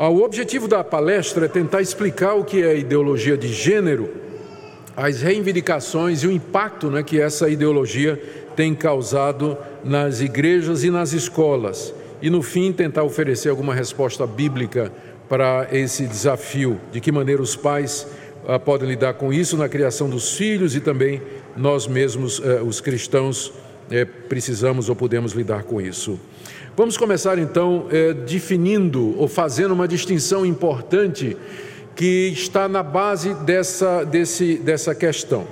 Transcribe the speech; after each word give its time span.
Ah, 0.00 0.08
o 0.08 0.22
objetivo 0.22 0.68
da 0.68 0.84
palestra 0.84 1.46
é 1.46 1.48
tentar 1.48 1.82
explicar 1.82 2.34
o 2.34 2.44
que 2.44 2.62
é 2.62 2.68
a 2.68 2.74
ideologia 2.74 3.36
de 3.36 3.52
gênero, 3.52 4.08
as 4.96 5.22
reivindicações 5.22 6.22
e 6.22 6.28
o 6.28 6.30
impacto 6.30 6.88
né, 6.88 7.02
que 7.02 7.20
essa 7.20 7.48
ideologia 7.48 8.16
tem 8.54 8.76
causado 8.76 9.58
nas 9.82 10.20
igrejas 10.20 10.84
e 10.84 10.90
nas 10.90 11.12
escolas. 11.12 11.92
E, 12.22 12.30
no 12.30 12.42
fim, 12.42 12.72
tentar 12.72 13.02
oferecer 13.02 13.48
alguma 13.48 13.74
resposta 13.74 14.24
bíblica 14.24 14.92
para 15.28 15.66
esse 15.72 16.06
desafio, 16.06 16.80
de 16.92 17.00
que 17.00 17.10
maneira 17.10 17.42
os 17.42 17.56
pais 17.56 18.06
ah, 18.46 18.56
podem 18.56 18.88
lidar 18.88 19.14
com 19.14 19.32
isso 19.32 19.56
na 19.56 19.68
criação 19.68 20.08
dos 20.08 20.36
filhos 20.36 20.76
e 20.76 20.80
também 20.80 21.20
nós 21.56 21.88
mesmos, 21.88 22.40
eh, 22.44 22.62
os 22.62 22.80
cristãos, 22.80 23.52
eh, 23.90 24.04
precisamos 24.04 24.88
ou 24.88 24.94
podemos 24.94 25.32
lidar 25.32 25.64
com 25.64 25.80
isso. 25.80 26.20
Vamos 26.78 26.96
começar 26.96 27.40
então 27.40 27.86
é, 27.90 28.12
definindo 28.12 29.18
ou 29.18 29.26
fazendo 29.26 29.74
uma 29.74 29.88
distinção 29.88 30.46
importante 30.46 31.36
que 31.96 32.28
está 32.28 32.68
na 32.68 32.84
base 32.84 33.34
dessa, 33.34 34.04
desse, 34.04 34.58
dessa 34.58 34.94
questão. 34.94 35.44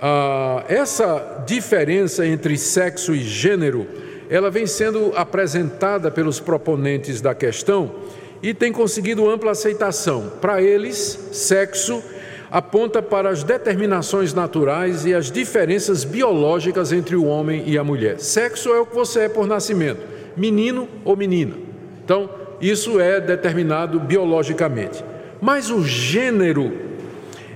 Ah, 0.00 0.64
essa 0.68 1.44
diferença 1.46 2.26
entre 2.26 2.58
sexo 2.58 3.14
e 3.14 3.20
gênero, 3.20 3.86
ela 4.28 4.50
vem 4.50 4.66
sendo 4.66 5.12
apresentada 5.14 6.10
pelos 6.10 6.40
proponentes 6.40 7.20
da 7.20 7.32
questão 7.32 7.94
e 8.42 8.52
tem 8.52 8.72
conseguido 8.72 9.30
ampla 9.30 9.52
aceitação. 9.52 10.32
Para 10.40 10.60
eles, 10.60 11.28
sexo 11.30 12.02
aponta 12.50 13.00
para 13.00 13.30
as 13.30 13.44
determinações 13.44 14.34
naturais 14.34 15.06
e 15.06 15.14
as 15.14 15.30
diferenças 15.30 16.02
biológicas 16.02 16.90
entre 16.90 17.14
o 17.14 17.24
homem 17.26 17.62
e 17.68 17.78
a 17.78 17.84
mulher. 17.84 18.18
Sexo 18.18 18.70
é 18.70 18.80
o 18.80 18.86
que 18.86 18.96
você 18.96 19.20
é 19.20 19.28
por 19.28 19.46
nascimento 19.46 20.18
menino 20.36 20.88
ou 21.04 21.16
menina. 21.16 21.54
Então, 22.04 22.28
isso 22.60 23.00
é 23.00 23.20
determinado 23.20 23.98
biologicamente. 23.98 25.04
Mas 25.40 25.70
o 25.70 25.82
gênero 25.84 26.72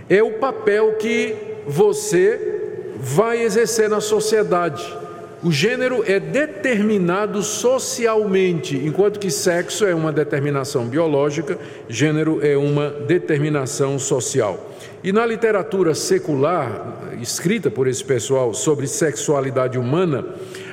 é 0.08 0.22
o 0.22 0.32
papel 0.32 0.94
que 0.94 1.34
você 1.66 2.54
vai 2.96 3.42
exercer 3.42 3.88
na 3.88 4.00
sociedade. 4.00 4.84
O 5.42 5.52
gênero 5.52 6.02
é 6.06 6.18
determinado 6.18 7.42
socialmente, 7.42 8.78
enquanto 8.78 9.20
que 9.20 9.30
sexo 9.30 9.84
é 9.84 9.94
uma 9.94 10.10
determinação 10.10 10.86
biológica, 10.86 11.58
gênero 11.86 12.40
é 12.42 12.56
uma 12.56 12.88
determinação 12.88 13.98
social. 13.98 14.70
E 15.02 15.12
na 15.12 15.26
literatura 15.26 15.94
secular, 15.94 17.12
escrita 17.20 17.70
por 17.70 17.86
esse 17.86 18.02
pessoal 18.02 18.54
sobre 18.54 18.86
sexualidade 18.86 19.78
humana, 19.78 20.24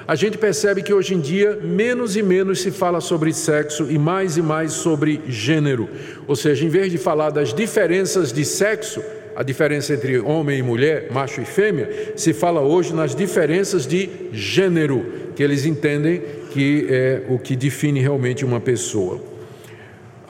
a 0.07 0.15
gente 0.15 0.37
percebe 0.37 0.81
que 0.81 0.93
hoje 0.93 1.13
em 1.13 1.19
dia 1.19 1.57
menos 1.61 2.15
e 2.15 2.23
menos 2.23 2.61
se 2.61 2.71
fala 2.71 2.99
sobre 2.99 3.33
sexo 3.33 3.87
e 3.89 3.97
mais 3.97 4.37
e 4.37 4.41
mais 4.41 4.73
sobre 4.73 5.21
gênero. 5.27 5.89
Ou 6.27 6.35
seja, 6.35 6.65
em 6.65 6.69
vez 6.69 6.91
de 6.91 6.97
falar 6.97 7.29
das 7.29 7.53
diferenças 7.53 8.33
de 8.33 8.43
sexo, 8.43 9.01
a 9.35 9.43
diferença 9.43 9.93
entre 9.93 10.19
homem 10.19 10.59
e 10.59 10.63
mulher, 10.63 11.07
macho 11.11 11.41
e 11.41 11.45
fêmea, 11.45 12.13
se 12.15 12.33
fala 12.33 12.61
hoje 12.61 12.93
nas 12.93 13.15
diferenças 13.15 13.87
de 13.87 14.09
gênero, 14.33 15.05
que 15.35 15.43
eles 15.43 15.65
entendem 15.65 16.21
que 16.51 16.87
é 16.89 17.23
o 17.29 17.39
que 17.39 17.55
define 17.55 17.99
realmente 18.01 18.43
uma 18.43 18.59
pessoa. 18.59 19.21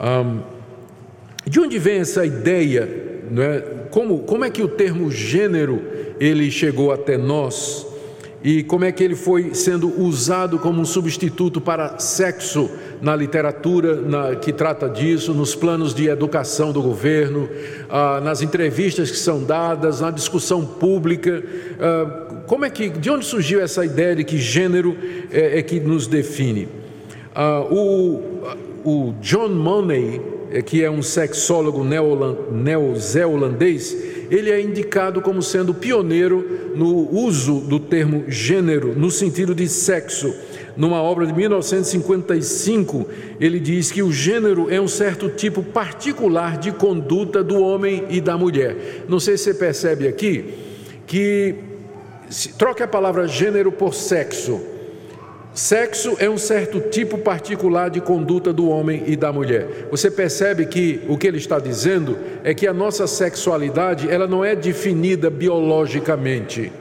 Um, 0.00 0.40
de 1.46 1.58
onde 1.58 1.78
vem 1.78 1.98
essa 1.98 2.24
ideia? 2.24 2.88
é? 3.40 3.60
Como, 3.90 4.20
como 4.20 4.44
é 4.44 4.50
que 4.50 4.62
o 4.62 4.68
termo 4.68 5.10
gênero 5.10 5.82
ele 6.20 6.50
chegou 6.50 6.92
até 6.92 7.16
nós? 7.16 7.91
E 8.44 8.62
como 8.64 8.84
é 8.84 8.90
que 8.90 9.04
ele 9.04 9.14
foi 9.14 9.54
sendo 9.54 10.00
usado 10.00 10.58
como 10.58 10.80
um 10.80 10.84
substituto 10.84 11.60
para 11.60 11.98
sexo 11.98 12.68
na 13.00 13.14
literatura 13.14 13.96
na, 13.96 14.34
que 14.36 14.52
trata 14.52 14.88
disso, 14.88 15.32
nos 15.32 15.54
planos 15.54 15.94
de 15.94 16.08
educação 16.08 16.72
do 16.72 16.82
governo, 16.82 17.48
ah, 17.88 18.20
nas 18.20 18.42
entrevistas 18.42 19.10
que 19.10 19.16
são 19.16 19.44
dadas, 19.44 20.00
na 20.00 20.10
discussão 20.10 20.64
pública. 20.64 21.42
Ah, 21.80 22.42
como 22.46 22.64
é 22.64 22.70
que, 22.70 22.88
de 22.88 23.10
onde 23.10 23.24
surgiu 23.24 23.60
essa 23.60 23.84
ideia 23.84 24.16
de 24.16 24.24
que 24.24 24.38
gênero 24.38 24.96
é, 25.30 25.58
é 25.58 25.62
que 25.62 25.78
nos 25.78 26.08
define? 26.08 26.68
Ah, 27.34 27.60
o, 27.70 28.20
o 28.84 29.14
John 29.20 29.50
Money, 29.50 30.20
que 30.60 30.84
é 30.84 30.90
um 30.90 31.02
sexólogo 31.02 31.82
neozelandês, 32.50 33.96
ele 34.30 34.50
é 34.50 34.60
indicado 34.60 35.22
como 35.22 35.40
sendo 35.42 35.72
pioneiro 35.72 36.72
no 36.74 37.08
uso 37.14 37.60
do 37.60 37.78
termo 37.78 38.24
gênero, 38.28 38.98
no 38.98 39.10
sentido 39.10 39.54
de 39.54 39.68
sexo. 39.68 40.34
Numa 40.76 41.02
obra 41.02 41.26
de 41.26 41.34
1955, 41.34 43.06
ele 43.38 43.60
diz 43.60 43.90
que 43.90 44.02
o 44.02 44.10
gênero 44.10 44.70
é 44.70 44.80
um 44.80 44.88
certo 44.88 45.28
tipo 45.28 45.62
particular 45.62 46.56
de 46.56 46.72
conduta 46.72 47.44
do 47.44 47.60
homem 47.60 48.04
e 48.08 48.20
da 48.20 48.38
mulher. 48.38 49.04
Não 49.08 49.20
sei 49.20 49.36
se 49.36 49.44
você 49.44 49.54
percebe 49.54 50.08
aqui 50.08 50.44
que 51.06 51.54
troque 52.56 52.82
a 52.82 52.88
palavra 52.88 53.28
gênero 53.28 53.70
por 53.70 53.94
sexo. 53.94 54.71
Sexo 55.54 56.16
é 56.18 56.30
um 56.30 56.38
certo 56.38 56.80
tipo 56.80 57.18
particular 57.18 57.90
de 57.90 58.00
conduta 58.00 58.54
do 58.54 58.70
homem 58.70 59.04
e 59.06 59.14
da 59.14 59.30
mulher. 59.30 59.88
Você 59.90 60.10
percebe 60.10 60.64
que 60.64 61.02
o 61.06 61.18
que 61.18 61.26
ele 61.26 61.36
está 61.36 61.58
dizendo 61.58 62.16
é 62.42 62.54
que 62.54 62.66
a 62.66 62.72
nossa 62.72 63.06
sexualidade, 63.06 64.10
ela 64.10 64.26
não 64.26 64.42
é 64.42 64.56
definida 64.56 65.28
biologicamente, 65.28 66.72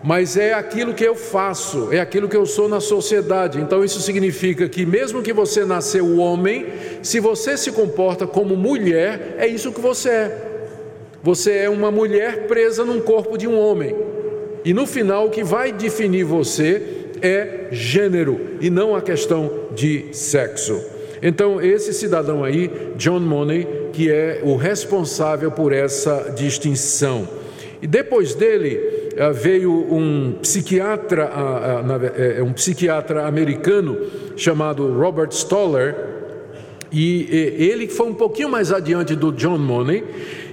mas 0.00 0.36
é 0.36 0.52
aquilo 0.52 0.94
que 0.94 1.02
eu 1.02 1.16
faço, 1.16 1.88
é 1.90 1.98
aquilo 1.98 2.28
que 2.28 2.36
eu 2.36 2.46
sou 2.46 2.68
na 2.68 2.78
sociedade. 2.78 3.60
Então 3.60 3.82
isso 3.82 4.00
significa 4.00 4.68
que 4.68 4.86
mesmo 4.86 5.20
que 5.20 5.32
você 5.32 5.64
nasceu 5.64 6.18
homem, 6.18 6.66
se 7.02 7.18
você 7.18 7.56
se 7.56 7.72
comporta 7.72 8.28
como 8.28 8.54
mulher, 8.54 9.34
é 9.38 9.46
isso 9.48 9.72
que 9.72 9.80
você 9.80 10.08
é. 10.08 10.50
Você 11.20 11.50
é 11.52 11.68
uma 11.68 11.90
mulher 11.90 12.46
presa 12.46 12.84
num 12.84 13.00
corpo 13.00 13.36
de 13.36 13.48
um 13.48 13.58
homem. 13.58 13.96
E 14.64 14.72
no 14.72 14.86
final 14.86 15.26
o 15.26 15.30
que 15.30 15.42
vai 15.42 15.72
definir 15.72 16.22
você 16.22 17.03
é 17.24 17.68
gênero 17.72 18.38
e 18.60 18.68
não 18.68 18.94
a 18.94 19.00
questão 19.00 19.50
de 19.74 20.06
sexo. 20.12 20.78
Então, 21.22 21.58
esse 21.58 21.94
cidadão 21.94 22.44
aí, 22.44 22.70
John 22.96 23.20
Money, 23.20 23.66
que 23.94 24.10
é 24.10 24.42
o 24.44 24.56
responsável 24.56 25.50
por 25.50 25.72
essa 25.72 26.34
distinção. 26.36 27.26
E 27.80 27.86
depois 27.86 28.34
dele 28.34 29.08
ah, 29.18 29.30
veio 29.30 29.72
um 29.72 30.32
psiquiatra, 30.42 31.30
ah, 31.32 31.82
ah, 31.82 32.12
é, 32.14 32.40
é 32.40 32.42
um 32.42 32.52
psiquiatra 32.52 33.26
americano 33.26 33.96
chamado 34.36 34.92
Robert 34.92 35.30
Stoller, 35.30 35.94
e 36.92 37.26
ele 37.58 37.88
foi 37.88 38.06
um 38.06 38.14
pouquinho 38.14 38.48
mais 38.48 38.70
adiante 38.70 39.16
do 39.16 39.32
John 39.32 39.58
Money, 39.58 40.04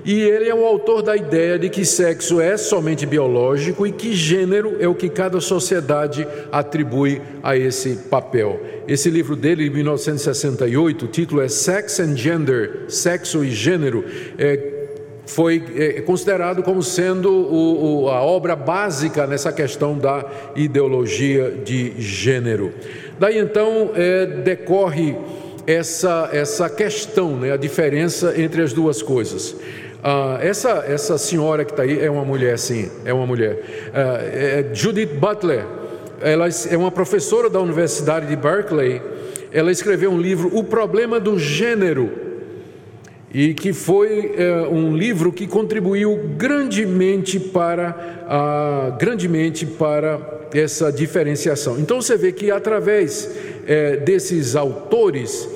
e 0.04 0.20
ele 0.20 0.50
é 0.50 0.56
o 0.56 0.66
autor 0.66 1.02
da 1.02 1.16
ideia 1.16 1.60
de 1.60 1.70
que 1.70 1.86
sexo 1.86 2.42
é 2.42 2.58
somente 2.58 3.06
biológico 3.06 3.86
e 3.86 3.92
que 3.92 4.14
gênero 4.14 4.78
é 4.80 4.88
o 4.88 4.96
que 4.96 5.10
cada 5.10 5.40
sociedade 5.40 6.28
atribui 6.52 7.22
a 7.44 7.56
esse 7.56 7.96
papel. 8.10 8.60
Esse 8.88 9.10
livro 9.10 9.36
dele, 9.36 9.64
de 9.64 9.70
1968, 9.70 11.06
o 11.06 11.08
título 11.08 11.42
é 11.42 11.48
Sex 11.48 12.00
and 12.00 12.16
Gender, 12.16 12.86
Sexo 12.88 13.44
e 13.44 13.52
Gênero, 13.52 14.04
é, 14.38 14.80
foi 15.26 15.64
é, 15.76 16.02
considerado 16.02 16.64
como 16.64 16.82
sendo 16.82 17.32
o, 17.32 18.04
o, 18.04 18.10
a 18.10 18.22
obra 18.22 18.56
básica 18.56 19.26
nessa 19.28 19.52
questão 19.52 19.98
da 19.98 20.26
ideologia 20.56 21.52
de 21.64 21.94
gênero. 22.02 22.74
Daí 23.20 23.38
então 23.38 23.92
é, 23.96 24.26
decorre 24.26 25.16
essa, 25.66 26.30
essa 26.34 26.70
questão, 26.70 27.38
né, 27.38 27.52
a 27.52 27.58
diferença 27.58 28.34
entre 28.40 28.62
as 28.62 28.74
duas 28.74 29.02
coisas. 29.02 29.56
Ah, 30.04 30.40
essa, 30.42 30.84
essa 30.88 31.18
senhora 31.18 31.64
que 31.64 31.72
está 31.72 31.84
aí 31.84 32.00
é 32.00 32.10
uma 32.10 32.26
mulher, 32.26 32.58
sim, 32.58 32.90
é 33.06 33.14
uma 33.14 33.26
mulher. 33.26 33.92
Ah, 33.94 34.20
é 34.22 34.70
Judith 34.74 35.14
Butler, 35.14 35.64
ela 36.22 36.48
é 36.48 36.78
uma 36.78 36.92
professora 36.92 37.50
da 37.50 37.60
Universidade 37.60 38.28
de 38.28 38.36
Berkeley. 38.36 39.02
Ela 39.52 39.72
escreveu 39.72 40.12
um 40.12 40.20
livro, 40.20 40.50
O 40.58 40.64
Problema 40.64 41.20
do 41.20 41.38
Gênero, 41.38 42.10
e 43.34 43.54
que 43.54 43.74
foi 43.74 44.34
é, 44.38 44.62
um 44.68 44.96
livro 44.96 45.32
que 45.32 45.46
contribuiu 45.46 46.18
grandemente 46.38 47.40
para, 47.40 48.26
ah, 48.28 48.96
grandemente 49.00 49.66
para 49.66 50.48
essa 50.54 50.92
diferenciação. 50.92 51.80
Então 51.80 52.02
você 52.02 52.18
vê 52.18 52.32
que 52.32 52.52
através 52.52 53.30
é, 53.68 53.98
desses 53.98 54.56
autores, 54.56 55.48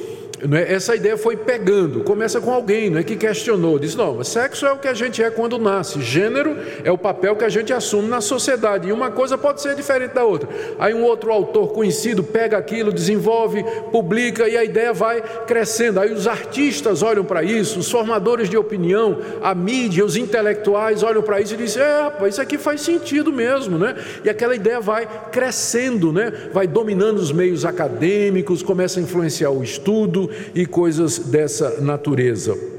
é? 0.52 0.74
Essa 0.74 0.96
ideia 0.96 1.18
foi 1.18 1.38
pegando, 1.38 2.04
começa 2.04 2.42
com 2.42 2.52
alguém 2.52 2.90
não 2.90 3.00
é, 3.00 3.04
que 3.04 3.16
questionou, 3.16 3.80
diz: 3.80 3.96
não, 3.96 4.24
sexo 4.24 4.66
é 4.66 4.72
o 4.72 4.78
que 4.78 4.88
a 4.88 4.94
gente 4.94 5.24
é 5.24 5.30
quando 5.30 5.58
nasce, 5.58 6.02
gênero 6.02 6.58
é 6.84 6.92
o 6.92 6.98
papel 6.98 7.36
que 7.36 7.44
a 7.44 7.50
gente 7.50 7.72
assume 7.72 8.08
na 8.08 8.22
sociedade, 8.22 8.88
e 8.88 8.92
uma 8.92 9.12
coisa 9.12 9.38
pode 9.38 9.62
ser 9.62 9.76
diferente 9.76 10.14
da 10.14 10.24
outra. 10.24 10.50
Aí 10.78 10.94
um 10.94 11.04
outro 11.04 11.32
autor 11.32 11.74
conhecido 11.74 12.24
pega 12.24 12.58
aquilo, 12.58 12.92
desenvolve, 12.92 13.64
publica, 13.92 14.48
e 14.48 14.58
a 14.58 14.64
ideia 14.64 14.94
vai 14.94 15.22
crescendo. 15.46 16.00
Aí 16.00 16.12
os 16.12 16.28
artistas 16.28 17.02
olham 17.02 17.24
para 17.24 17.44
isso, 17.44 17.80
os 17.80 17.90
formadores 17.90 18.50
de 18.50 18.58
opinião, 18.58 19.20
a 19.42 19.56
mídia, 19.56 20.04
os 20.04 20.18
intelectuais 20.18 21.04
olham 21.04 21.22
para 21.22 21.40
isso 21.40 21.54
e 21.54 21.58
dizem: 21.58 21.81
é, 21.81 22.02
rapaz, 22.04 22.34
isso 22.34 22.42
aqui 22.42 22.58
faz 22.58 22.81
sentido 22.81 23.31
mesmo, 23.31 23.78
né? 23.78 23.96
E 24.24 24.30
aquela 24.30 24.56
ideia 24.56 24.80
vai 24.80 25.08
crescendo, 25.31 26.12
né? 26.12 26.31
vai 26.52 26.68
dominando 26.68 27.18
os 27.18 27.31
meios 27.31 27.66
acadêmicos, 27.66 28.62
começa 28.62 29.00
a 29.00 29.04
influenciar 29.04 29.50
o 29.50 29.64
estudo 29.64 30.25
e 30.54 30.66
coisas 30.66 31.19
dessa 31.19 31.81
natureza. 31.81 32.75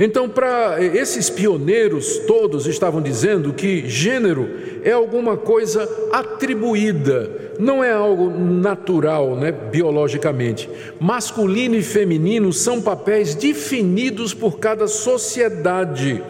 Então, 0.00 0.28
para 0.28 0.76
esses 0.80 1.28
pioneiros 1.28 2.18
todos 2.18 2.68
estavam 2.68 3.02
dizendo 3.02 3.52
que 3.52 3.88
gênero 3.88 4.48
é 4.84 4.92
alguma 4.92 5.36
coisa 5.36 5.88
atribuída, 6.12 7.28
não 7.58 7.82
é 7.82 7.90
algo 7.90 8.30
natural, 8.30 9.34
né, 9.34 9.50
biologicamente. 9.50 10.70
Masculino 11.00 11.74
e 11.74 11.82
feminino 11.82 12.52
são 12.52 12.80
papéis 12.80 13.34
definidos 13.34 14.32
por 14.32 14.60
cada 14.60 14.86
sociedade. 14.86 16.22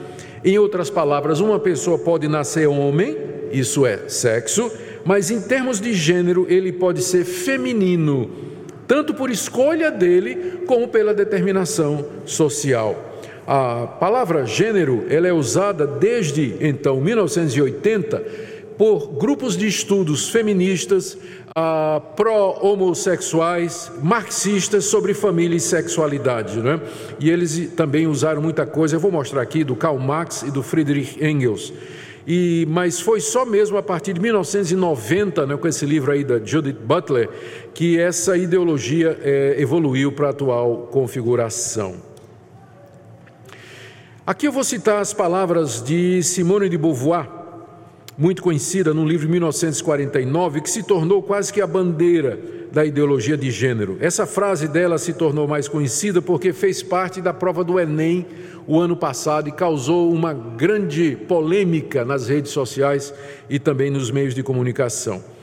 Em 0.43 0.59
outras 0.59 0.89
palavras, 0.89 1.41
uma 1.41 1.59
pessoa 1.59 1.99
pode 1.99 2.27
nascer 2.27 2.67
homem, 2.67 3.19
isso 3.53 3.85
é 3.85 4.09
sexo, 4.09 4.73
mas 5.05 5.31
em 5.31 5.43
termos 5.43 5.79
de 5.79 5.93
gênero, 5.93 6.47
ele 6.49 6.73
pode 6.73 7.03
ser 7.03 7.25
feminino, 7.25 8.31
tanto 8.89 9.13
por 9.13 9.31
escolha 9.31 9.91
dele 9.91 10.63
como 10.67 10.89
pela 10.89 11.13
determinação 11.13 12.05
social. 12.25 13.05
A 13.47 13.87
palavra 13.87 14.47
gênero 14.47 15.07
ela 15.09 15.29
é 15.29 15.33
usada 15.33 15.87
desde 15.87 16.57
então 16.61 17.01
1980 17.01 18.49
por 18.79 19.09
grupos 19.19 19.57
de 19.57 19.67
estudos 19.67 20.29
feministas, 20.31 21.19
ah, 21.55 22.01
pró-homossexuais, 22.15 23.91
marxistas 24.03 24.85
sobre 24.85 25.13
família 25.13 25.57
e 25.57 25.61
sexualidade. 25.61 26.61
Né? 26.61 26.81
E 27.19 27.29
eles 27.29 27.71
também 27.75 28.07
usaram 28.07 28.41
muita 28.41 28.65
coisa, 28.65 28.97
eu 28.97 29.01
vou 29.01 29.11
mostrar 29.11 29.43
aqui, 29.43 29.65
do 29.65 29.75
Karl 29.75 29.99
Marx 29.99 30.43
e 30.43 30.51
do 30.51 30.63
Friedrich 30.63 31.23
Engels. 31.23 31.73
E, 32.31 32.67
mas 32.69 33.01
foi 33.01 33.21
só 33.21 33.47
mesmo 33.47 33.79
a 33.79 33.83
partir 33.83 34.13
de 34.13 34.21
1990, 34.21 35.47
né, 35.47 35.57
com 35.57 35.67
esse 35.67 35.87
livro 35.87 36.13
aí 36.13 36.23
da 36.23 36.39
Judith 36.39 36.77
Butler, 36.79 37.27
que 37.79 37.97
essa 37.97 38.37
ideologia 38.37 39.17
é, 39.23 39.55
evoluiu 39.57 40.11
para 40.11 40.27
a 40.27 40.31
atual 40.31 40.89
configuração. 40.91 41.95
Aqui 44.27 44.49
eu 44.49 44.51
vou 44.51 44.65
citar 44.65 45.01
as 45.01 45.15
palavras 45.15 45.81
de 45.81 46.21
Simone 46.25 46.69
de 46.69 46.77
Beauvoir, 46.77 47.29
muito 48.19 48.43
conhecida 48.43 48.93
num 48.93 49.07
livro 49.07 49.27
de 49.27 49.31
1949, 49.31 50.61
que 50.61 50.69
se 50.69 50.83
tornou 50.83 51.23
quase 51.23 51.53
que 51.53 51.61
a 51.61 51.69
bandeira 51.69 52.41
da 52.73 52.85
ideologia 52.85 53.37
de 53.37 53.49
gênero. 53.49 53.97
Essa 54.01 54.27
frase 54.27 54.67
dela 54.67 54.99
se 54.99 55.13
tornou 55.13 55.47
mais 55.47 55.69
conhecida 55.69 56.21
porque 56.21 56.53
fez 56.53 56.83
parte 56.83 57.21
da 57.21 57.33
prova 57.33 57.63
do 57.63 57.79
Enem 57.79 58.27
o 58.67 58.81
ano 58.81 58.97
passado 58.97 59.49
e 59.49 59.53
causou 59.53 60.13
uma 60.13 60.35
grande 60.35 61.17
polêmica 61.29 62.05
nas 62.05 62.27
redes 62.27 62.51
sociais 62.51 63.15
e 63.49 63.61
também 63.61 63.89
nos 63.89 64.11
meios 64.11 64.35
de 64.35 64.43
comunicação. 64.43 65.38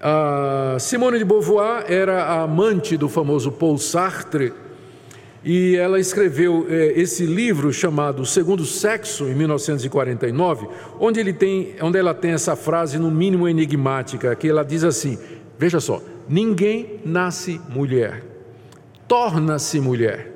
A 0.00 0.76
Simone 0.78 1.18
de 1.18 1.24
Beauvoir 1.24 1.84
era 1.88 2.24
a 2.24 2.42
amante 2.42 2.96
do 2.96 3.08
famoso 3.08 3.50
Paul 3.50 3.78
Sartre 3.78 4.52
e 5.42 5.76
ela 5.76 6.00
escreveu 6.00 6.66
é, 6.68 6.92
esse 7.00 7.24
livro 7.24 7.72
chamado 7.72 8.26
Segundo 8.26 8.66
Sexo, 8.66 9.26
em 9.26 9.34
1949, 9.34 10.66
onde, 10.98 11.20
ele 11.20 11.32
tem, 11.32 11.76
onde 11.80 11.96
ela 11.98 12.12
tem 12.12 12.32
essa 12.32 12.56
frase, 12.56 12.98
no 12.98 13.12
mínimo 13.12 13.48
enigmática, 13.48 14.34
que 14.34 14.48
ela 14.48 14.64
diz 14.64 14.82
assim: 14.82 15.16
veja 15.56 15.78
só, 15.78 16.02
ninguém 16.28 17.00
nasce 17.04 17.60
mulher, 17.68 18.24
torna-se 19.06 19.80
mulher. 19.80 20.35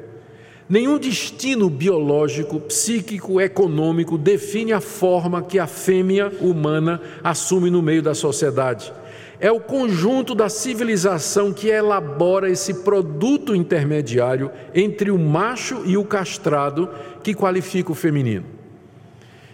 Nenhum 0.71 0.99
destino 0.99 1.69
biológico, 1.69 2.61
psíquico, 2.61 3.41
econômico 3.41 4.17
define 4.17 4.73
a 4.73 4.81
forma 4.81 5.43
que 5.43 5.59
a 5.59 5.67
fêmea 5.67 6.33
humana 6.41 7.03
assume 7.23 7.69
no 7.69 7.83
meio 7.83 8.03
da 8.03 8.15
sociedade 8.15 8.93
é 9.41 9.51
o 9.51 9.59
conjunto 9.59 10.35
da 10.35 10.51
civilização 10.51 11.51
que 11.51 11.69
elabora 11.69 12.51
esse 12.51 12.75
produto 12.85 13.57
intermediário 13.57 14.51
entre 14.75 15.11
o 15.11 15.19
macho 15.19 15.83
e 15.87 15.97
o 15.97 16.05
castrado 16.05 16.91
que 17.23 17.35
qualifica 17.35 17.91
o 17.91 17.95
feminino. 17.95 18.60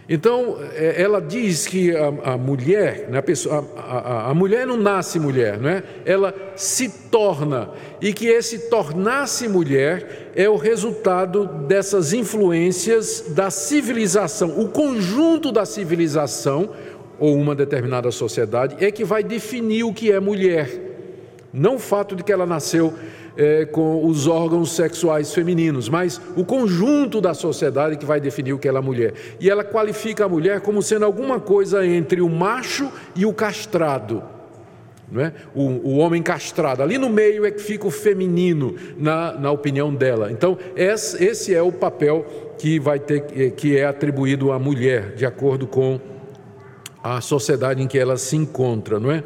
Então, 0.08 0.58
é, 0.74 1.02
ela 1.02 1.20
diz 1.20 1.66
que 1.66 1.94
a, 1.96 2.32
a 2.32 2.38
mulher, 2.38 3.08
né, 3.10 3.18
a, 3.18 3.22
pessoa, 3.22 3.68
a, 3.76 4.30
a, 4.30 4.34
mulher 4.34 4.64
não 4.64 4.76
nasce 4.76 5.18
mulher, 5.18 5.58
não 5.58 5.68
é? 5.68 5.82
ela 6.04 6.32
se 6.54 6.88
torna, 7.10 7.70
e 8.00 8.12
que 8.12 8.26
esse 8.26 8.70
tornar-se 8.70 9.48
mulher 9.48 10.30
é 10.36 10.48
o 10.48 10.56
resultado 10.56 11.46
dessas 11.66 12.12
influências 12.12 13.24
da 13.30 13.50
civilização, 13.50 14.60
o 14.60 14.68
conjunto 14.68 15.50
da 15.50 15.64
civilização 15.64 16.70
ou 17.18 17.34
uma 17.34 17.54
determinada 17.54 18.10
sociedade 18.12 18.76
é 18.84 18.92
que 18.92 19.04
vai 19.04 19.24
definir 19.24 19.82
o 19.82 19.92
que 19.92 20.12
é 20.12 20.20
mulher, 20.20 20.70
não 21.52 21.76
o 21.76 21.80
fato 21.80 22.14
de 22.14 22.22
que 22.22 22.32
ela 22.32 22.46
nasceu 22.46 22.94
é, 23.36 23.64
com 23.64 24.06
os 24.06 24.26
órgãos 24.26 24.72
sexuais 24.72 25.32
femininos, 25.32 25.88
mas 25.88 26.20
o 26.36 26.44
conjunto 26.44 27.20
da 27.20 27.34
sociedade 27.34 27.96
que 27.96 28.04
vai 28.04 28.20
definir 28.20 28.52
o 28.52 28.58
que 28.58 28.68
ela 28.68 28.78
é 28.78 28.82
mulher. 28.82 29.14
E 29.38 29.50
ela 29.50 29.62
qualifica 29.62 30.24
a 30.24 30.28
mulher 30.28 30.60
como 30.60 30.82
sendo 30.82 31.04
alguma 31.04 31.38
coisa 31.38 31.86
entre 31.86 32.20
o 32.20 32.28
macho 32.28 32.90
e 33.14 33.26
o 33.26 33.32
castrado. 33.32 34.22
Não 35.10 35.22
é? 35.22 35.32
o, 35.54 35.62
o 35.62 35.96
homem 35.98 36.20
castrado, 36.20 36.82
ali 36.82 36.98
no 36.98 37.08
meio 37.08 37.46
é 37.46 37.50
que 37.52 37.62
fica 37.62 37.86
o 37.86 37.92
feminino, 37.92 38.74
na, 38.98 39.34
na 39.34 39.52
opinião 39.52 39.94
dela. 39.94 40.32
Então, 40.32 40.58
esse, 40.74 41.24
esse 41.24 41.54
é 41.54 41.62
o 41.62 41.70
papel 41.70 42.26
que 42.58 42.80
vai 42.80 42.98
ter 42.98 43.52
que 43.52 43.76
é 43.76 43.84
atribuído 43.84 44.50
à 44.50 44.58
mulher, 44.58 45.14
de 45.14 45.24
acordo 45.24 45.64
com 45.64 46.00
a 47.04 47.20
sociedade 47.20 47.80
em 47.80 47.86
que 47.86 47.96
ela 47.96 48.16
se 48.16 48.36
encontra, 48.36 48.98
não 48.98 49.12
é? 49.12 49.22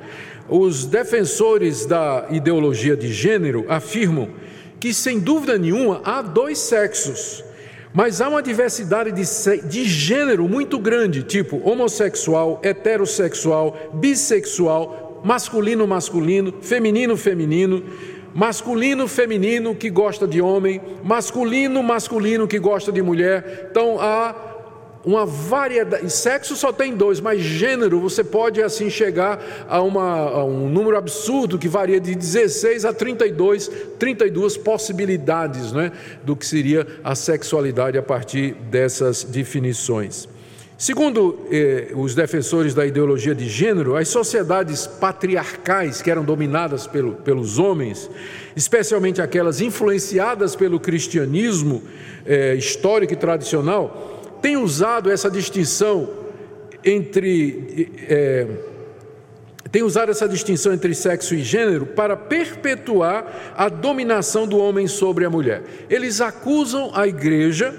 Os 0.50 0.84
defensores 0.84 1.86
da 1.86 2.26
ideologia 2.28 2.96
de 2.96 3.12
gênero 3.12 3.64
afirmam 3.68 4.30
que, 4.80 4.92
sem 4.92 5.20
dúvida 5.20 5.56
nenhuma, 5.56 6.00
há 6.04 6.20
dois 6.20 6.58
sexos, 6.58 7.44
mas 7.94 8.20
há 8.20 8.28
uma 8.28 8.42
diversidade 8.42 9.12
de, 9.12 9.68
de 9.68 9.84
gênero 9.84 10.48
muito 10.48 10.76
grande, 10.76 11.22
tipo 11.22 11.60
homossexual, 11.64 12.58
heterossexual, 12.64 13.92
bissexual, 13.94 15.22
masculino, 15.24 15.86
masculino, 15.86 16.54
feminino, 16.60 17.16
feminino, 17.16 17.84
masculino, 18.34 19.06
feminino 19.06 19.72
que 19.72 19.88
gosta 19.88 20.26
de 20.26 20.40
homem, 20.40 20.80
masculino, 21.04 21.80
masculino 21.80 22.48
que 22.48 22.58
gosta 22.58 22.90
de 22.90 23.00
mulher. 23.00 23.68
Então 23.70 24.00
há 24.00 24.49
uma 25.04 25.24
variedade. 25.24 26.10
Sexo 26.10 26.56
só 26.56 26.72
tem 26.72 26.94
dois, 26.94 27.20
mas 27.20 27.40
gênero 27.40 28.00
você 28.00 28.22
pode 28.22 28.62
assim 28.62 28.90
chegar 28.90 29.66
a, 29.68 29.80
uma, 29.82 30.02
a, 30.02 30.44
um 30.44 30.68
número 30.68 30.96
absurdo 30.96 31.58
que 31.58 31.68
varia 31.68 32.00
de 32.00 32.14
16 32.14 32.84
a 32.84 32.92
32, 32.92 33.70
32 33.98 34.56
possibilidades 34.56 35.72
né, 35.72 35.92
do 36.22 36.36
que 36.36 36.46
seria 36.46 36.86
a 37.02 37.14
sexualidade 37.14 37.96
a 37.96 38.02
partir 38.02 38.54
dessas 38.70 39.24
definições. 39.24 40.28
Segundo 40.76 41.46
eh, 41.50 41.92
os 41.94 42.14
defensores 42.14 42.72
da 42.72 42.86
ideologia 42.86 43.34
de 43.34 43.46
gênero, 43.46 43.96
as 43.96 44.08
sociedades 44.08 44.86
patriarcais 44.86 46.00
que 46.00 46.10
eram 46.10 46.24
dominadas 46.24 46.86
pelo, 46.86 47.16
pelos 47.16 47.58
homens, 47.58 48.10
especialmente 48.56 49.20
aquelas 49.20 49.60
influenciadas 49.60 50.56
pelo 50.56 50.80
cristianismo 50.80 51.82
eh, 52.24 52.54
histórico 52.54 53.12
e 53.12 53.16
tradicional, 53.16 54.19
tem 54.40 54.56
usado 54.56 55.10
essa 55.10 55.30
distinção 55.30 56.08
entre. 56.84 57.92
É, 58.08 58.46
tem 59.70 59.82
usado 59.84 60.10
essa 60.10 60.28
distinção 60.28 60.72
entre 60.72 60.92
sexo 60.94 61.34
e 61.34 61.44
gênero 61.44 61.86
para 61.86 62.16
perpetuar 62.16 63.52
a 63.56 63.68
dominação 63.68 64.46
do 64.46 64.58
homem 64.58 64.88
sobre 64.88 65.24
a 65.24 65.30
mulher. 65.30 65.62
Eles 65.88 66.20
acusam 66.20 66.90
a 66.92 67.06
igreja 67.06 67.72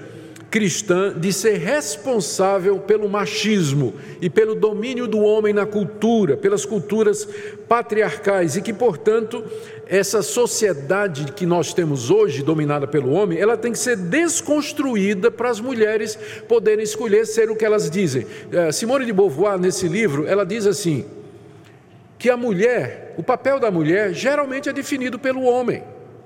cristã 0.51 1.17
de 1.17 1.31
ser 1.31 1.57
responsável 1.57 2.77
pelo 2.77 3.07
machismo 3.07 3.93
e 4.21 4.29
pelo 4.29 4.53
domínio 4.53 5.07
do 5.07 5.19
homem 5.21 5.53
na 5.53 5.65
cultura, 5.65 6.35
pelas 6.35 6.65
culturas 6.65 7.25
patriarcais 7.69 8.57
e 8.57 8.61
que, 8.61 8.73
portanto, 8.73 9.41
essa 9.87 10.21
sociedade 10.21 11.31
que 11.31 11.45
nós 11.45 11.73
temos 11.73 12.11
hoje, 12.11 12.43
dominada 12.43 12.85
pelo 12.85 13.11
homem, 13.11 13.39
ela 13.39 13.55
tem 13.55 13.71
que 13.71 13.79
ser 13.79 13.95
desconstruída 13.95 15.31
para 15.31 15.49
as 15.49 15.61
mulheres 15.61 16.19
poderem 16.49 16.83
escolher 16.83 17.25
ser 17.25 17.49
o 17.49 17.55
que 17.55 17.63
elas 17.63 17.89
dizem. 17.89 18.27
Eh, 18.51 18.73
Simone 18.73 19.05
de 19.05 19.13
Beauvoir, 19.13 19.57
nesse 19.57 19.87
livro, 19.87 20.27
ela 20.27 20.45
diz 20.45 20.67
assim: 20.67 21.05
que 22.19 22.29
a 22.29 22.35
mulher, 22.37 23.15
o 23.17 23.23
papel 23.23 23.59
da 23.59 23.71
mulher, 23.71 24.13
geralmente 24.13 24.69
é 24.69 24.73
definido 24.73 25.17
pelo 25.17 25.41
homem. 25.43 25.81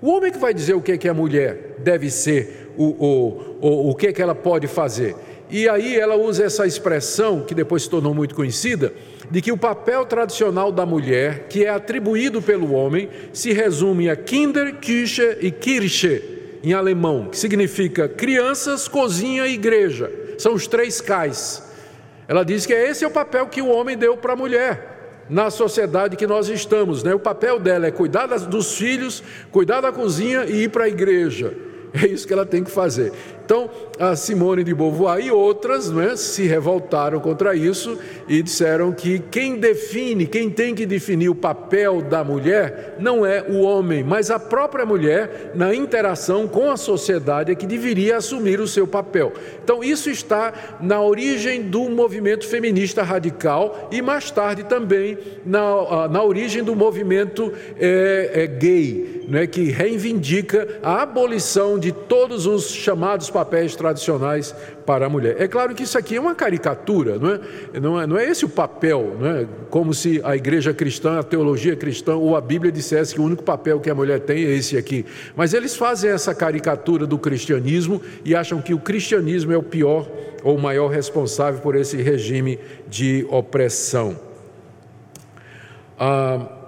O 0.05 0.09
homem 0.11 0.31
que 0.31 0.37
vai 0.37 0.53
dizer 0.53 0.75
o 0.75 0.81
que, 0.81 0.99
que 0.99 1.09
a 1.09 1.15
mulher 1.15 1.77
deve 1.79 2.11
ser 2.11 2.71
o, 2.77 2.83
o, 2.83 3.57
o, 3.59 3.89
o 3.89 3.95
que, 3.95 4.13
que 4.13 4.21
ela 4.21 4.35
pode 4.35 4.67
fazer. 4.67 5.15
E 5.49 5.67
aí 5.67 5.99
ela 5.99 6.15
usa 6.15 6.43
essa 6.43 6.67
expressão, 6.67 7.41
que 7.41 7.55
depois 7.55 7.81
se 7.81 7.89
tornou 7.89 8.13
muito 8.13 8.35
conhecida, 8.35 8.93
de 9.31 9.41
que 9.41 9.51
o 9.51 9.57
papel 9.57 10.05
tradicional 10.05 10.71
da 10.71 10.85
mulher, 10.85 11.47
que 11.49 11.65
é 11.65 11.69
atribuído 11.69 12.39
pelo 12.39 12.71
homem, 12.73 13.09
se 13.33 13.51
resume 13.51 14.07
a 14.07 14.15
Kinder, 14.15 14.75
Küche 14.75 15.39
e 15.41 15.49
Kirche, 15.49 16.21
em 16.63 16.71
alemão, 16.71 17.29
que 17.31 17.37
significa 17.39 18.07
crianças, 18.07 18.87
cozinha 18.87 19.47
e 19.47 19.55
igreja. 19.55 20.11
São 20.37 20.53
os 20.53 20.67
três 20.67 21.01
cais. 21.01 21.63
Ela 22.27 22.45
diz 22.45 22.67
que 22.67 22.73
esse 22.73 23.03
é 23.03 23.07
o 23.07 23.11
papel 23.11 23.47
que 23.47 23.59
o 23.59 23.69
homem 23.69 23.97
deu 23.97 24.15
para 24.15 24.33
a 24.33 24.35
mulher. 24.35 24.94
Na 25.29 25.49
sociedade 25.49 26.15
que 26.15 26.27
nós 26.27 26.49
estamos. 26.49 27.03
Né? 27.03 27.13
O 27.13 27.19
papel 27.19 27.59
dela 27.59 27.87
é 27.87 27.91
cuidar 27.91 28.27
dos 28.27 28.77
filhos, 28.77 29.23
cuidar 29.51 29.81
da 29.81 29.91
cozinha 29.91 30.45
e 30.45 30.63
ir 30.63 30.69
para 30.69 30.85
a 30.85 30.89
igreja. 30.89 31.53
É 31.93 32.07
isso 32.07 32.27
que 32.27 32.33
ela 32.33 32.45
tem 32.45 32.61
que 32.63 32.69
fazer. 32.69 33.13
Então, 33.45 33.69
a 33.99 34.15
Simone 34.15 34.63
de 34.63 34.73
Beauvoir 34.73 35.23
e 35.23 35.29
outras 35.29 35.91
né, 35.91 36.15
se 36.15 36.47
revoltaram 36.47 37.19
contra 37.19 37.55
isso 37.55 37.95
e 38.27 38.41
disseram 38.41 38.91
que 38.91 39.19
quem 39.19 39.59
define, 39.59 40.25
quem 40.25 40.49
tem 40.49 40.73
que 40.73 40.83
definir 40.83 41.29
o 41.29 41.35
papel 41.35 42.01
da 42.01 42.23
mulher 42.23 42.95
não 42.99 43.23
é 43.23 43.43
o 43.47 43.61
homem, 43.61 44.03
mas 44.03 44.31
a 44.31 44.39
própria 44.39 44.83
mulher, 44.83 45.51
na 45.53 45.75
interação 45.75 46.47
com 46.47 46.71
a 46.71 46.75
sociedade, 46.75 47.51
é 47.51 47.55
que 47.55 47.67
deveria 47.67 48.17
assumir 48.17 48.59
o 48.59 48.67
seu 48.67 48.87
papel. 48.87 49.31
Então, 49.63 49.83
isso 49.83 50.09
está 50.09 50.77
na 50.81 50.99
origem 50.99 51.61
do 51.61 51.87
movimento 51.87 52.47
feminista 52.47 53.03
radical 53.03 53.89
e 53.91 54.01
mais 54.01 54.31
tarde 54.31 54.63
também 54.63 55.19
na, 55.45 56.07
na 56.07 56.23
origem 56.23 56.63
do 56.63 56.75
movimento 56.75 57.53
é, 57.79 58.31
é, 58.33 58.47
gay, 58.47 59.25
né, 59.27 59.45
que 59.45 59.69
reivindica 59.69 60.79
a 60.81 61.03
abolição 61.03 61.77
de 61.77 61.91
todos 61.91 62.47
os 62.47 62.71
chamados 62.71 63.34
papéis 63.35 63.75
tradicionais 63.75 64.55
para 64.85 65.07
a 65.07 65.09
mulher. 65.09 65.35
É 65.37 65.45
claro 65.45 65.75
que 65.75 65.83
isso 65.83 65.97
aqui 65.97 66.15
é 66.15 66.21
uma 66.21 66.33
caricatura, 66.33 67.19
não 67.19 67.31
é? 67.31 67.39
Não 67.81 68.01
é, 68.01 68.07
não 68.07 68.17
é 68.17 68.25
esse 68.29 68.45
o 68.45 68.49
papel, 68.49 69.17
não 69.19 69.27
é? 69.27 69.45
como 69.69 69.93
se 69.93 70.21
a 70.23 70.37
igreja 70.37 70.73
cristã, 70.73 71.19
a 71.19 71.23
teologia 71.23 71.75
cristã 71.75 72.15
ou 72.15 72.33
a 72.37 72.39
Bíblia 72.39 72.71
dissesse 72.71 73.13
que 73.13 73.19
o 73.19 73.25
único 73.25 73.43
papel 73.43 73.81
que 73.81 73.89
a 73.89 73.95
mulher 73.95 74.21
tem 74.21 74.45
é 74.45 74.51
esse 74.51 74.77
aqui. 74.77 75.05
Mas 75.35 75.53
eles 75.53 75.75
fazem 75.75 76.09
essa 76.09 76.33
caricatura 76.33 77.05
do 77.05 77.17
cristianismo 77.17 78.01
e 78.23 78.33
acham 78.33 78.61
que 78.61 78.73
o 78.73 78.79
cristianismo 78.79 79.51
é 79.51 79.57
o 79.57 79.63
pior 79.63 80.07
ou 80.41 80.55
o 80.55 80.61
maior 80.61 80.87
responsável 80.87 81.59
por 81.59 81.75
esse 81.75 81.97
regime 81.97 82.57
de 82.87 83.27
opressão. 83.29 84.15
Ah, 85.99 86.64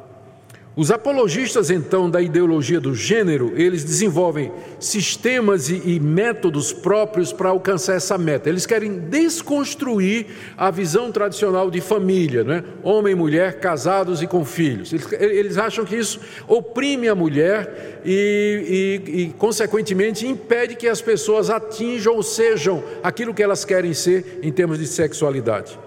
os 0.77 0.91
apologistas, 0.91 1.71
então, 1.71 2.07
da 2.07 2.21
ideologia 2.21 2.79
do 2.79 2.93
gênero, 2.93 3.51
eles 3.55 3.83
desenvolvem 3.83 4.51
sistemas 4.79 5.69
e, 5.69 5.81
e 5.83 5.99
métodos 5.99 6.71
próprios 6.71 7.33
para 7.33 7.49
alcançar 7.49 7.95
essa 7.95 8.15
meta. 8.15 8.47
Eles 8.47 8.67
querem 8.67 8.99
desconstruir 8.99 10.27
a 10.55 10.69
visão 10.69 11.11
tradicional 11.11 11.71
de 11.71 11.81
família, 11.81 12.43
né? 12.43 12.63
homem 12.83 13.13
e 13.13 13.15
mulher 13.15 13.59
casados 13.59 14.21
e 14.21 14.27
com 14.27 14.45
filhos. 14.45 14.93
Eles, 14.93 15.11
eles 15.13 15.57
acham 15.57 15.83
que 15.83 15.95
isso 15.95 16.19
oprime 16.47 17.09
a 17.09 17.15
mulher 17.15 17.99
e, 18.05 19.01
e, 19.07 19.21
e, 19.21 19.29
consequentemente, 19.29 20.27
impede 20.27 20.75
que 20.75 20.87
as 20.87 21.01
pessoas 21.01 21.49
atinjam 21.49 22.13
ou 22.13 22.21
sejam 22.21 22.83
aquilo 23.01 23.33
que 23.33 23.41
elas 23.41 23.65
querem 23.65 23.95
ser 23.95 24.41
em 24.43 24.51
termos 24.51 24.77
de 24.77 24.85
sexualidade. 24.85 25.86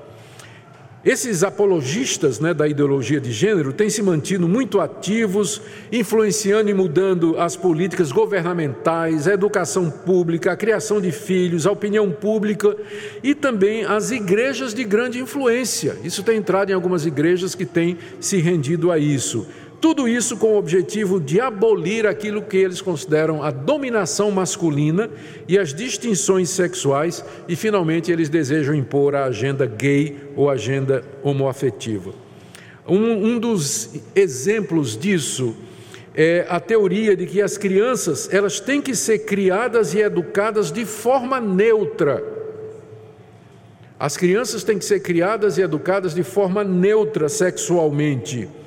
Esses 1.02 1.42
apologistas 1.42 2.40
né, 2.40 2.52
da 2.52 2.69
ideologia 2.69 3.19
de 3.19 3.33
gênero 3.33 3.73
têm 3.73 3.88
se 3.88 4.02
mantido 4.02 4.47
muito 4.47 4.78
ativos, 4.78 5.62
influenciando 5.90 6.69
e 6.69 6.75
mudando 6.75 7.38
as 7.38 7.57
políticas 7.57 8.12
governamentais, 8.12 9.26
a 9.26 9.33
educação 9.33 9.90
pública, 9.90 10.52
a 10.52 10.57
criação 10.57 11.00
de 11.00 11.11
filhos, 11.11 11.66
a 11.66 11.73
opinião 11.73 12.11
pública 12.11 12.76
e 13.23 13.35
também 13.35 13.83
as 13.83 14.11
igrejas 14.11 14.75
de 14.75 14.85
grande 14.85 15.19
influência. 15.19 15.97
Isso 16.04 16.23
tem 16.23 16.37
entrado 16.37 16.69
em 16.69 16.75
algumas 16.75 17.07
igrejas 17.07 17.54
que 17.54 17.64
têm 17.64 17.97
se 18.21 18.37
rendido 18.37 18.90
a 18.90 18.99
isso. 18.99 19.47
Tudo 19.80 20.06
isso 20.06 20.37
com 20.37 20.49
o 20.49 20.58
objetivo 20.58 21.18
de 21.18 21.40
abolir 21.40 22.06
aquilo 22.06 22.42
que 22.42 22.58
eles 22.58 22.82
consideram 22.82 23.42
a 23.42 23.50
dominação 23.50 24.30
masculina 24.30 25.08
e 25.49 25.58
as 25.58 25.72
distinções 25.72 26.50
sexuais, 26.50 27.25
e 27.49 27.56
finalmente 27.56 28.12
eles 28.12 28.28
desejam 28.28 28.75
impor 28.75 29.14
a 29.14 29.25
agenda 29.25 29.64
gay 29.64 30.18
ou 30.37 30.50
agenda 30.50 31.02
homoafetiva. 31.22 32.12
Um, 32.87 33.32
um 33.34 33.38
dos 33.38 33.94
exemplos 34.14 34.99
disso 34.99 35.56
é 36.14 36.44
a 36.50 36.60
teoria 36.60 37.16
de 37.16 37.25
que 37.25 37.40
as 37.40 37.56
crianças 37.56 38.28
elas 38.30 38.60
têm 38.60 38.82
que 38.82 38.94
ser 38.94 39.20
criadas 39.20 39.94
e 39.94 40.00
educadas 40.00 40.70
de 40.70 40.84
forma 40.84 41.40
neutra. 41.40 42.22
As 43.99 44.14
crianças 44.14 44.62
têm 44.62 44.78
que 44.78 44.84
ser 44.84 45.00
criadas 45.00 45.56
e 45.56 45.62
educadas 45.62 46.14
de 46.14 46.22
forma 46.22 46.62
neutra 46.62 47.30
sexualmente 47.30 48.59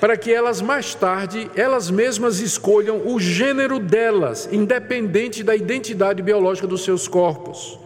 para 0.00 0.16
que 0.16 0.32
elas 0.32 0.62
mais 0.62 0.94
tarde, 0.94 1.50
elas 1.54 1.90
mesmas 1.90 2.40
escolham 2.40 3.02
o 3.06 3.20
gênero 3.20 3.78
delas, 3.78 4.48
independente 4.50 5.42
da 5.42 5.54
identidade 5.54 6.22
biológica 6.22 6.66
dos 6.66 6.82
seus 6.82 7.06
corpos. 7.06 7.78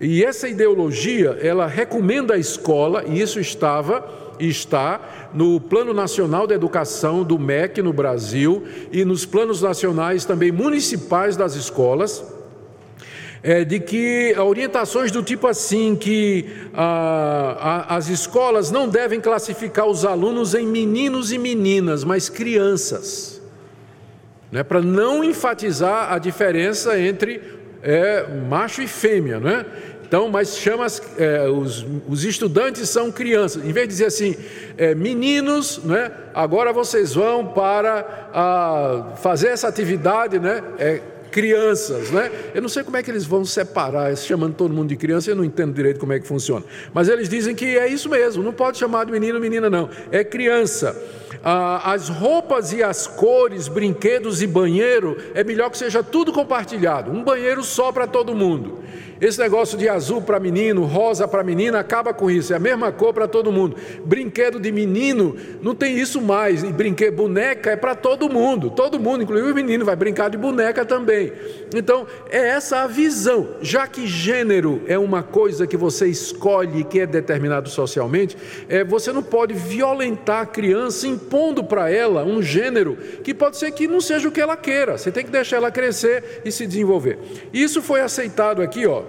E 0.00 0.24
essa 0.24 0.48
ideologia, 0.48 1.38
ela 1.42 1.66
recomenda 1.66 2.34
à 2.34 2.38
escola, 2.38 3.04
e 3.06 3.20
isso 3.20 3.38
estava 3.38 4.26
está 4.38 5.30
no 5.32 5.60
Plano 5.60 5.94
Nacional 5.94 6.46
da 6.46 6.54
Educação 6.54 7.22
do 7.22 7.38
MEC 7.38 7.80
no 7.80 7.92
Brasil 7.92 8.64
e 8.92 9.04
nos 9.04 9.24
planos 9.24 9.62
nacionais 9.62 10.24
também 10.24 10.52
municipais 10.52 11.36
das 11.36 11.54
escolas, 11.54 12.22
é, 13.46 13.64
de 13.64 13.78
que 13.78 14.34
orientações 14.36 15.12
do 15.12 15.22
tipo 15.22 15.46
assim, 15.46 15.94
que 15.94 16.46
ah, 16.74 17.84
a, 17.88 17.96
as 17.96 18.08
escolas 18.08 18.72
não 18.72 18.88
devem 18.88 19.20
classificar 19.20 19.86
os 19.86 20.04
alunos 20.04 20.52
em 20.52 20.66
meninos 20.66 21.30
e 21.30 21.38
meninas, 21.38 22.02
mas 22.02 22.28
crianças, 22.28 23.40
né, 24.50 24.64
para 24.64 24.82
não 24.82 25.22
enfatizar 25.22 26.12
a 26.12 26.18
diferença 26.18 26.98
entre 26.98 27.40
é, 27.84 28.26
macho 28.48 28.82
e 28.82 28.88
fêmea, 28.88 29.38
não 29.38 29.48
é? 29.48 29.64
Então, 30.02 30.28
mas 30.28 30.56
chama 30.56 30.86
é, 31.16 31.48
os, 31.48 31.86
os, 32.08 32.24
estudantes 32.24 32.88
são 32.88 33.12
crianças. 33.12 33.64
Em 33.64 33.72
vez 33.72 33.86
de 33.86 33.92
dizer 33.92 34.06
assim, 34.06 34.36
é, 34.76 34.92
meninos, 34.92 35.78
né, 35.84 36.10
agora 36.34 36.72
vocês 36.72 37.14
vão 37.14 37.46
para 37.46 38.28
a, 38.32 39.12
ah, 39.12 39.16
fazer 39.16 39.48
essa 39.48 39.68
atividade, 39.68 40.40
né, 40.40 40.62
é, 40.80 41.00
crianças, 41.30 42.10
né? 42.10 42.30
Eu 42.54 42.62
não 42.62 42.68
sei 42.68 42.82
como 42.82 42.96
é 42.96 43.02
que 43.02 43.10
eles 43.10 43.24
vão 43.24 43.44
separar, 43.44 44.16
chamando 44.16 44.54
todo 44.54 44.72
mundo 44.72 44.88
de 44.88 44.96
criança, 44.96 45.30
eu 45.30 45.36
não 45.36 45.44
entendo 45.44 45.74
direito 45.74 46.00
como 46.00 46.12
é 46.12 46.20
que 46.20 46.26
funciona. 46.26 46.64
Mas 46.92 47.08
eles 47.08 47.28
dizem 47.28 47.54
que 47.54 47.76
é 47.76 47.86
isso 47.88 48.08
mesmo, 48.08 48.42
não 48.42 48.52
pode 48.52 48.78
chamar 48.78 49.04
de 49.04 49.12
menino, 49.12 49.38
menina, 49.38 49.68
não, 49.68 49.88
é 50.10 50.24
criança. 50.24 50.96
Ah, 51.44 51.92
as 51.92 52.08
roupas 52.08 52.72
e 52.72 52.82
as 52.82 53.06
cores, 53.06 53.68
brinquedos 53.68 54.42
e 54.42 54.46
banheiro, 54.46 55.16
é 55.34 55.44
melhor 55.44 55.70
que 55.70 55.78
seja 55.78 56.02
tudo 56.02 56.32
compartilhado, 56.32 57.10
um 57.10 57.22
banheiro 57.22 57.62
só 57.62 57.92
para 57.92 58.06
todo 58.06 58.34
mundo. 58.34 58.82
Esse 59.20 59.38
negócio 59.38 59.78
de 59.78 59.88
azul 59.88 60.20
para 60.20 60.38
menino, 60.38 60.84
rosa 60.84 61.26
para 61.26 61.42
menina, 61.42 61.80
acaba 61.80 62.12
com 62.12 62.30
isso. 62.30 62.52
É 62.52 62.56
a 62.56 62.60
mesma 62.60 62.92
cor 62.92 63.14
para 63.14 63.26
todo 63.26 63.50
mundo. 63.50 63.76
Brinquedo 64.04 64.60
de 64.60 64.70
menino, 64.70 65.36
não 65.62 65.74
tem 65.74 65.98
isso 65.98 66.20
mais. 66.20 66.62
E 66.62 66.72
brinquedo, 66.72 67.16
boneca 67.16 67.70
é 67.70 67.76
para 67.76 67.94
todo 67.94 68.28
mundo. 68.28 68.70
Todo 68.70 69.00
mundo, 69.00 69.22
inclusive 69.22 69.50
o 69.50 69.54
menino, 69.54 69.84
vai 69.84 69.96
brincar 69.96 70.28
de 70.28 70.36
boneca 70.36 70.84
também. 70.84 71.32
Então, 71.74 72.06
é 72.30 72.48
essa 72.48 72.82
a 72.82 72.86
visão. 72.86 73.48
Já 73.62 73.86
que 73.86 74.06
gênero 74.06 74.82
é 74.86 74.98
uma 74.98 75.22
coisa 75.22 75.66
que 75.66 75.76
você 75.76 76.06
escolhe, 76.06 76.84
que 76.84 77.00
é 77.00 77.06
determinado 77.06 77.68
socialmente, 77.70 78.36
é, 78.68 78.84
você 78.84 79.12
não 79.12 79.22
pode 79.22 79.54
violentar 79.54 80.42
a 80.42 80.46
criança 80.46 81.06
impondo 81.06 81.64
para 81.64 81.90
ela 81.90 82.24
um 82.24 82.42
gênero 82.42 82.96
que 83.24 83.32
pode 83.32 83.56
ser 83.56 83.70
que 83.72 83.88
não 83.88 84.00
seja 84.00 84.28
o 84.28 84.32
que 84.32 84.40
ela 84.40 84.56
queira. 84.56 84.98
Você 84.98 85.10
tem 85.10 85.24
que 85.24 85.30
deixar 85.30 85.56
ela 85.56 85.70
crescer 85.70 86.42
e 86.44 86.52
se 86.52 86.66
desenvolver. 86.66 87.18
Isso 87.52 87.80
foi 87.80 88.00
aceitado 88.00 88.62
aqui, 88.62 88.86
ó, 88.86 89.02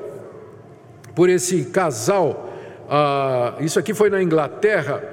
por 1.17 1.29
esse 1.29 1.63
casal. 1.63 2.53
Ah, 2.87 3.55
isso 3.59 3.79
aqui 3.79 3.91
foi 3.91 4.07
na 4.07 4.21
Inglaterra. 4.21 5.03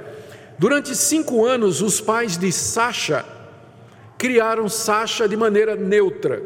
Durante 0.58 0.94
cinco 0.94 1.46
anos, 1.46 1.80
os 1.80 1.98
pais 1.98 2.36
de 2.36 2.52
Sasha 2.52 3.24
criaram 4.18 4.68
Sasha 4.68 5.26
de 5.26 5.34
maneira 5.34 5.74
neutra. 5.74 6.42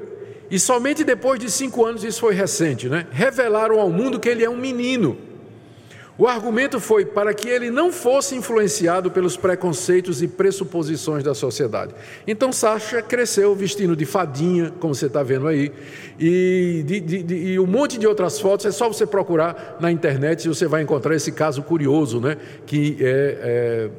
E 0.49 0.61
somente 0.61 1.03
depois 1.03 1.41
de 1.41 1.51
cinco 1.51 1.85
anos, 1.85 2.05
isso 2.05 2.21
foi 2.21 2.35
recente, 2.35 2.89
né? 2.89 3.09
Revelaram 3.11 3.81
ao 3.81 3.91
mundo 3.91 4.21
que 4.21 4.29
ele 4.29 4.45
é 4.45 4.49
um 4.49 4.57
menino. 4.57 5.19
O 6.19 6.27
argumento 6.27 6.81
foi 6.81 7.05
para 7.05 7.33
que 7.33 7.49
ele 7.49 7.71
não 7.71 7.93
fosse 7.93 8.35
influenciado 8.35 9.09
pelos 9.09 9.37
preconceitos 9.37 10.21
e 10.21 10.27
pressuposições 10.27 11.23
da 11.23 11.33
sociedade. 11.33 11.95
Então 12.27 12.53
Sasha 12.53 13.01
cresceu 13.01 13.55
vestindo 13.55 13.95
de 13.95 14.05
fadinha, 14.05 14.73
como 14.81 14.93
você 14.93 15.07
está 15.07 15.23
vendo 15.23 15.47
aí, 15.47 15.71
e, 16.19 16.83
de, 16.85 16.99
de, 16.99 17.23
de, 17.23 17.35
e, 17.37 17.61
um 17.61 17.67
monte 17.67 17.97
de 17.97 18.07
outras 18.07 18.41
fotos. 18.41 18.67
É 18.67 18.73
só 18.73 18.89
você 18.89 19.07
procurar 19.07 19.77
na 19.79 19.93
internet 19.93 20.45
e 20.45 20.49
você 20.49 20.67
vai 20.67 20.83
encontrar 20.83 21.15
esse 21.15 21.31
caso 21.31 21.63
curioso, 21.63 22.21
né? 22.21 22.37
Que 22.67 22.97
é, 23.01 23.39
é 23.41 23.91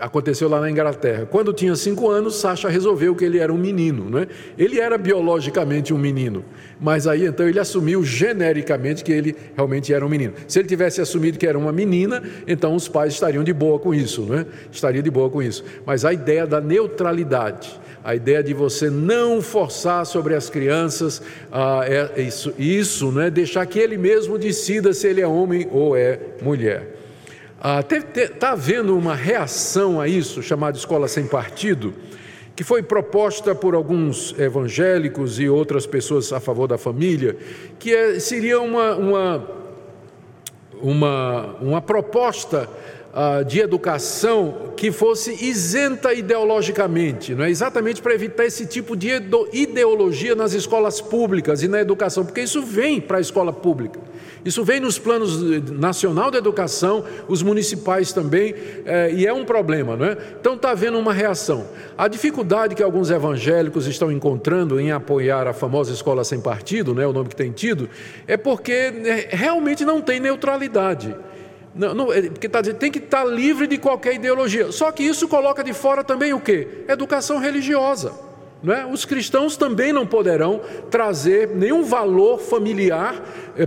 aconteceu 0.00 0.48
lá 0.48 0.60
na 0.60 0.70
Inglaterra. 0.70 1.26
Quando 1.26 1.52
tinha 1.52 1.74
cinco 1.76 2.10
anos, 2.10 2.36
Sacha 2.36 2.68
resolveu 2.68 3.14
que 3.14 3.24
ele 3.24 3.38
era 3.38 3.52
um 3.52 3.58
menino. 3.58 4.08
Né? 4.10 4.26
Ele 4.58 4.80
era 4.80 4.96
biologicamente 4.96 5.92
um 5.92 5.98
menino, 5.98 6.44
mas 6.80 7.06
aí 7.06 7.26
então 7.26 7.48
ele 7.48 7.58
assumiu 7.58 8.04
genericamente 8.04 9.04
que 9.04 9.12
ele 9.12 9.36
realmente 9.54 9.92
era 9.92 10.04
um 10.04 10.08
menino. 10.08 10.34
Se 10.46 10.58
ele 10.58 10.68
tivesse 10.68 11.00
assumido 11.00 11.38
que 11.38 11.46
era 11.46 11.58
uma 11.58 11.72
menina, 11.72 12.22
então 12.46 12.74
os 12.74 12.88
pais 12.88 13.14
estariam 13.14 13.44
de 13.44 13.52
boa 13.52 13.78
com 13.78 13.94
isso, 13.94 14.22
né? 14.22 14.46
estaria 14.70 15.02
de 15.02 15.10
boa 15.10 15.30
com 15.30 15.42
isso. 15.42 15.64
Mas 15.86 16.04
a 16.04 16.12
ideia 16.12 16.46
da 16.46 16.60
neutralidade, 16.60 17.80
a 18.02 18.14
ideia 18.14 18.42
de 18.42 18.52
você 18.52 18.90
não 18.90 19.40
forçar 19.40 20.04
sobre 20.06 20.34
as 20.34 20.50
crianças 20.50 21.22
ah, 21.50 21.82
é 21.86 22.22
isso, 22.22 22.52
isso 22.58 23.10
né? 23.12 23.30
deixar 23.30 23.64
que 23.66 23.78
ele 23.78 23.96
mesmo 23.96 24.38
decida 24.38 24.92
se 24.92 25.06
ele 25.06 25.20
é 25.20 25.26
homem 25.26 25.68
ou 25.70 25.96
é 25.96 26.18
mulher. 26.42 27.03
Está 28.14 28.50
havendo 28.50 28.94
uma 28.94 29.14
reação 29.14 29.98
a 29.98 30.06
isso, 30.06 30.42
chamada 30.42 30.76
escola 30.76 31.08
sem 31.08 31.26
partido, 31.26 31.94
que 32.54 32.62
foi 32.62 32.82
proposta 32.82 33.54
por 33.54 33.74
alguns 33.74 34.38
evangélicos 34.38 35.40
e 35.40 35.48
outras 35.48 35.86
pessoas 35.86 36.30
a 36.30 36.38
favor 36.38 36.68
da 36.68 36.76
família, 36.76 37.34
que 37.78 37.94
é, 37.94 38.20
seria 38.20 38.60
uma, 38.60 38.94
uma, 38.96 39.48
uma, 40.74 41.56
uma 41.62 41.80
proposta 41.80 42.68
uh, 43.14 43.44
de 43.44 43.60
educação 43.60 44.72
que 44.76 44.90
fosse 44.90 45.32
isenta 45.44 46.12
ideologicamente, 46.12 47.34
não 47.34 47.44
é? 47.44 47.50
exatamente 47.50 48.02
para 48.02 48.12
evitar 48.12 48.44
esse 48.44 48.66
tipo 48.66 48.96
de 48.96 49.08
ideologia 49.52 50.34
nas 50.34 50.52
escolas 50.52 51.00
públicas 51.00 51.62
e 51.62 51.68
na 51.68 51.80
educação, 51.80 52.24
porque 52.24 52.40
isso 52.40 52.60
vem 52.60 53.00
para 53.00 53.18
a 53.18 53.20
escola 53.20 53.52
pública. 53.52 54.00
Isso 54.44 54.62
vem 54.62 54.78
nos 54.78 54.98
planos 54.98 55.40
nacional 55.70 56.30
de 56.30 56.36
educação, 56.36 57.02
os 57.26 57.42
municipais 57.42 58.12
também, 58.12 58.54
é, 58.84 59.10
e 59.10 59.26
é 59.26 59.32
um 59.32 59.44
problema, 59.44 59.96
não 59.96 60.04
é? 60.04 60.18
Então 60.38 60.54
está 60.54 60.72
havendo 60.72 60.98
uma 60.98 61.14
reação. 61.14 61.66
A 61.96 62.08
dificuldade 62.08 62.74
que 62.74 62.82
alguns 62.82 63.10
evangélicos 63.10 63.86
estão 63.86 64.12
encontrando 64.12 64.78
em 64.78 64.92
apoiar 64.92 65.46
a 65.46 65.54
famosa 65.54 65.92
escola 65.92 66.24
sem 66.24 66.40
partido, 66.40 66.94
né, 66.94 67.06
o 67.06 67.12
nome 67.12 67.30
que 67.30 67.36
tem 67.36 67.52
tido, 67.52 67.88
é 68.26 68.36
porque 68.36 68.90
né, 68.90 69.28
realmente 69.30 69.82
não 69.82 70.02
tem 70.02 70.20
neutralidade. 70.20 71.16
Não, 71.74 71.92
não, 71.92 72.12
é, 72.12 72.22
porque 72.22 72.48
tá, 72.48 72.62
tem 72.62 72.90
que 72.90 72.98
estar 72.98 73.24
tá 73.24 73.28
livre 73.28 73.66
de 73.66 73.78
qualquer 73.78 74.14
ideologia. 74.14 74.70
Só 74.70 74.92
que 74.92 75.02
isso 75.02 75.26
coloca 75.26 75.64
de 75.64 75.72
fora 75.72 76.04
também 76.04 76.32
o 76.32 76.40
quê? 76.40 76.84
Educação 76.88 77.38
religiosa. 77.38 78.12
É? 78.66 78.86
Os 78.86 79.04
cristãos 79.04 79.58
também 79.58 79.92
não 79.92 80.06
poderão 80.06 80.62
trazer 80.90 81.48
nenhum 81.48 81.84
valor 81.84 82.38
familiar 82.38 83.22
é, 83.58 83.66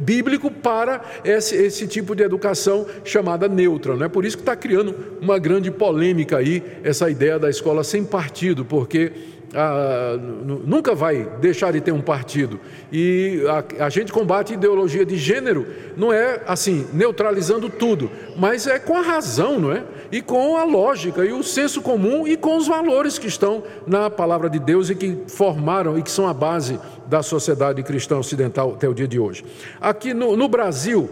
bíblico 0.00 0.50
para 0.50 1.02
esse, 1.22 1.54
esse, 1.54 1.86
tipo 1.86 2.14
de 2.14 2.22
educação 2.22 2.86
chamada 3.04 3.46
neutra. 3.46 3.94
Não 3.94 4.06
é 4.06 4.08
por 4.08 4.24
isso 4.24 4.38
que 4.38 4.42
está 4.42 4.56
criando 4.56 4.94
uma 5.20 5.38
grande 5.38 5.70
polêmica 5.70 6.38
aí 6.38 6.62
essa 6.82 7.10
ideia 7.10 7.38
da 7.38 7.50
escola 7.50 7.84
sem 7.84 8.04
partido, 8.04 8.64
porque 8.64 9.12
ah, 9.54 10.18
nunca 10.18 10.94
vai 10.94 11.24
deixar 11.40 11.72
de 11.72 11.80
ter 11.80 11.92
um 11.92 12.00
partido. 12.00 12.60
E 12.92 13.42
a, 13.78 13.86
a, 13.86 13.88
gente 13.88 14.12
combate 14.12 14.54
ideologia 14.54 15.06
de 15.06 15.16
gênero, 15.16 15.66
não 15.96 16.12
é 16.12 16.42
assim, 16.46 16.86
neutralizando 16.92 17.70
tudo, 17.70 18.10
mas 18.36 18.66
é 18.66 18.78
com 18.78 18.96
a 18.96 19.00
razão, 19.00 19.58
não 19.58 19.72
é? 19.72 19.84
E 20.12 20.20
com 20.20 20.56
a 20.56 20.64
lógica, 20.64 21.24
e 21.24 21.32
o 21.32 21.42
senso 21.42 21.80
comum, 21.80 22.26
e 22.26 22.36
com 22.36 22.56
os 22.56 22.66
valores 22.66 23.18
que 23.18 23.26
estão 23.26 23.62
na 23.86 24.10
palavra 24.10 24.50
de 24.50 24.58
Deus 24.58 24.90
e 24.90 24.94
que 24.94 25.18
formaram 25.28 25.98
e 25.98 26.02
que 26.02 26.10
são 26.10 26.28
a 26.28 26.34
base 26.34 26.78
da 27.06 27.22
sociedade 27.22 27.82
cristã 27.82 28.18
ocidental 28.18 28.74
até 28.74 28.88
o 28.88 28.94
dia 28.94 29.08
de 29.08 29.18
hoje. 29.18 29.44
Aqui 29.80 30.12
no, 30.12 30.36
no 30.36 30.48
Brasil, 30.48 31.08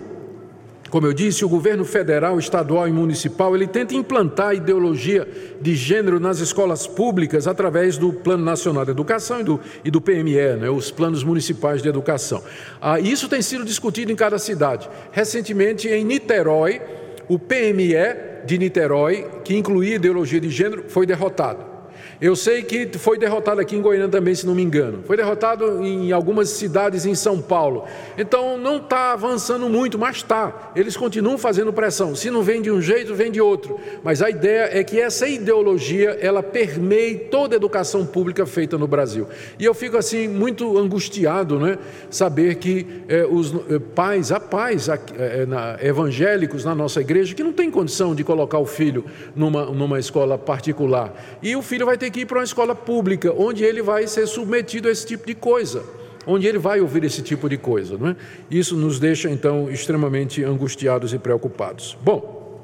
como 0.90 1.06
eu 1.06 1.12
disse, 1.12 1.44
o 1.44 1.48
governo 1.48 1.84
federal, 1.84 2.38
estadual 2.38 2.88
e 2.88 2.92
municipal, 2.92 3.54
ele 3.54 3.66
tenta 3.66 3.94
implantar 3.94 4.48
a 4.48 4.54
ideologia 4.54 5.26
de 5.60 5.74
gênero 5.74 6.20
nas 6.20 6.38
escolas 6.38 6.86
públicas 6.86 7.46
através 7.46 7.98
do 7.98 8.12
Plano 8.12 8.44
Nacional 8.44 8.84
de 8.84 8.90
Educação 8.92 9.40
e 9.40 9.44
do, 9.44 9.60
e 9.84 9.90
do 9.90 10.00
PME, 10.00 10.56
né, 10.60 10.70
os 10.70 10.90
planos 10.90 11.24
municipais 11.24 11.82
de 11.82 11.88
educação. 11.88 12.42
Ah, 12.80 13.00
isso 13.00 13.28
tem 13.28 13.42
sido 13.42 13.64
discutido 13.64 14.12
em 14.12 14.16
cada 14.16 14.38
cidade. 14.38 14.88
Recentemente, 15.12 15.88
em 15.88 16.04
Niterói, 16.04 16.80
o 17.28 17.38
PME 17.38 18.44
de 18.44 18.58
Niterói, 18.58 19.26
que 19.44 19.56
incluía 19.56 19.96
ideologia 19.96 20.40
de 20.40 20.50
gênero, 20.50 20.84
foi 20.88 21.04
derrotado. 21.04 21.75
Eu 22.20 22.34
sei 22.34 22.62
que 22.62 22.96
foi 22.98 23.18
derrotado 23.18 23.60
aqui 23.60 23.76
em 23.76 23.82
Goiânia 23.82 24.08
também, 24.08 24.34
se 24.34 24.46
não 24.46 24.54
me 24.54 24.62
engano. 24.62 25.02
Foi 25.06 25.16
derrotado 25.16 25.84
em 25.84 26.12
algumas 26.12 26.48
cidades 26.48 27.04
em 27.04 27.14
São 27.14 27.42
Paulo. 27.42 27.84
Então 28.16 28.56
não 28.56 28.76
está 28.76 29.12
avançando 29.12 29.68
muito, 29.68 29.98
mas 29.98 30.16
está. 30.16 30.72
Eles 30.74 30.96
continuam 30.96 31.36
fazendo 31.36 31.72
pressão. 31.72 32.14
Se 32.14 32.30
não 32.30 32.42
vem 32.42 32.62
de 32.62 32.70
um 32.70 32.80
jeito, 32.80 33.14
vem 33.14 33.30
de 33.30 33.40
outro. 33.40 33.78
Mas 34.02 34.22
a 34.22 34.30
ideia 34.30 34.70
é 34.72 34.82
que 34.82 34.98
essa 34.98 35.28
ideologia 35.28 36.16
ela 36.20 36.42
permeie 36.42 37.16
toda 37.16 37.54
a 37.54 37.58
educação 37.58 38.06
pública 38.06 38.46
feita 38.46 38.78
no 38.78 38.86
Brasil. 38.86 39.28
E 39.58 39.64
eu 39.64 39.74
fico 39.74 39.96
assim 39.96 40.26
muito 40.26 40.78
angustiado, 40.78 41.60
né? 41.60 41.78
Saber 42.10 42.56
que 42.56 43.02
eh, 43.08 43.26
os 43.30 43.52
eh, 43.52 43.78
pais, 43.94 44.32
há 44.32 44.40
pais 44.40 44.88
eh, 44.88 45.46
na, 45.46 45.76
evangélicos 45.82 46.64
na 46.64 46.74
nossa 46.74 47.00
igreja 47.00 47.34
que 47.34 47.42
não 47.42 47.52
tem 47.52 47.70
condição 47.70 48.14
de 48.14 48.24
colocar 48.24 48.58
o 48.58 48.66
filho 48.66 49.04
numa, 49.34 49.66
numa 49.66 49.98
escola 49.98 50.38
particular. 50.38 51.12
E 51.42 51.54
o 51.54 51.62
filho 51.62 51.84
vai 51.84 51.98
ter 51.98 52.05
ter 52.06 52.10
que 52.10 52.20
ir 52.20 52.26
para 52.26 52.38
uma 52.38 52.44
escola 52.44 52.74
pública, 52.74 53.32
onde 53.36 53.64
ele 53.64 53.82
vai 53.82 54.06
ser 54.06 54.26
submetido 54.26 54.88
a 54.88 54.90
esse 54.90 55.04
tipo 55.04 55.26
de 55.26 55.34
coisa, 55.34 55.82
onde 56.26 56.46
ele 56.46 56.58
vai 56.58 56.80
ouvir 56.80 57.04
esse 57.04 57.20
tipo 57.22 57.48
de 57.48 57.56
coisa. 57.56 57.98
Não 57.98 58.08
é? 58.08 58.16
Isso 58.50 58.76
nos 58.76 58.98
deixa, 58.98 59.28
então, 59.28 59.70
extremamente 59.70 60.44
angustiados 60.44 61.12
e 61.12 61.18
preocupados. 61.18 61.96
Bom, 62.02 62.60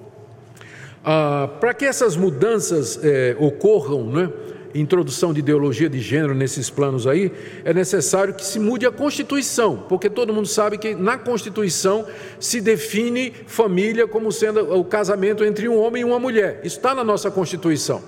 ah, 1.05 1.48
para 1.61 1.74
que 1.74 1.85
essas 1.85 2.16
mudanças 2.16 3.00
eh, 3.02 3.37
ocorram, 3.38 4.05
não 4.05 4.20
é? 4.20 4.33
introdução 4.74 5.35
de 5.35 5.40
ideologia 5.40 5.87
de 5.87 6.00
gênero 6.00 6.35
nesses 6.35 6.70
planos 6.70 7.07
aí, 7.07 7.31
é 7.62 7.74
necessário 7.74 8.33
que 8.33 8.42
se 8.42 8.59
mude 8.59 8.87
a 8.87 8.90
Constituição, 8.90 9.85
porque 9.87 10.09
todo 10.09 10.33
mundo 10.33 10.48
sabe 10.48 10.78
que 10.78 10.94
na 10.94 11.18
Constituição 11.18 12.07
se 12.40 12.59
define 12.59 13.35
família 13.46 14.07
como 14.07 14.33
sendo 14.33 14.74
o 14.74 14.83
casamento 14.83 15.44
entre 15.44 15.68
um 15.68 15.78
homem 15.78 16.00
e 16.00 16.05
uma 16.07 16.18
mulher. 16.18 16.61
Isso 16.64 16.78
está 16.78 16.94
na 16.94 17.05
nossa 17.05 17.31
Constituição. 17.31 18.02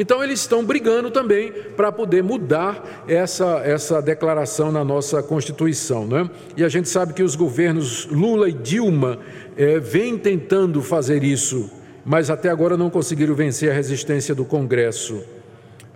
Então 0.00 0.24
eles 0.24 0.40
estão 0.40 0.64
brigando 0.64 1.10
também 1.10 1.52
para 1.76 1.92
poder 1.92 2.22
mudar 2.22 3.04
essa, 3.06 3.60
essa 3.62 4.00
declaração 4.00 4.72
na 4.72 4.82
nossa 4.82 5.22
Constituição. 5.22 6.06
Né? 6.06 6.30
E 6.56 6.64
a 6.64 6.70
gente 6.70 6.88
sabe 6.88 7.12
que 7.12 7.22
os 7.22 7.36
governos 7.36 8.06
Lula 8.06 8.48
e 8.48 8.52
Dilma 8.54 9.18
é, 9.58 9.78
vêm 9.78 10.16
tentando 10.16 10.80
fazer 10.80 11.22
isso, 11.22 11.70
mas 12.02 12.30
até 12.30 12.48
agora 12.48 12.78
não 12.78 12.88
conseguiram 12.88 13.34
vencer 13.34 13.70
a 13.70 13.74
resistência 13.74 14.34
do 14.34 14.42
Congresso. 14.42 15.22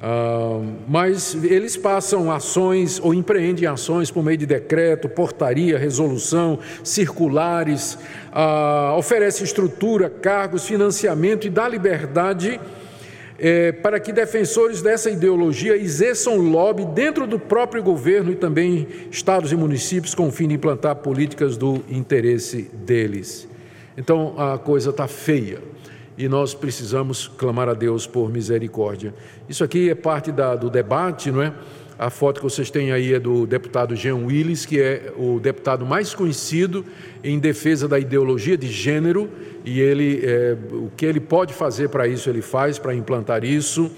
Ah, 0.02 0.60
mas 0.86 1.34
eles 1.42 1.74
passam 1.74 2.30
ações 2.30 3.00
ou 3.02 3.14
empreendem 3.14 3.66
ações 3.66 4.10
por 4.10 4.22
meio 4.22 4.36
de 4.36 4.44
decreto, 4.44 5.08
portaria, 5.08 5.78
resolução, 5.78 6.58
circulares, 6.82 7.96
ah, 8.30 8.94
oferece 8.98 9.42
estrutura, 9.42 10.10
cargos, 10.10 10.66
financiamento 10.66 11.46
e 11.46 11.50
dá 11.50 11.66
liberdade 11.66 12.60
é, 13.38 13.72
para 13.72 13.98
que 13.98 14.12
defensores 14.12 14.80
dessa 14.80 15.10
ideologia 15.10 15.76
exerçam 15.76 16.36
lobby 16.38 16.84
dentro 16.84 17.26
do 17.26 17.38
próprio 17.38 17.82
governo 17.82 18.30
e 18.30 18.36
também 18.36 18.86
estados 19.10 19.52
e 19.52 19.56
municípios 19.56 20.14
com 20.14 20.28
o 20.28 20.30
fim 20.30 20.48
de 20.48 20.54
implantar 20.54 20.96
políticas 20.96 21.56
do 21.56 21.84
interesse 21.88 22.70
deles. 22.72 23.48
Então 23.96 24.34
a 24.38 24.58
coisa 24.58 24.90
está 24.90 25.08
feia 25.08 25.60
e 26.16 26.28
nós 26.28 26.54
precisamos 26.54 27.26
clamar 27.26 27.68
a 27.68 27.74
Deus 27.74 28.06
por 28.06 28.30
misericórdia. 28.30 29.12
Isso 29.48 29.64
aqui 29.64 29.90
é 29.90 29.94
parte 29.94 30.30
da, 30.30 30.54
do 30.54 30.70
debate, 30.70 31.30
não 31.30 31.42
é? 31.42 31.52
A 31.98 32.10
foto 32.10 32.40
que 32.40 32.44
vocês 32.44 32.70
têm 32.70 32.90
aí 32.90 33.14
é 33.14 33.20
do 33.20 33.46
deputado 33.46 33.94
Jean 33.94 34.16
Willis, 34.16 34.66
que 34.66 34.80
é 34.80 35.12
o 35.16 35.38
deputado 35.38 35.86
mais 35.86 36.12
conhecido 36.12 36.84
em 37.22 37.38
defesa 37.38 37.86
da 37.86 37.98
ideologia 37.98 38.56
de 38.56 38.66
gênero, 38.66 39.30
e 39.64 39.80
ele, 39.80 40.20
é, 40.24 40.56
o 40.72 40.90
que 40.96 41.06
ele 41.06 41.20
pode 41.20 41.54
fazer 41.54 41.88
para 41.88 42.08
isso, 42.08 42.28
ele 42.28 42.42
faz, 42.42 42.78
para 42.78 42.94
implantar 42.94 43.44
isso. 43.44 43.90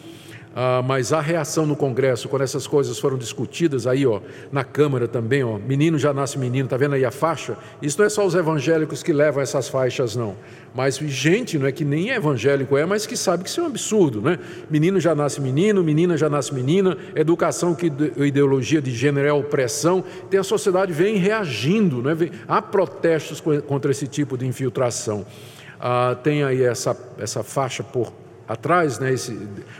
Ah, 0.58 0.80
mas 0.82 1.12
a 1.12 1.20
reação 1.20 1.66
no 1.66 1.76
Congresso, 1.76 2.30
quando 2.30 2.40
essas 2.40 2.66
coisas 2.66 2.98
foram 2.98 3.18
discutidas 3.18 3.86
aí, 3.86 4.06
ó, 4.06 4.22
na 4.50 4.64
Câmara 4.64 5.06
também, 5.06 5.44
ó, 5.44 5.58
menino 5.58 5.98
já 5.98 6.14
nasce 6.14 6.38
menino, 6.38 6.66
tá 6.66 6.78
vendo 6.78 6.94
aí 6.94 7.04
a 7.04 7.10
faixa? 7.10 7.58
Isso 7.82 7.98
não 7.98 8.06
é 8.06 8.08
só 8.08 8.24
os 8.24 8.34
evangélicos 8.34 9.02
que 9.02 9.12
levam 9.12 9.42
essas 9.42 9.68
faixas, 9.68 10.16
não. 10.16 10.34
Mas 10.74 10.96
gente, 10.96 11.58
não 11.58 11.66
é 11.66 11.72
que 11.72 11.84
nem 11.84 12.08
evangélico 12.08 12.74
é, 12.74 12.86
mas 12.86 13.04
que 13.04 13.18
sabe 13.18 13.44
que 13.44 13.50
isso 13.50 13.60
é 13.60 13.64
um 13.64 13.66
absurdo, 13.66 14.22
né? 14.22 14.38
Menino 14.70 14.98
já 14.98 15.14
nasce 15.14 15.42
menino, 15.42 15.84
menina 15.84 16.16
já 16.16 16.30
nasce 16.30 16.54
menina, 16.54 16.96
educação 17.14 17.74
que 17.74 17.92
ideologia 18.16 18.80
de 18.80 18.92
gênero 18.92 19.28
é 19.28 19.32
opressão, 19.34 20.02
tem 20.30 20.40
a 20.40 20.44
sociedade 20.44 20.90
vem 20.90 21.16
reagindo, 21.16 22.00
né? 22.00 22.16
Há 22.48 22.62
protestos 22.62 23.42
contra 23.66 23.90
esse 23.90 24.06
tipo 24.06 24.38
de 24.38 24.46
infiltração. 24.46 25.26
Ah, 25.78 26.16
tem 26.22 26.42
aí 26.44 26.62
essa, 26.62 26.96
essa 27.18 27.42
faixa 27.42 27.82
por 27.84 28.10
atrás, 28.48 28.98
né, 28.98 29.12
esse, 29.12 29.36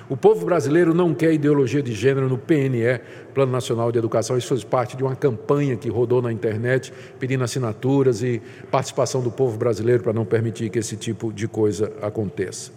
o 0.09 0.16
povo 0.16 0.44
brasileiro 0.44 0.92
não 0.92 1.14
quer 1.14 1.33
ideologia 1.33 1.83
de 1.83 1.92
gênero 1.92 2.29
no 2.29 2.37
PNE, 2.37 3.00
Plano 3.35 3.52
Nacional 3.52 3.92
de 3.92 3.98
Educação. 3.98 4.37
Isso 4.37 4.48
faz 4.48 4.64
parte 4.64 4.96
de 4.96 5.02
uma 5.02 5.14
campanha 5.14 5.76
que 5.76 5.88
rodou 5.88 6.20
na 6.20 6.33
internet, 6.33 6.92
pedindo 7.18 7.44
assinaturas 7.44 8.22
e 8.22 8.40
participação 8.70 9.20
do 9.20 9.31
povo 9.31 9.57
brasileiro 9.57 10.02
para 10.02 10.12
não 10.12 10.24
permitir 10.24 10.70
que 10.70 10.79
esse 10.79 10.96
tipo 10.96 11.33
de 11.33 11.46
coisa 11.46 11.92
aconteça. 12.02 12.72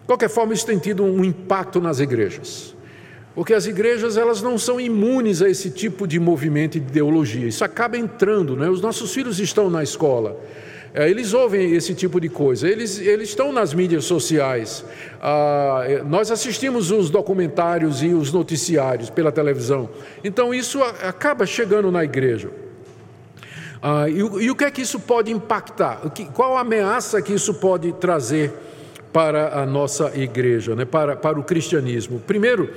De 0.00 0.06
qualquer 0.06 0.28
forma, 0.28 0.52
isso 0.52 0.66
tem 0.66 0.78
tido 0.78 1.02
um 1.02 1.24
impacto 1.24 1.80
nas 1.80 2.00
igrejas. 2.00 2.74
Porque 3.34 3.52
as 3.52 3.66
igrejas 3.66 4.16
elas 4.16 4.40
não 4.40 4.56
são 4.56 4.80
imunes 4.80 5.42
a 5.42 5.48
esse 5.48 5.70
tipo 5.70 6.06
de 6.06 6.20
movimento 6.20 6.76
e 6.76 6.80
de 6.80 6.88
ideologia. 6.88 7.48
Isso 7.48 7.64
acaba 7.64 7.96
entrando, 7.96 8.54
né? 8.54 8.68
Os 8.68 8.80
nossos 8.80 9.12
filhos 9.12 9.40
estão 9.40 9.68
na 9.68 9.82
escola. 9.82 10.36
É, 10.96 11.10
eles 11.10 11.34
ouvem 11.34 11.72
esse 11.74 11.92
tipo 11.92 12.20
de 12.20 12.28
coisa, 12.28 12.68
eles, 12.68 13.00
eles 13.00 13.30
estão 13.30 13.52
nas 13.52 13.74
mídias 13.74 14.04
sociais. 14.04 14.84
Ah, 15.20 15.82
é, 15.88 16.02
nós 16.04 16.30
assistimos 16.30 16.92
os 16.92 17.10
documentários 17.10 18.00
e 18.00 18.14
os 18.14 18.32
noticiários 18.32 19.10
pela 19.10 19.32
televisão. 19.32 19.90
Então 20.22 20.54
isso 20.54 20.80
acaba 20.84 21.44
chegando 21.46 21.90
na 21.90 22.04
igreja. 22.04 22.48
Ah, 23.82 24.08
e, 24.08 24.22
o, 24.22 24.40
e, 24.40 24.48
o, 24.52 24.54
que 24.54 24.64
é 24.64 24.70
que 24.70 24.82
isso 24.82 25.00
pode 25.00 25.32
impactar? 25.32 26.08
Que, 26.10 26.26
qual 26.26 26.56
a 26.56 26.60
ameaça 26.60 27.20
que 27.20 27.34
isso 27.34 27.54
pode 27.54 27.92
trazer 27.94 28.52
para 29.12 29.62
a 29.62 29.66
nossa 29.66 30.12
igreja, 30.14 30.76
né? 30.76 30.84
para, 30.84 31.16
para 31.16 31.40
o 31.40 31.42
cristianismo? 31.42 32.20
Primeiro, 32.20 32.70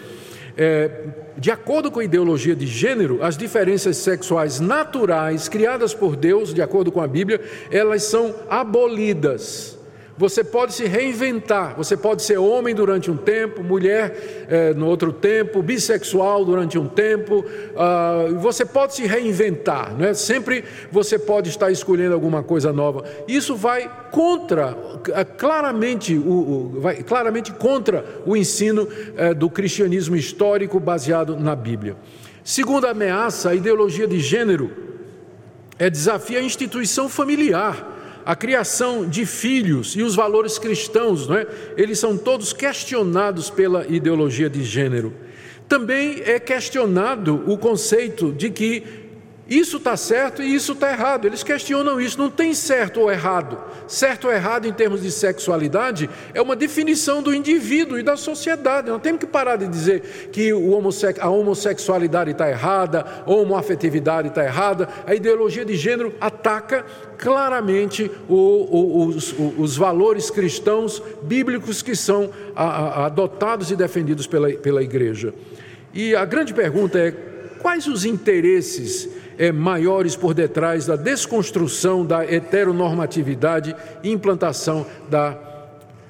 é, 0.57 0.89
de 1.37 1.51
acordo 1.51 1.91
com 1.91 1.99
a 1.99 2.03
ideologia 2.03 2.55
de 2.55 2.65
gênero, 2.65 3.23
as 3.23 3.37
diferenças 3.37 3.97
sexuais 3.97 4.59
naturais 4.59 5.47
criadas 5.47 5.93
por 5.93 6.15
Deus, 6.15 6.53
de 6.53 6.61
acordo 6.61 6.91
com 6.91 6.99
a 6.99 7.07
Bíblia, 7.07 7.39
elas 7.71 8.03
são 8.03 8.33
abolidas. 8.49 9.76
Você 10.17 10.43
pode 10.43 10.73
se 10.73 10.85
reinventar, 10.85 11.75
você 11.77 11.95
pode 11.95 12.23
ser 12.23 12.39
homem 12.39 12.73
durante 12.73 13.11
um 13.11 13.15
tempo, 13.15 13.63
mulher 13.63 14.47
é, 14.49 14.73
no 14.73 14.87
outro 14.87 15.13
tempo, 15.13 15.61
bissexual 15.61 16.43
durante 16.43 16.75
um 16.79 16.87
tempo, 16.87 17.45
uh, 17.45 18.35
você 18.39 18.65
pode 18.65 18.95
se 18.95 19.05
reinventar, 19.05 19.93
não 19.95 20.07
é? 20.07 20.15
sempre 20.15 20.63
você 20.91 21.19
pode 21.19 21.49
estar 21.49 21.69
escolhendo 21.69 22.15
alguma 22.15 22.41
coisa 22.41 22.73
nova. 22.73 23.03
Isso 23.27 23.55
vai 23.55 23.91
contra, 24.09 24.75
é, 25.13 25.23
claramente, 25.23 26.15
o, 26.15 26.31
o, 26.31 26.79
vai 26.79 27.03
claramente 27.03 27.51
contra 27.51 28.03
o 28.25 28.35
ensino 28.35 28.87
é, 29.15 29.35
do 29.35 29.51
cristianismo 29.51 30.15
histórico 30.15 30.79
baseado 30.79 31.35
na 31.35 31.55
Bíblia. 31.55 31.95
Segunda 32.43 32.89
ameaça, 32.89 33.51
a 33.51 33.55
ideologia 33.55 34.07
de 34.07 34.19
gênero 34.19 34.71
é 35.77 35.91
desafia 35.91 36.39
a 36.39 36.41
instituição 36.41 37.07
familiar 37.07 37.96
a 38.27 38.35
criação 38.35 39.07
de 39.07 39.25
filhos 39.25 39.95
e 39.95 40.03
os 40.03 40.13
valores 40.13 40.59
cristãos, 40.59 41.29
não 41.29 41.37
é? 41.37 41.47
eles 41.77 41.97
são 41.97 42.17
todos 42.17 42.51
questionados 42.51 43.49
pela 43.49 43.87
ideologia 43.87 44.49
de 44.49 44.65
gênero. 44.65 45.13
Também 45.65 46.21
é 46.25 46.37
questionado 46.37 47.41
o 47.47 47.57
conceito 47.57 48.33
de 48.33 48.49
que 48.49 48.83
isso 49.49 49.77
está 49.77 49.95
certo 49.95 50.41
e 50.41 50.53
isso 50.53 50.73
está 50.73 50.91
errado. 50.91 51.25
Eles 51.25 51.41
questionam 51.41 52.01
isso, 52.01 52.17
não 52.17 52.29
tem 52.29 52.53
certo 52.53 52.99
ou 52.99 53.11
errado. 53.11 53.57
Certo 53.87 54.27
ou 54.27 54.33
errado 54.33 54.67
em 54.67 54.73
termos 54.73 55.01
de 55.01 55.11
sexualidade 55.11 56.09
é 56.33 56.41
uma 56.41 56.55
definição 56.55 57.21
do 57.23 57.33
indivíduo 57.33 57.97
e 57.97 58.03
da 58.03 58.17
sociedade. 58.17 58.89
Não 58.89 58.99
temos 58.99 59.21
que 59.21 59.27
parar 59.27 59.55
de 59.55 59.67
dizer 59.67 60.29
que 60.33 60.51
a 61.19 61.29
homossexualidade 61.29 62.31
está 62.31 62.49
errada, 62.49 63.05
a 63.25 63.31
homoafetividade 63.31 64.27
está 64.27 64.43
errada. 64.43 64.89
A 65.05 65.15
ideologia 65.15 65.63
de 65.63 65.75
gênero 65.75 66.13
ataca 66.19 66.85
claramente 67.17 68.11
os, 68.27 69.77
valores 69.77 70.29
cristãos 70.29 71.01
bíblicos 71.21 71.81
que 71.81 71.95
são 71.95 72.29
adotados 72.53 73.71
e 73.71 73.75
defendidos 73.77 74.27
pela 74.27 74.83
igreja. 74.83 75.33
E 75.93 76.13
a 76.15 76.25
grande 76.25 76.53
pergunta 76.53 76.99
é: 76.99 77.11
quais 77.59 77.87
os 77.87 78.05
interesses 78.05 79.09
é, 79.37 79.51
maiores 79.51 80.15
por 80.15 80.33
detrás 80.33 80.85
da 80.85 80.95
desconstrução 80.95 82.05
da 82.05 82.23
heteronormatividade 82.23 83.75
e 84.03 84.11
implantação 84.11 84.85
da 85.09 85.37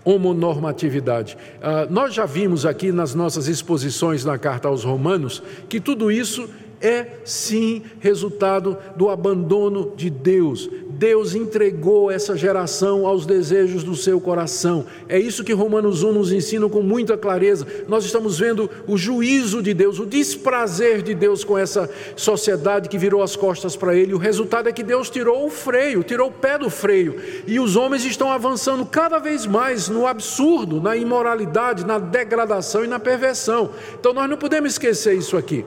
homonormatividade. 0.07 1.37
Ah, 1.61 1.85
nós 1.89 2.13
já 2.13 2.25
vimos 2.25 2.65
aqui 2.65 2.93
nas 2.93 3.13
nossas 3.13 3.49
exposições 3.49 4.23
na 4.23 4.37
carta 4.37 4.69
aos 4.69 4.85
Romanos 4.85 5.43
que 5.67 5.81
tudo 5.81 6.09
isso 6.09 6.49
é 6.79 7.19
sim 7.25 7.83
resultado 7.99 8.77
do 8.95 9.09
abandono 9.09 9.93
de 9.97 10.09
Deus. 10.09 10.69
Deus 10.97 11.36
entregou 11.36 12.10
essa 12.10 12.36
geração 12.36 13.05
aos 13.05 13.25
desejos 13.25 13.83
do 13.83 13.95
seu 13.95 14.19
coração. 14.19 14.86
É 15.07 15.19
isso 15.19 15.43
que 15.43 15.53
Romanos 15.53 16.01
1 16.01 16.12
nos 16.12 16.31
ensina 16.31 16.67
com 16.67 16.81
muita 16.81 17.15
clareza. 17.15 17.67
Nós 17.88 18.03
estamos 18.03 18.39
vendo 18.39 18.69
o 18.88 18.97
juízo 18.97 19.62
de 19.62 19.75
Deus, 19.75 19.99
o 19.99 20.05
desprazer 20.05 21.03
de 21.03 21.13
Deus 21.13 21.43
com 21.43 21.55
essa 21.55 21.88
sociedade 22.15 22.89
que 22.89 22.97
virou 22.97 23.21
as 23.21 23.36
costas 23.36 23.75
para 23.75 23.95
ele. 23.95 24.13
O 24.13 24.17
resultado 24.17 24.69
é 24.69 24.71
que 24.71 24.81
Deus 24.81 25.10
tirou 25.10 25.45
o 25.45 25.51
freio, 25.51 26.03
tirou 26.03 26.29
o 26.29 26.33
pé 26.33 26.57
do 26.57 26.69
freio. 26.69 27.15
E 27.45 27.60
os 27.60 27.75
homens 27.75 28.03
estão 28.03 28.31
avançando 28.31 28.83
cada 28.86 29.19
vez 29.19 29.45
mais 29.45 29.88
no 29.88 30.07
absurdo, 30.07 30.81
na 30.81 30.95
imoralidade, 30.95 31.86
na 31.86 31.99
degradação 31.99 32.83
e 32.83 32.88
na 32.88 32.99
perversão. 32.99 33.69
Então 33.99 34.13
nós 34.13 34.27
não 34.27 34.38
podemos 34.38 34.71
esquecer 34.71 35.15
isso 35.15 35.38
aqui. 35.38 35.63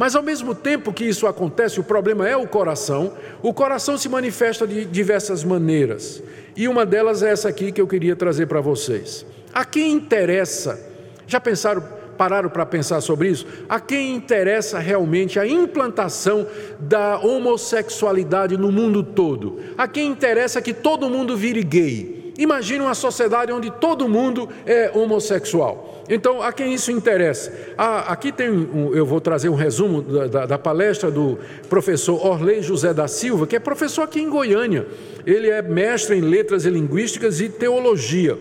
Mas 0.00 0.16
ao 0.16 0.22
mesmo 0.22 0.54
tempo 0.54 0.94
que 0.94 1.04
isso 1.04 1.26
acontece, 1.26 1.78
o 1.78 1.84
problema 1.84 2.26
é 2.26 2.34
o 2.34 2.48
coração. 2.48 3.12
O 3.42 3.52
coração 3.52 3.98
se 3.98 4.08
manifesta 4.08 4.66
de 4.66 4.86
diversas 4.86 5.44
maneiras. 5.44 6.22
E 6.56 6.66
uma 6.66 6.86
delas 6.86 7.22
é 7.22 7.30
essa 7.30 7.50
aqui 7.50 7.70
que 7.70 7.82
eu 7.82 7.86
queria 7.86 8.16
trazer 8.16 8.46
para 8.46 8.62
vocês. 8.62 9.26
A 9.52 9.62
quem 9.62 9.92
interessa? 9.92 10.80
Já 11.26 11.38
pensaram, 11.38 11.86
pararam 12.16 12.48
para 12.48 12.64
pensar 12.64 13.02
sobre 13.02 13.28
isso? 13.28 13.46
A 13.68 13.78
quem 13.78 14.14
interessa 14.14 14.78
realmente 14.78 15.38
a 15.38 15.46
implantação 15.46 16.46
da 16.78 17.18
homossexualidade 17.18 18.56
no 18.56 18.72
mundo 18.72 19.02
todo? 19.02 19.60
A 19.76 19.86
quem 19.86 20.08
interessa 20.08 20.62
que 20.62 20.72
todo 20.72 21.10
mundo 21.10 21.36
vire 21.36 21.62
gay? 21.62 22.19
Imagine 22.40 22.80
uma 22.80 22.94
sociedade 22.94 23.52
onde 23.52 23.70
todo 23.70 24.08
mundo 24.08 24.48
é 24.64 24.90
homossexual. 24.94 26.02
Então, 26.08 26.40
a 26.40 26.50
quem 26.50 26.72
isso 26.72 26.90
interessa? 26.90 27.52
Ah, 27.76 28.10
aqui 28.10 28.32
tem 28.32 28.48
um, 28.48 28.94
eu 28.94 29.04
vou 29.04 29.20
trazer 29.20 29.50
um 29.50 29.54
resumo 29.54 30.00
da, 30.00 30.26
da, 30.26 30.46
da, 30.46 30.58
palestra 30.58 31.10
do 31.10 31.38
professor 31.68 32.14
Orley 32.26 32.62
José 32.62 32.94
da 32.94 33.06
Silva, 33.06 33.46
que 33.46 33.56
é 33.56 33.60
professor 33.60 34.04
aqui 34.04 34.22
em 34.22 34.30
Goiânia. 34.30 34.86
Ele 35.26 35.50
é 35.50 35.60
mestre 35.60 36.16
em 36.16 36.22
letras 36.22 36.64
e 36.64 36.70
linguísticas 36.70 37.42
e 37.42 37.50
teologia. 37.50 38.38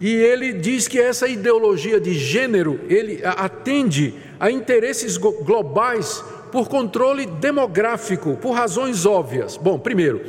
E 0.00 0.10
ele 0.14 0.54
diz 0.54 0.88
que 0.88 0.98
essa 0.98 1.28
ideologia 1.28 2.00
de 2.00 2.14
gênero, 2.14 2.80
ele 2.88 3.20
atende 3.22 4.14
a 4.40 4.50
interesses 4.50 5.18
globais 5.18 6.24
por 6.50 6.70
controle 6.70 7.26
demográfico, 7.26 8.38
por 8.40 8.52
razões 8.52 9.04
óbvias. 9.04 9.58
Bom, 9.58 9.78
primeiro, 9.78 10.22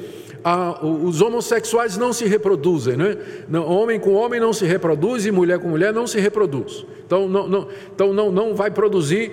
os 0.82 1.22
homossexuais 1.22 1.98
não 1.98 2.14
se 2.14 2.26
reproduzem, 2.26 2.96
né? 2.96 3.18
Não, 3.50 3.68
homem 3.68 4.00
com 4.00 4.14
homem 4.14 4.40
não 4.40 4.54
se 4.54 4.64
reproduz 4.66 5.26
e 5.26 5.32
mulher 5.32 5.58
com 5.58 5.68
mulher 5.68 5.92
não 5.92 6.06
se 6.06 6.20
reproduz. 6.20 6.86
Então 7.04 7.28
não, 7.28 7.48
não, 7.48 7.68
então 7.94 8.14
não, 8.14 8.32
não 8.32 8.56
vai 8.56 8.70
produzir 8.70 9.32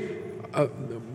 ah, 0.55 0.69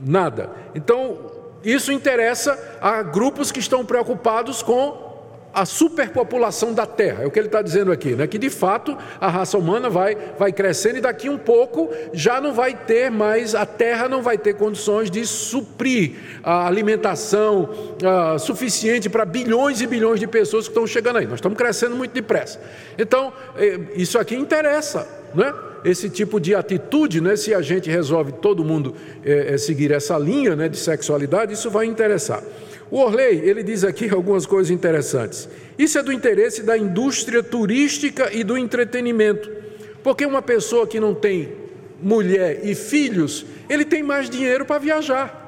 nada. 0.06 0.52
Então 0.76 1.18
isso 1.64 1.92
interessa 1.92 2.78
a 2.80 3.02
grupos 3.02 3.52
que 3.52 3.60
estão 3.60 3.84
preocupados 3.84 4.62
com 4.62 5.07
a 5.54 5.66
superpopulação 5.66 6.74
da 6.74 6.86
Terra, 6.86 7.24
é 7.24 7.26
o 7.26 7.32
que 7.32 7.40
ele 7.40 7.48
está 7.48 7.62
dizendo 7.62 7.92
aqui, 7.92 8.16
né? 8.16 8.28
que 8.28 8.38
de 8.38 8.50
fato 8.50 8.96
a 9.20 9.28
raça 9.28 9.58
humana 9.58 9.90
vai, 9.90 10.16
vai 10.38 10.52
crescendo 10.52 10.98
e 10.98 11.02
daqui 11.02 11.30
um 11.30 11.38
pouco 11.38 11.90
já 12.14 12.40
não 12.40 12.54
vai 12.54 12.76
ter 12.76 13.10
mais, 13.10 13.56
a 13.56 13.66
Terra 13.66 14.08
não 14.08 14.22
vai 14.22 14.38
ter 14.38 14.54
condições 14.54 15.10
de 15.10 15.26
suprir 15.26 16.14
a 16.44 16.68
alimentação 16.68 17.64
uh, 17.64 18.38
suficiente 18.38 19.10
para 19.10 19.26
bilhões 19.26 19.82
e 19.82 19.88
bilhões 19.88 20.20
de 20.20 20.28
pessoas 20.28 20.66
que 20.66 20.72
estão 20.72 20.86
chegando 20.86 21.18
aí. 21.18 21.26
Nós 21.26 21.36
estamos 21.36 21.58
crescendo 21.58 21.96
muito 21.96 22.12
depressa. 22.12 22.62
Então, 22.98 23.34
eh, 23.58 23.80
isso 23.96 24.20
aqui 24.20 24.36
interessa, 24.36 25.08
né? 25.34 25.54
esse 25.84 26.10
tipo 26.10 26.40
de 26.40 26.56
atitude, 26.56 27.22
né, 27.22 27.36
se 27.36 27.54
a 27.54 27.62
gente 27.62 27.90
resolve 27.90 28.32
todo 28.34 28.64
mundo 28.64 28.96
é, 29.24 29.58
seguir 29.58 29.92
essa 29.92 30.18
linha 30.18 30.56
né, 30.56 30.68
de 30.68 30.78
sexualidade, 30.78 31.54
isso 31.54 31.70
vai 31.70 31.86
interessar. 31.86 32.44
O 32.90 33.00
Orley, 33.00 33.42
ele 33.44 33.64
diz 33.64 33.84
aqui 33.84 34.10
algumas 34.10 34.46
coisas 34.46 34.72
interessantes. 34.72 35.50
Isso 35.78 35.98
é 35.98 36.04
do 36.04 36.12
interesse 36.12 36.64
da 36.64 36.78
indústria 36.78 37.44
turística 37.44 38.32
e 38.34 38.44
do 38.44 38.58
entretenimento. 38.58 39.50
Porque 40.02 40.26
uma 40.26 40.42
pessoa 40.42 40.88
que 40.88 41.00
não 41.00 41.14
tem 41.14 41.52
mulher 42.02 42.62
e 42.64 42.74
filhos, 42.74 43.46
ele 43.70 43.84
tem 43.84 44.02
mais 44.04 44.30
dinheiro 44.30 44.66
para 44.66 44.80
viajar. 44.80 45.46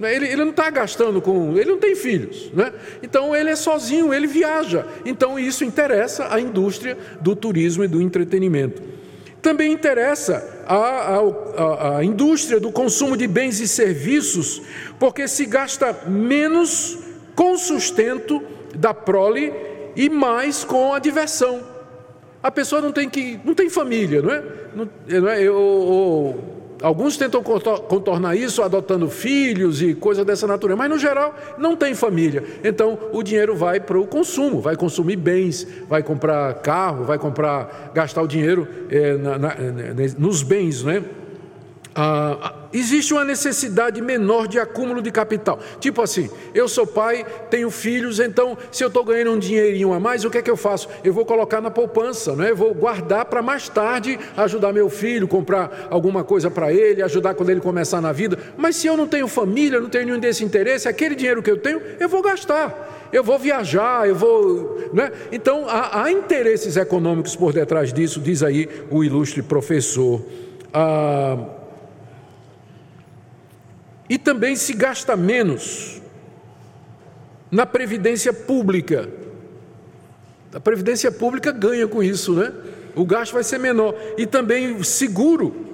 Ele, 0.00 0.26
ele 0.26 0.44
não 0.44 0.50
está 0.50 0.70
gastando 0.70 1.20
com. 1.20 1.56
Ele 1.56 1.70
não 1.70 1.78
tem 1.78 1.94
filhos. 1.94 2.50
Né? 2.54 2.72
Então 3.02 3.36
ele 3.36 3.50
é 3.50 3.56
sozinho, 3.56 4.14
ele 4.14 4.26
viaja. 4.26 4.86
Então 5.04 5.38
isso 5.38 5.64
interessa 5.64 6.32
a 6.32 6.40
indústria 6.40 6.96
do 7.20 7.36
turismo 7.36 7.84
e 7.84 7.88
do 7.88 8.00
entretenimento. 8.00 8.82
Também 9.42 9.72
interessa 9.72 10.64
a, 10.66 11.96
a, 11.96 12.04
indústria 12.04 12.60
do 12.60 12.70
consumo 12.70 13.16
de 13.16 13.26
bens 13.26 13.58
e 13.60 13.66
serviços, 13.66 14.60
porque 14.98 15.26
se 15.26 15.46
gasta 15.46 15.92
menos 16.06 16.98
com 17.34 17.56
sustento 17.56 18.42
da 18.74 18.92
prole 18.92 19.52
e 19.96 20.10
mais 20.10 20.62
com 20.62 20.92
a 20.92 20.98
diversão. 20.98 21.62
A 22.42 22.50
pessoa 22.50 22.80
não 22.80 22.92
tem 22.92 23.08
que 23.08 23.40
não 23.44 23.54
tem 23.54 23.68
família, 23.68 24.22
não 24.22 24.30
é? 24.30 24.42
Não, 24.74 24.88
não 25.20 25.28
é? 25.28 25.42
Eu, 25.42 26.59
Alguns 26.82 27.16
tentam 27.16 27.42
contornar 27.42 28.36
isso 28.36 28.62
adotando 28.62 29.08
filhos 29.08 29.82
e 29.82 29.94
coisas 29.94 30.24
dessa 30.24 30.46
natureza, 30.46 30.76
mas 30.76 30.88
no 30.88 30.98
geral 30.98 31.34
não 31.58 31.76
tem 31.76 31.94
família. 31.94 32.42
Então 32.64 32.98
o 33.12 33.22
dinheiro 33.22 33.54
vai 33.54 33.78
para 33.80 33.98
o 33.98 34.06
consumo, 34.06 34.60
vai 34.60 34.76
consumir 34.76 35.16
bens, 35.16 35.66
vai 35.88 36.02
comprar 36.02 36.54
carro, 36.54 37.04
vai 37.04 37.18
comprar, 37.18 37.90
gastar 37.94 38.22
o 38.22 38.26
dinheiro 38.26 38.66
é, 38.88 39.14
na, 39.16 39.38
na, 39.38 39.54
nos 40.18 40.42
bens, 40.42 40.82
né? 40.82 41.02
Ah, 41.94 42.54
existe 42.72 43.12
uma 43.12 43.24
necessidade 43.24 44.00
menor 44.00 44.46
de 44.46 44.58
acúmulo 44.58 45.02
de 45.02 45.10
capital. 45.10 45.58
Tipo 45.80 46.02
assim, 46.02 46.30
eu 46.54 46.68
sou 46.68 46.86
pai, 46.86 47.26
tenho 47.50 47.70
filhos, 47.70 48.20
então 48.20 48.56
se 48.70 48.84
eu 48.84 48.88
estou 48.88 49.04
ganhando 49.04 49.32
um 49.32 49.38
dinheirinho 49.38 49.92
a 49.92 49.98
mais, 49.98 50.24
o 50.24 50.30
que 50.30 50.38
é 50.38 50.42
que 50.42 50.50
eu 50.50 50.56
faço? 50.56 50.88
Eu 51.02 51.12
vou 51.12 51.24
colocar 51.24 51.60
na 51.60 51.70
poupança, 51.70 52.34
né? 52.36 52.50
eu 52.50 52.56
vou 52.56 52.72
guardar 52.72 53.24
para 53.24 53.42
mais 53.42 53.68
tarde 53.68 54.18
ajudar 54.36 54.72
meu 54.72 54.88
filho, 54.88 55.26
comprar 55.26 55.88
alguma 55.90 56.22
coisa 56.22 56.50
para 56.50 56.72
ele, 56.72 57.02
ajudar 57.02 57.34
quando 57.34 57.50
ele 57.50 57.60
começar 57.60 58.00
na 58.00 58.12
vida. 58.12 58.38
Mas 58.56 58.76
se 58.76 58.86
eu 58.86 58.96
não 58.96 59.06
tenho 59.06 59.26
família, 59.26 59.80
não 59.80 59.88
tenho 59.88 60.06
nenhum 60.06 60.18
desse 60.18 60.44
interesse, 60.44 60.88
aquele 60.88 61.14
dinheiro 61.14 61.42
que 61.42 61.50
eu 61.50 61.56
tenho, 61.56 61.82
eu 61.98 62.08
vou 62.08 62.22
gastar. 62.22 63.08
Eu 63.12 63.24
vou 63.24 63.38
viajar, 63.38 64.08
eu 64.08 64.14
vou. 64.14 64.88
Né? 64.92 65.10
Então, 65.32 65.66
há, 65.68 66.04
há 66.04 66.12
interesses 66.12 66.76
econômicos 66.76 67.34
por 67.34 67.52
detrás 67.52 67.92
disso, 67.92 68.20
diz 68.20 68.40
aí 68.40 68.68
o 68.88 69.02
ilustre 69.02 69.42
professor. 69.42 70.22
Ah, 70.72 71.36
e 74.10 74.18
também 74.18 74.56
se 74.56 74.72
gasta 74.72 75.16
menos 75.16 76.02
na 77.48 77.64
previdência 77.64 78.32
pública. 78.32 79.08
A 80.52 80.58
previdência 80.58 81.12
pública 81.12 81.52
ganha 81.52 81.86
com 81.86 82.02
isso, 82.02 82.34
né? 82.34 82.52
O 82.96 83.06
gasto 83.06 83.32
vai 83.32 83.44
ser 83.44 83.58
menor. 83.58 83.94
E 84.18 84.26
também 84.26 84.82
seguro 84.82 85.69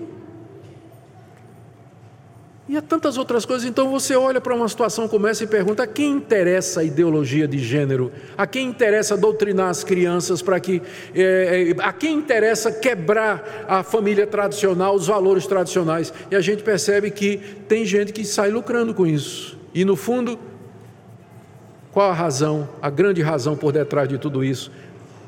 e 2.68 2.76
há 2.76 2.83
tantas 2.83 3.16
outras 3.16 3.44
coisas. 3.44 3.66
Então 3.66 3.90
você 3.90 4.16
olha 4.16 4.40
para 4.40 4.55
uma 4.55 4.68
situação 4.68 5.07
como 5.07 5.26
essa 5.26 5.44
e 5.44 5.46
pergunta: 5.46 5.85
a 5.85 5.87
quem 5.87 6.12
interessa 6.12 6.81
a 6.81 6.85
ideologia 6.85 7.46
de 7.46 7.59
gênero? 7.59 8.11
A 8.37 8.46
quem 8.46 8.68
interessa 8.68 9.16
doutrinar 9.16 9.68
as 9.68 9.85
crianças 9.85 10.42
para 10.42 10.59
que. 10.59 10.83
É, 11.14 11.74
a 11.79 11.92
quem 11.92 12.14
interessa 12.14 12.72
quebrar 12.72 13.66
a 13.68 13.83
família 13.83 14.26
tradicional, 14.26 14.94
os 14.94 15.07
valores 15.07 15.46
tradicionais? 15.46 16.12
E 16.31 16.35
a 16.35 16.40
gente 16.40 16.62
percebe 16.62 17.11
que 17.11 17.37
tem 17.68 17.85
gente 17.85 18.12
que 18.12 18.24
sai 18.24 18.50
lucrando 18.50 18.92
com 18.92 19.07
isso. 19.07 19.57
E 19.72 19.85
no 19.85 19.94
fundo, 19.94 20.38
qual 21.92 22.11
a 22.11 22.14
razão, 22.14 22.68
a 22.83 22.90
grande 22.90 23.22
razão 23.22 23.57
por 23.57 23.72
detrás 23.72 24.09
de 24.09 24.18
tudo 24.18 24.42
isso? 24.42 24.72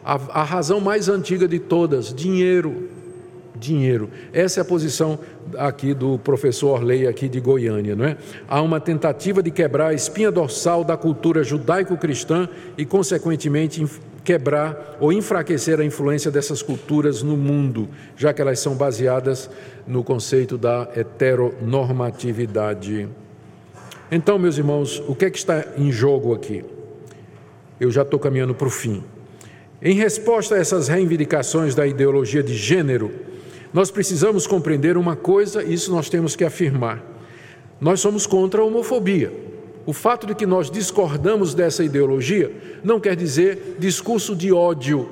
A, 0.05 0.41
a 0.41 0.43
razão 0.43 0.81
mais 0.81 1.09
antiga 1.09 1.47
de 1.47 1.61
todas: 1.61 2.13
dinheiro 2.13 2.98
dinheiro. 3.59 4.09
Essa 4.33 4.61
é 4.61 4.63
a 4.63 4.65
posição 4.65 5.19
aqui 5.57 5.93
do 5.95 6.19
professor 6.19 6.79
Orley 6.79 7.07
aqui 7.07 7.29
de 7.29 7.41
Goiânia, 7.41 7.97
não 7.97 8.05
é? 8.05 8.17
Há 8.49 8.61
uma 8.63 8.81
tentativa 8.81 9.43
de 9.43 9.51
quebrar 9.51 9.89
a 9.89 9.95
espinha 9.95 10.31
dorsal 10.31 10.85
da 10.85 10.97
cultura 10.97 11.43
judaico-cristã 11.43 12.49
e 12.77 12.85
consequentemente 12.85 13.85
quebrar 14.25 14.97
ou 15.01 15.13
enfraquecer 15.13 15.81
a 15.81 15.85
influência 15.85 16.31
dessas 16.31 16.63
culturas 16.63 17.23
no 17.23 17.37
mundo, 17.37 17.89
já 18.17 18.33
que 18.33 18.41
elas 18.43 18.61
são 18.61 18.75
baseadas 18.75 19.51
no 19.87 20.05
conceito 20.05 20.59
da 20.59 20.89
heteronormatividade. 20.95 23.09
Então, 24.11 24.39
meus 24.39 24.57
irmãos, 24.59 25.03
o 25.07 25.15
que 25.15 25.27
é 25.27 25.31
que 25.31 25.39
está 25.39 25.65
em 25.77 25.93
jogo 25.93 26.35
aqui? 26.35 26.65
Eu 27.81 27.91
já 27.91 28.03
estou 28.03 28.19
caminhando 28.19 28.55
para 28.55 28.69
o 28.69 28.71
fim. 28.71 29.03
Em 29.81 29.95
resposta 29.95 30.57
a 30.57 30.59
essas 30.59 30.89
reivindicações 30.89 31.75
da 31.75 31.87
ideologia 31.87 32.43
de 32.43 32.55
gênero, 32.55 33.11
nós 33.73 33.91
precisamos 33.91 34.47
compreender 34.47 34.97
uma 34.97 35.15
coisa, 35.15 35.63
e 35.63 35.75
isso 35.75 35.91
nós 35.91 36.09
temos 36.09 36.35
que 36.35 36.45
afirmar. 36.45 37.05
Nós 37.81 38.01
somos 38.01 38.27
contra 38.27 38.61
a 38.61 38.65
homofobia. 38.65 39.33
O 39.87 39.93
fato 39.93 40.27
de 40.27 40.35
que 40.35 40.47
nós 40.47 40.71
discordamos 40.71 41.55
dessa 41.55 41.83
ideologia 41.83 42.51
não 42.85 43.01
quer 43.01 43.17
dizer 43.17 43.77
discurso 43.79 44.35
de 44.35 44.53
ódio, 44.53 45.09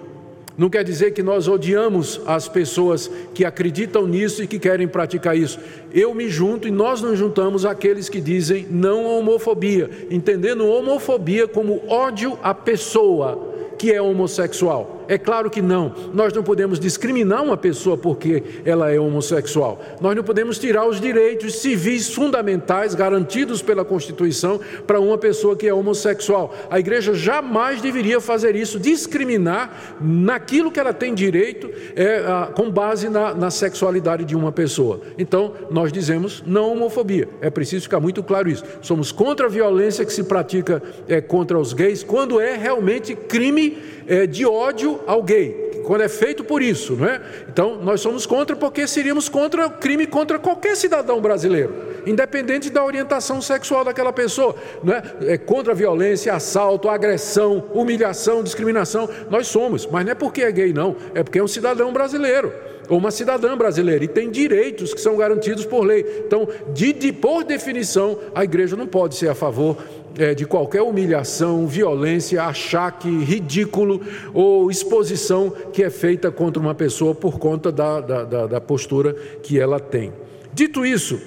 não 0.59 0.71
quer 0.71 0.83
dizer 0.83 1.13
que 1.13 1.23
nós 1.23 1.49
odiamos 1.49 2.21
as 2.27 2.49
pessoas 2.49 3.11
que 3.35 3.45
acreditam 3.45 4.07
nisso 4.07 4.43
e 4.43 4.47
que 4.47 4.59
querem 4.59 4.89
praticar 4.89 5.37
isso. 5.37 5.59
Eu 5.93 6.15
me 6.15 6.31
junto 6.31 6.67
e 6.67 6.71
nós 6.71 7.03
nos 7.03 7.19
juntamos 7.19 7.67
àqueles 7.67 8.09
que 8.09 8.21
dizem 8.21 8.67
não 8.71 9.07
à 9.07 9.19
homofobia, 9.19 9.91
entendendo 10.11 10.67
homofobia 10.67 11.47
como 11.47 11.83
ódio 11.89 12.39
à 12.43 12.55
pessoa 12.55 13.46
que 13.79 13.93
é 13.93 14.01
homossexual. 14.01 15.05
É 15.09 15.17
claro 15.17 15.49
que 15.49 15.63
não. 15.63 15.95
Nós 16.13 16.33
não 16.33 16.43
podemos 16.43 16.81
discriminar 16.81 17.43
uma 17.43 17.57
pessoa 17.57 17.97
porque 17.97 18.43
ela 18.65 18.91
é 18.91 18.99
homossexual. 18.99 19.81
Nós 20.01 20.17
não 20.17 20.23
podemos 20.23 20.59
tirar 20.59 20.87
os 20.87 21.01
direitos 21.01 21.57
civis 21.57 22.13
fundamentais 22.13 22.95
garantidos 22.95 23.63
pela 23.63 23.85
Constituição 23.85 24.61
para 24.87 25.01
uma 25.01 25.17
pessoa 25.17 25.57
que 25.57 25.69
é 25.69 25.73
homossexual. 25.73 26.55
A 26.71 26.79
igreja 26.79 27.15
jamais 27.15 27.81
deveria 27.81 28.21
fazer 28.21 28.57
isso, 28.57 28.81
discriminar 28.81 29.97
naquilo 30.01 30.71
que 30.71 30.81
ela 30.81 30.93
tem 30.93 31.15
direito 31.15 31.71
é, 31.95 32.23
com 32.55 32.71
base 32.71 33.09
na, 33.09 33.35
na 33.35 33.51
sexualidade 33.51 34.25
de 34.25 34.35
uma 34.35 34.51
pessoa. 34.51 35.01
Então, 35.17 35.53
nós 35.71 35.93
dizemos 35.93 36.43
não 36.47 36.73
homofobia. 36.73 37.29
É 37.41 37.51
preciso 37.51 37.85
ficar 37.85 38.01
muito 38.01 38.23
claro 38.23 38.49
isso. 38.49 38.65
Somos 38.83 39.13
contra 39.13 39.47
a 39.47 39.49
violência 39.49 40.05
que 40.05 40.13
se 40.13 40.25
pratica 40.25 40.83
é, 41.09 41.21
contra 41.21 41.59
os 41.59 41.73
gays 41.73 42.03
quando 42.03 42.41
é 42.41 42.57
realmente 42.57 43.15
crime 43.15 43.66
é, 44.07 44.27
de 44.27 44.45
ódio 44.45 45.01
ao 45.07 45.23
gay, 45.23 45.83
quando 45.85 46.03
é 46.03 46.09
feito 46.09 46.43
por 46.45 46.61
isso, 46.63 46.95
não 46.95 47.07
é? 47.07 47.21
Então, 47.49 47.77
nós 47.83 48.01
somos 48.01 48.27
contra 48.27 48.57
porque 48.57 48.87
seríamos 48.87 49.29
contra 49.29 49.67
o 49.67 49.71
crime 49.71 50.07
contra 50.07 50.39
qualquer 50.39 50.77
cidadão 50.77 51.21
brasileiro, 51.21 51.75
independente 52.07 52.71
da 52.71 52.85
orientação 52.85 53.41
sexual 53.41 53.85
daquela 53.85 54.13
pessoa, 54.13 54.55
não 54.83 54.93
é? 54.95 55.03
é 55.23 55.39
contra 55.39 55.73
a 55.73 55.77
violência, 55.77 56.35
assalto, 56.35 56.89
agressão, 56.89 57.65
humilhação, 57.73 58.43
discriminação, 58.43 59.09
nós 59.31 59.47
somos, 59.47 59.87
mas 59.87 60.05
não 60.05 60.13
é 60.13 60.15
porque 60.15 60.43
é 60.43 60.53
gay, 60.53 60.73
não, 60.73 60.97
é 61.15 61.23
porque 61.23 61.39
é 61.39 61.43
um 61.43 61.49
cidadão 61.49 61.93
brasileiro 61.93 62.53
ou 62.89 62.99
uma 62.99 63.11
cidadã 63.11 63.57
brasileira 63.57 64.05
e 64.05 64.09
tem 64.09 64.31
direitos 64.31 64.95
que 64.95 65.01
são 65.01 65.17
garantidos 65.17 65.65
por 65.65 65.85
lei. 65.85 66.23
Então, 66.27 66.49
de, 66.73 66.93
de, 66.93 67.13
por 67.13 67.45
definição, 67.45 68.19
a 68.35 68.45
igreja 68.45 68.77
não 68.77 68.87
pode 68.87 69.17
ser 69.17 69.29
a 69.29 69.35
favor 69.35 69.77
é, 70.19 70.35
de 70.35 70.47
qualquer 70.47 70.83
humilhação, 70.83 71.67
violência, 71.67 72.43
achaque, 72.43 73.09
ridículo 73.09 74.01
ou 74.33 74.71
exposição 74.71 75.51
que 75.73 75.83
é 75.83 75.91
feita 75.91 76.31
contra 76.31 76.61
uma 76.61 76.75
pessoa 76.75 77.15
por 77.15 77.39
conta 77.39 77.71
da, 77.71 78.01
da, 78.01 78.47
da 78.47 78.61
postura 78.61 79.15
que 79.43 79.59
ela 79.59 79.79
tem. 79.79 80.13
Dito 80.53 80.87
isso, 80.87 81.21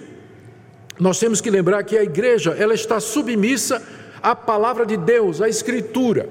nós 0.99 1.19
temos 1.19 1.39
que 1.39 1.49
lembrar 1.49 1.83
que 1.83 1.97
a 1.97 2.03
igreja 2.03 2.55
ela 2.57 2.73
está 2.73 2.99
submissa 2.99 3.81
à 4.21 4.35
palavra 4.35 4.85
de 4.85 4.97
Deus, 4.97 5.41
à 5.41 5.47
Escritura. 5.47 6.27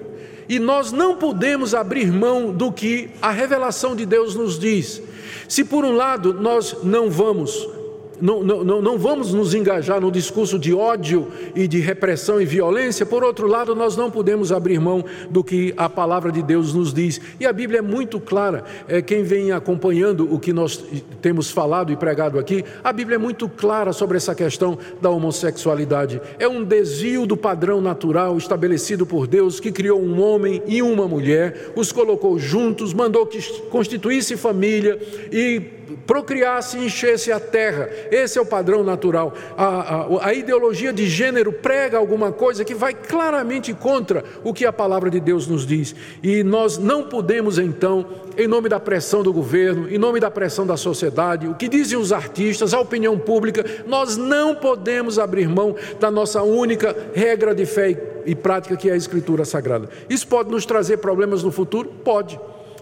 E 0.49 0.59
nós 0.59 0.93
não 0.93 1.17
podemos 1.17 1.75
abrir 1.75 2.11
mão 2.11 2.53
do 2.53 2.73
que 2.73 3.11
a 3.21 3.31
revelação 3.31 3.95
de 3.95 4.07
Deus 4.07 4.35
nos 4.35 4.59
diz. 4.59 5.03
Se 5.49 5.65
por 5.65 5.85
um 5.85 5.97
lado 5.97 6.35
nós 6.35 6.77
não 6.85 7.11
vamos 7.11 7.78
não, 8.21 8.43
não, 8.43 8.83
não 8.83 8.99
vamos 8.99 9.33
nos 9.33 9.55
engajar 9.55 10.01
no 10.01 10.11
discurso 10.11 10.59
de 10.59 10.75
ódio 10.75 11.29
e 11.55 11.69
de 11.69 11.79
repressão 11.81 12.41
e 12.41 12.45
violência, 12.45 13.07
por 13.07 13.23
outro 13.23 13.47
lado, 13.47 13.75
nós 13.75 13.97
não 13.97 14.11
podemos 14.11 14.53
abrir 14.53 14.81
mão 14.81 15.05
do 15.31 15.45
que 15.45 15.73
a 15.77 15.89
palavra 15.89 16.33
de 16.33 16.43
Deus 16.43 16.75
nos 16.75 16.93
diz. 16.93 17.21
E 17.39 17.47
a 17.47 17.53
Bíblia 17.53 17.79
é 17.79 17.83
muito 17.83 18.21
clara, 18.21 18.65
é, 18.89 19.01
quem 19.01 19.23
vem 19.23 19.53
acompanhando 19.53 20.33
o 20.33 20.39
que 20.39 20.53
nós 20.53 20.83
temos 21.21 21.51
falado 21.51 21.93
e 21.93 21.97
pregado 21.97 22.39
aqui, 22.39 22.65
a 22.83 22.93
Bíblia 22.93 23.17
é 23.17 23.19
muito 23.19 23.49
clara 23.49 23.93
sobre 23.93 24.17
essa 24.17 24.35
questão 24.35 24.79
da 25.01 25.11
homossexualidade. 25.11 26.21
É 26.39 26.49
um 26.49 26.65
desvio 26.65 27.27
do 27.27 27.37
padrão 27.37 27.81
natural 27.81 28.37
estabelecido 28.37 29.07
por 29.07 29.27
Deus, 29.27 29.61
que 29.61 29.73
criou 29.73 30.01
um 30.01 30.21
homem 30.21 30.63
e 30.67 30.83
uma 30.83 31.07
mulher, 31.07 31.73
os 31.77 31.93
colocou 31.93 32.39
juntos, 32.39 32.93
mandou 32.93 33.27
que 33.27 33.39
constituísse 33.69 34.37
família 34.37 34.99
e 35.33 35.78
procriasse 36.07 36.79
e 36.79 36.87
enchesse 36.87 37.33
a 37.33 37.41
terra. 37.41 37.89
Esse 38.11 38.39
é 38.39 38.43
o 38.43 38.47
padrão 38.47 38.83
natural. 38.83 39.35
A, 39.57 39.65
a, 39.65 40.29
a, 40.29 40.35
ideologia 40.35 40.93
de 40.93 41.07
gênero 41.07 41.53
prega 41.53 41.99
alguma 41.99 42.33
coisa 42.33 42.65
que 42.65 42.75
vai 42.75 42.95
claramente 42.95 43.73
contra 43.73 44.25
o 44.45 44.53
que 44.53 44.65
a 44.67 44.73
palavra 44.73 45.11
de 45.11 45.21
Deus 45.21 45.47
nos 45.47 45.67
diz. 45.67 45.95
E 46.23 46.43
nós 46.43 46.79
não 46.79 47.05
podemos, 47.05 47.59
então, 47.59 48.07
em 48.37 48.47
nome 48.47 48.69
da 48.69 48.81
pressão 48.81 49.23
do 49.23 49.33
governo, 49.33 49.89
em 49.91 49.99
nome 49.99 50.21
da 50.21 50.31
pressão 50.31 50.67
da 50.67 50.77
sociedade, 50.77 51.49
o 51.49 51.55
que 51.55 51.69
dizem 51.69 51.99
os 51.99 52.13
artistas, 52.13 52.75
a 52.75 52.81
opinião 52.81 53.19
pública, 53.19 53.65
nós 53.87 54.17
não 54.17 54.55
podemos 54.55 55.19
abrir 55.19 55.49
mão 55.49 55.75
da 55.99 56.11
nossa 56.11 56.43
única 56.43 56.95
regra 57.15 57.55
de 57.55 57.67
fé 57.67 57.91
e, 57.91 58.33
e 58.33 58.35
prática, 58.35 58.77
que 58.77 58.91
é 58.91 58.93
a 58.93 58.97
Escritura 58.97 59.45
Sagrada. 59.45 59.89
Isso 60.09 60.27
pode 60.27 60.51
nos 60.51 60.67
trazer 60.67 60.99
problemas 60.99 61.43
no 61.43 61.51
futuro? 61.51 61.89
Pode 62.05 62.39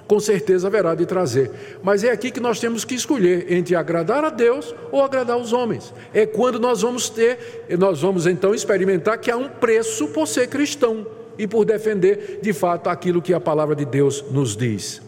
com 0.07 0.21
certeza 0.21 0.69
haverá 0.69 0.95
de 0.95 1.05
trazer. 1.07 1.51
Mas 1.83 2.05
é 2.05 2.11
aqui 2.11 2.31
que 2.31 2.41
nós 2.41 2.61
temos 2.61 2.85
que 2.85 2.95
escolher 2.95 3.53
entre 3.53 3.75
agradar 3.75 4.25
a 4.25 4.31
Deus 4.31 4.75
ou 4.93 5.03
agradar 5.03 5.37
os 5.37 5.53
homens. 5.53 5.93
É 6.15 6.25
quando 6.25 6.59
nós 6.61 6.83
vamos 6.83 7.09
ter, 7.09 7.67
nós 7.79 8.01
vamos 8.01 8.27
então 8.27 8.55
experimentar 8.55 9.19
que 9.19 9.31
há 9.31 9.37
um 9.37 9.49
preço 9.49 10.09
por 10.09 10.27
ser 10.27 10.49
cristão 10.49 11.07
e 11.39 11.47
por 11.47 11.65
defender 11.65 12.39
de 12.41 12.53
fato 12.53 12.89
aquilo 12.89 13.21
que 13.21 13.35
a 13.35 13.41
palavra 13.41 13.75
de 13.75 13.85
Deus 13.85 14.25
nos 14.31 14.57
diz. 14.57 15.03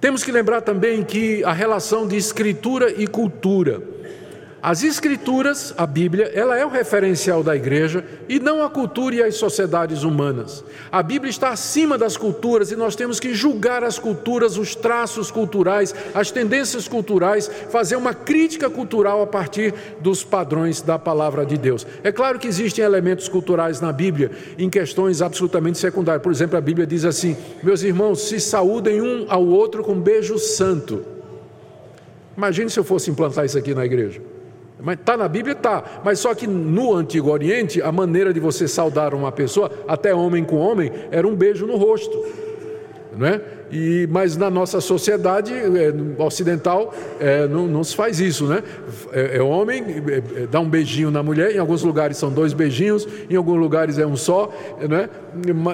Temos 0.00 0.22
que 0.22 0.30
lembrar 0.30 0.60
também 0.60 1.02
que 1.02 1.42
a 1.42 1.52
relação 1.52 2.06
de 2.06 2.16
escritura 2.16 2.92
e 2.96 3.06
cultura. 3.06 3.82
As 4.66 4.82
escrituras, 4.82 5.72
a 5.78 5.86
Bíblia, 5.86 6.32
ela 6.34 6.58
é 6.58 6.66
o 6.66 6.68
referencial 6.68 7.40
da 7.40 7.54
igreja 7.54 8.04
e 8.28 8.40
não 8.40 8.64
a 8.64 8.68
cultura 8.68 9.14
e 9.14 9.22
as 9.22 9.36
sociedades 9.36 10.02
humanas. 10.02 10.64
A 10.90 11.04
Bíblia 11.04 11.30
está 11.30 11.50
acima 11.50 11.96
das 11.96 12.16
culturas 12.16 12.72
e 12.72 12.74
nós 12.74 12.96
temos 12.96 13.20
que 13.20 13.32
julgar 13.32 13.84
as 13.84 13.96
culturas, 13.96 14.58
os 14.58 14.74
traços 14.74 15.30
culturais, 15.30 15.94
as 16.12 16.32
tendências 16.32 16.88
culturais, 16.88 17.48
fazer 17.70 17.94
uma 17.94 18.12
crítica 18.12 18.68
cultural 18.68 19.22
a 19.22 19.26
partir 19.28 19.72
dos 20.00 20.24
padrões 20.24 20.80
da 20.82 20.98
palavra 20.98 21.46
de 21.46 21.56
Deus. 21.56 21.86
É 22.02 22.10
claro 22.10 22.36
que 22.36 22.48
existem 22.48 22.84
elementos 22.84 23.28
culturais 23.28 23.80
na 23.80 23.92
Bíblia 23.92 24.32
em 24.58 24.68
questões 24.68 25.22
absolutamente 25.22 25.78
secundárias. 25.78 26.24
Por 26.24 26.32
exemplo, 26.32 26.58
a 26.58 26.60
Bíblia 26.60 26.88
diz 26.88 27.04
assim: 27.04 27.36
"Meus 27.62 27.84
irmãos, 27.84 28.22
se 28.22 28.40
saúdem 28.40 29.00
um 29.00 29.26
ao 29.28 29.46
outro 29.46 29.84
com 29.84 29.92
um 29.92 30.00
beijo 30.00 30.36
santo". 30.40 31.04
Imagine 32.36 32.68
se 32.68 32.80
eu 32.80 32.84
fosse 32.84 33.12
implantar 33.12 33.44
isso 33.44 33.56
aqui 33.56 33.72
na 33.72 33.86
igreja. 33.86 34.34
Mas 34.78 34.98
está 34.98 35.16
na 35.16 35.26
Bíblia? 35.26 35.54
Está. 35.54 36.02
Mas 36.04 36.18
só 36.18 36.34
que 36.34 36.46
no 36.46 36.94
Antigo 36.94 37.30
Oriente, 37.30 37.80
a 37.80 37.90
maneira 37.90 38.32
de 38.32 38.40
você 38.40 38.68
saudar 38.68 39.14
uma 39.14 39.32
pessoa, 39.32 39.70
até 39.88 40.14
homem 40.14 40.44
com 40.44 40.56
homem, 40.56 40.92
era 41.10 41.26
um 41.26 41.34
beijo 41.34 41.66
no 41.66 41.76
rosto. 41.76 42.24
Não 43.16 43.26
é? 43.26 43.40
E, 43.72 44.06
mas 44.10 44.36
na 44.36 44.50
nossa 44.50 44.80
sociedade 44.80 45.52
é, 45.52 46.22
ocidental 46.22 46.94
é, 47.18 47.48
não, 47.48 47.66
não, 47.66 47.82
se 47.82 47.96
faz 47.96 48.20
isso, 48.20 48.46
né? 48.46 48.62
É, 49.10 49.38
é 49.38 49.42
homem, 49.42 49.82
é, 49.82 50.42
é, 50.42 50.46
dá 50.46 50.60
um 50.60 50.68
beijinho 50.68 51.10
na 51.10 51.22
mulher, 51.22 51.54
em 51.54 51.58
alguns 51.58 51.82
lugares 51.82 52.16
são 52.16 52.30
dois 52.30 52.52
beijinhos, 52.52 53.08
em 53.28 53.34
alguns 53.34 53.58
lugares 53.58 53.98
é 53.98 54.06
um 54.06 54.16
só, 54.16 54.52
né? 54.86 55.08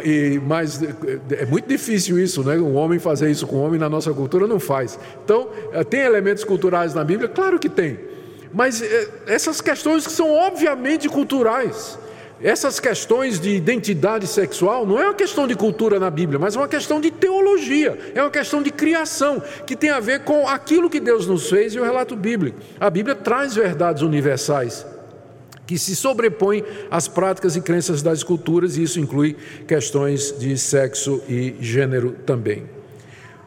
E, 0.04 0.40
mas 0.46 0.82
é, 0.82 1.42
é 1.42 1.46
muito 1.46 1.68
difícil 1.68 2.18
isso, 2.18 2.42
né? 2.44 2.56
Um 2.56 2.76
homem 2.76 2.98
fazer 2.98 3.30
isso 3.30 3.46
com 3.46 3.56
um 3.56 3.62
homem 3.64 3.78
na 3.78 3.88
nossa 3.88 4.12
cultura 4.14 4.46
não 4.46 4.60
faz. 4.60 4.98
Então, 5.24 5.48
tem 5.90 6.00
elementos 6.00 6.44
culturais 6.44 6.94
na 6.94 7.02
Bíblia? 7.02 7.28
Claro 7.28 7.58
que 7.58 7.68
tem. 7.68 8.11
Mas 8.52 8.82
é, 8.82 9.08
essas 9.26 9.60
questões 9.60 10.06
que 10.06 10.12
são 10.12 10.30
obviamente 10.30 11.08
culturais, 11.08 11.98
essas 12.42 12.80
questões 12.80 13.38
de 13.38 13.50
identidade 13.50 14.26
sexual 14.26 14.84
não 14.84 14.98
é 14.98 15.04
uma 15.04 15.14
questão 15.14 15.46
de 15.46 15.54
cultura 15.54 16.00
na 16.00 16.10
Bíblia, 16.10 16.38
mas 16.38 16.56
é 16.56 16.58
uma 16.58 16.68
questão 16.68 17.00
de 17.00 17.10
teologia, 17.10 18.12
é 18.14 18.20
uma 18.20 18.30
questão 18.30 18.62
de 18.62 18.70
criação, 18.70 19.40
que 19.64 19.76
tem 19.76 19.90
a 19.90 20.00
ver 20.00 20.24
com 20.24 20.46
aquilo 20.48 20.90
que 20.90 20.98
Deus 20.98 21.26
nos 21.26 21.48
fez 21.48 21.74
e 21.74 21.78
o 21.78 21.84
relato 21.84 22.16
bíblico. 22.16 22.58
A 22.80 22.90
Bíblia 22.90 23.14
traz 23.14 23.54
verdades 23.54 24.02
universais 24.02 24.84
que 25.64 25.78
se 25.78 25.94
sobrepõem 25.94 26.64
às 26.90 27.06
práticas 27.06 27.54
e 27.54 27.60
crenças 27.60 28.02
das 28.02 28.24
culturas, 28.24 28.76
e 28.76 28.82
isso 28.82 28.98
inclui 28.98 29.36
questões 29.66 30.36
de 30.36 30.58
sexo 30.58 31.22
e 31.28 31.54
gênero 31.60 32.16
também. 32.26 32.64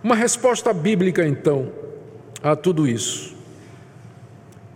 Uma 0.02 0.16
resposta 0.16 0.72
bíblica, 0.72 1.28
então, 1.28 1.70
a 2.42 2.56
tudo 2.56 2.88
isso 2.88 3.35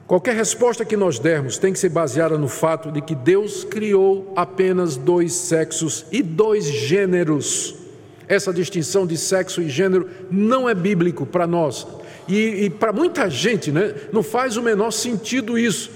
Qualquer 0.09 0.35
resposta 0.35 0.83
que 0.83 0.97
nós 0.97 1.19
dermos 1.19 1.59
tem 1.59 1.71
que 1.71 1.77
ser 1.77 1.89
baseada 1.89 2.35
no 2.35 2.47
fato 2.47 2.91
de 2.91 2.99
que 2.99 3.13
Deus 3.13 3.63
criou 3.63 4.33
apenas 4.35 4.97
dois 4.97 5.33
sexos 5.33 6.03
e 6.11 6.23
dois 6.23 6.65
gêneros. 6.65 7.75
Essa 8.27 8.51
distinção 8.51 9.05
de 9.05 9.15
sexo 9.15 9.61
e 9.61 9.69
gênero 9.69 10.09
não 10.31 10.67
é 10.67 10.73
bíblico 10.73 11.27
para 11.27 11.45
nós. 11.45 11.85
E, 12.27 12.65
e 12.65 12.69
para 12.71 12.91
muita 12.91 13.29
gente 13.29 13.71
né, 13.71 13.93
não 14.11 14.23
faz 14.23 14.57
o 14.57 14.63
menor 14.63 14.89
sentido 14.89 15.59
isso. 15.59 15.91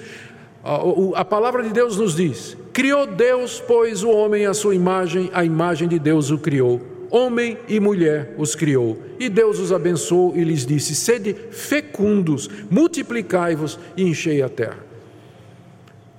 A, 0.64 1.22
a 1.22 1.26
palavra 1.26 1.64
de 1.64 1.70
Deus 1.70 1.98
nos 1.98 2.16
diz: 2.16 2.56
Criou 2.72 3.08
Deus, 3.08 3.64
pois, 3.68 4.04
o 4.04 4.12
homem 4.12 4.46
à 4.46 4.54
sua 4.54 4.76
imagem, 4.76 5.32
a 5.34 5.44
imagem 5.44 5.88
de 5.88 5.98
Deus 5.98 6.30
o 6.30 6.38
criou 6.38 6.94
homem 7.14 7.60
e 7.70 7.80
mulher 7.80 8.34
os 8.40 8.56
criou. 8.56 8.98
E 9.24 9.30
Deus 9.30 9.58
os 9.58 9.72
abençoou 9.72 10.36
e 10.36 10.44
lhes 10.44 10.66
disse: 10.66 10.94
Sede 10.94 11.34
fecundos, 11.50 12.50
multiplicai-vos 12.70 13.80
e 13.96 14.04
enchei 14.04 14.42
a 14.42 14.50
terra. 14.50 14.80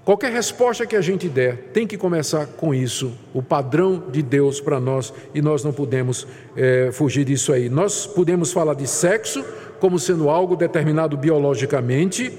Qualquer 0.07 0.33
resposta 0.33 0.87
que 0.87 0.97
a 0.97 1.03
gente 1.03 1.29
der 1.29 1.71
tem 1.75 1.87
que 1.87 1.99
começar 1.99 2.47
com 2.47 2.75
isso, 2.75 3.13
o 3.35 3.43
padrão 3.43 4.05
de 4.11 4.23
Deus 4.23 4.59
para 4.59 4.81
nós, 4.81 5.13
e 5.35 5.43
nós 5.43 5.63
não 5.63 5.71
podemos 5.71 6.27
é, 6.57 6.89
fugir 6.93 7.27
disso 7.27 7.53
aí. 7.53 7.69
Nós 7.69 8.07
podemos 8.07 8.53
falar 8.55 8.73
de 8.73 8.87
sexo 8.87 9.45
como 9.79 9.99
sendo 9.99 10.31
algo 10.31 10.57
determinado 10.57 11.15
biologicamente 11.15 12.33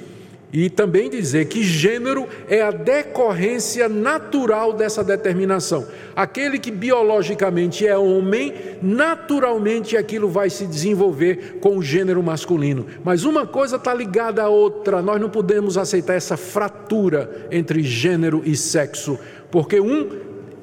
e 0.56 0.70
também 0.70 1.10
dizer 1.10 1.46
que 1.46 1.62
gênero 1.62 2.26
é 2.48 2.62
a 2.62 2.72
decorrência 2.72 3.90
natural 3.90 4.72
dessa 4.72 5.04
determinação. 5.04 5.86
Aquele 6.16 6.58
que 6.58 6.72
biologicamente 6.72 7.86
é 7.86 7.98
homem, 7.98 8.54
naturalmente 8.82 9.98
aquilo 9.98 10.30
vai 10.30 10.50
se 10.50 10.66
desenvolver 10.66 11.58
com 11.60 11.78
o 11.78 11.84
gênero 11.84 12.24
masculino. 12.24 12.86
Mas 13.04 13.26
uma 13.26 13.46
coisa 13.46 13.76
está 13.76 13.94
ligada 13.94 14.44
à 14.44 14.48
outra, 14.48 15.02
nós 15.02 15.20
não 15.20 15.30
podemos 15.30 15.78
aceitar 15.78 16.14
essa 16.14 16.38
fratura 16.38 17.48
entre 17.52 17.84
gênero 17.84 18.42
e 18.46 18.56
sexo, 18.56 19.20
porque 19.52 19.82
um 19.82 20.10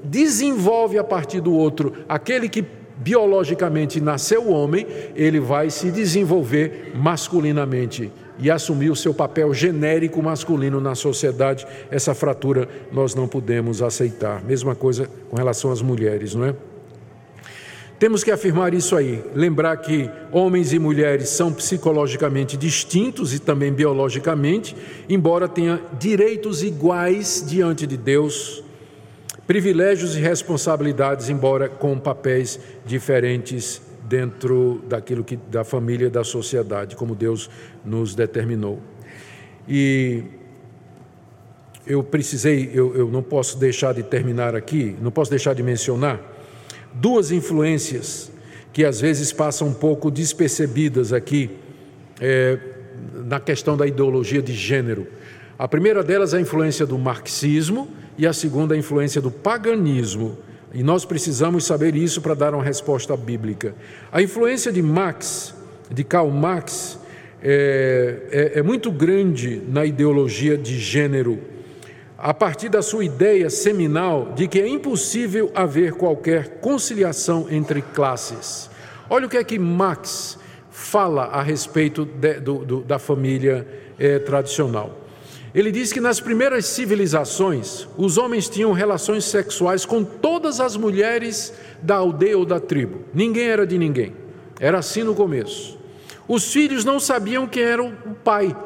desenvolve 0.03 0.97
a 0.97 1.05
partir 1.05 1.43
do 1.43 1.53
outro. 1.53 1.93
Aquele 2.09 2.49
que 2.49 2.65
biologicamente 2.97 4.01
nasceu 4.01 4.49
homem, 4.49 4.87
ele 5.15 5.39
vai 5.39 5.69
se 5.69 5.91
desenvolver 5.91 6.93
masculinamente 6.95 8.11
e 8.43 8.51
assumir 8.51 8.91
o 8.91 8.97
seu 8.97 9.15
papel 9.15 9.55
genérico 9.55 10.21
masculino 10.21 10.81
na 10.81 10.97
sociedade, 10.97 11.65
essa 11.93 12.13
fratura 12.13 12.69
nós 12.91 13.15
não 13.15 13.29
podemos 13.29 13.81
aceitar. 13.81 14.43
Mesma 14.45 14.75
coisa 14.75 15.09
com 15.31 15.37
relação 15.37 15.71
às 15.71 15.81
mulheres, 15.81 16.35
não 16.35 16.45
é? 16.45 16.55
Temos 18.01 18.25
que 18.25 18.33
afirmar 18.33 18.75
isso 18.75 18.97
aí, 18.97 19.23
lembrar 19.33 19.77
que 19.77 20.11
homens 20.33 20.73
e 20.73 20.79
mulheres 20.81 21.29
são 21.29 21.53
psicologicamente 21.53 22.57
distintos 22.57 23.33
e 23.33 23.39
também 23.39 23.73
biologicamente, 23.73 24.77
embora 25.09 25.47
tenham 25.47 25.79
direitos 26.01 26.65
iguais 26.65 27.45
diante 27.47 27.87
de 27.87 27.97
Deus, 27.97 28.65
privilégios 29.47 30.17
e 30.17 30.19
responsabilidades, 30.21 31.29
embora 31.29 31.69
com 31.69 31.97
papéis 31.97 32.59
diferentes 32.85 33.81
dentro 34.13 34.83
daquilo 34.87 35.25
que 35.25 35.37
da 35.37 35.65
família, 35.65 36.11
da 36.11 36.23
sociedade, 36.23 36.95
como 36.97 37.15
Deus 37.15 37.49
nos 37.83 38.15
determinou. 38.15 38.79
E 39.67 40.23
eu 41.87 42.03
precisei, 42.03 42.71
eu, 42.75 42.95
eu 42.95 43.11
não 43.11 43.23
posso 43.23 43.57
deixar 43.57 43.95
de 43.95 44.03
terminar 44.03 44.55
aqui, 44.55 44.95
não 45.01 45.11
posso 45.11 45.31
deixar 45.31 45.55
de 45.55 45.63
mencionar 45.63 46.21
duas 46.93 47.31
influências 47.31 48.31
que 48.71 48.85
às 48.85 49.01
vezes 49.01 49.33
passam 49.33 49.69
um 49.69 49.73
pouco 49.73 50.11
despercebidas 50.11 51.11
aqui 51.11 51.51
é, 52.21 52.59
na 53.25 53.41
questão 53.41 53.79
da 53.79 53.87
ideologia 53.87 54.43
de 54.43 54.53
gênero. 54.53 55.07
A 55.59 55.67
primeira 55.67 56.03
delas 56.03 56.35
é 56.35 56.37
a 56.37 56.41
influência 56.41 56.85
do 56.85 56.99
marxismo 56.99 57.89
e 58.19 58.27
a 58.27 58.35
segunda 58.35 58.75
a 58.75 58.77
influência 58.77 59.23
do 59.23 59.31
paganismo 59.31 60.37
e 60.75 60.83
nós 60.83 61.05
precisamos 61.05 61.65
saber 61.65 61.95
isso 61.95 62.21
para 62.23 62.35
dar 62.35 62.55
uma 62.55 62.63
resposta 62.63 63.17
bíblica. 63.17 63.75
A 64.11 64.23
influência 64.23 64.73
de 64.73 64.83
Marx, 64.83 65.55
de 65.91 66.03
Karl 66.03 66.31
Marx, 66.31 66.99
é, 67.43 68.53
é, 68.55 68.59
é 68.61 68.63
muito 68.63 68.91
grande 68.91 69.61
na 69.69 69.85
ideologia 69.85 70.57
de 70.57 70.79
gênero, 70.79 71.41
a 72.17 72.33
partir 72.33 72.69
da 72.69 72.81
sua 72.81 73.05
ideia 73.05 73.51
seminal 73.51 74.33
de 74.35 74.47
que 74.47 74.61
é 74.61 74.69
impossível 74.69 75.51
haver 75.55 75.95
qualquer 75.95 76.61
conciliação 76.61 77.49
entre 77.51 77.83
classes. 77.83 78.71
Olha 79.11 79.27
o 79.27 79.29
que 79.29 79.37
é 79.37 79.45
que 79.45 79.59
Marx 79.59 80.39
fala 80.71 81.25
a 81.25 81.43
respeito 81.43 82.05
de, 82.05 82.35
do, 82.41 82.65
do, 82.65 82.81
da 82.83 82.99
família 82.99 83.67
é, 83.99 84.19
tradicional. 84.21 85.02
Ele 85.55 85.71
diz 85.71 85.93
que 85.93 86.01
nas 86.01 86.19
primeiras 86.19 86.65
civilizações, 86.67 87.87
os 87.99 88.17
homens 88.17 88.49
tinham 88.49 88.73
relações 88.73 89.25
sexuais 89.25 89.85
com 89.85 90.03
todas 90.03 90.61
as 90.61 90.77
mulheres 90.77 91.53
da 91.83 91.97
aldeia 91.97 92.39
ou 92.39 92.47
da 92.47 92.59
tribo. 92.59 93.03
Ninguém 93.13 93.49
era 93.49 93.67
de 93.67 93.77
ninguém. 93.77 94.15
Era 94.59 94.79
assim 94.79 95.03
no 95.03 95.15
começo. 95.15 95.79
Os 96.27 96.51
filhos 96.51 96.85
não 96.85 96.99
sabiam 96.99 97.47
quem 97.47 97.65
era 97.65 97.83
o 97.83 97.93
pai. 98.25 98.57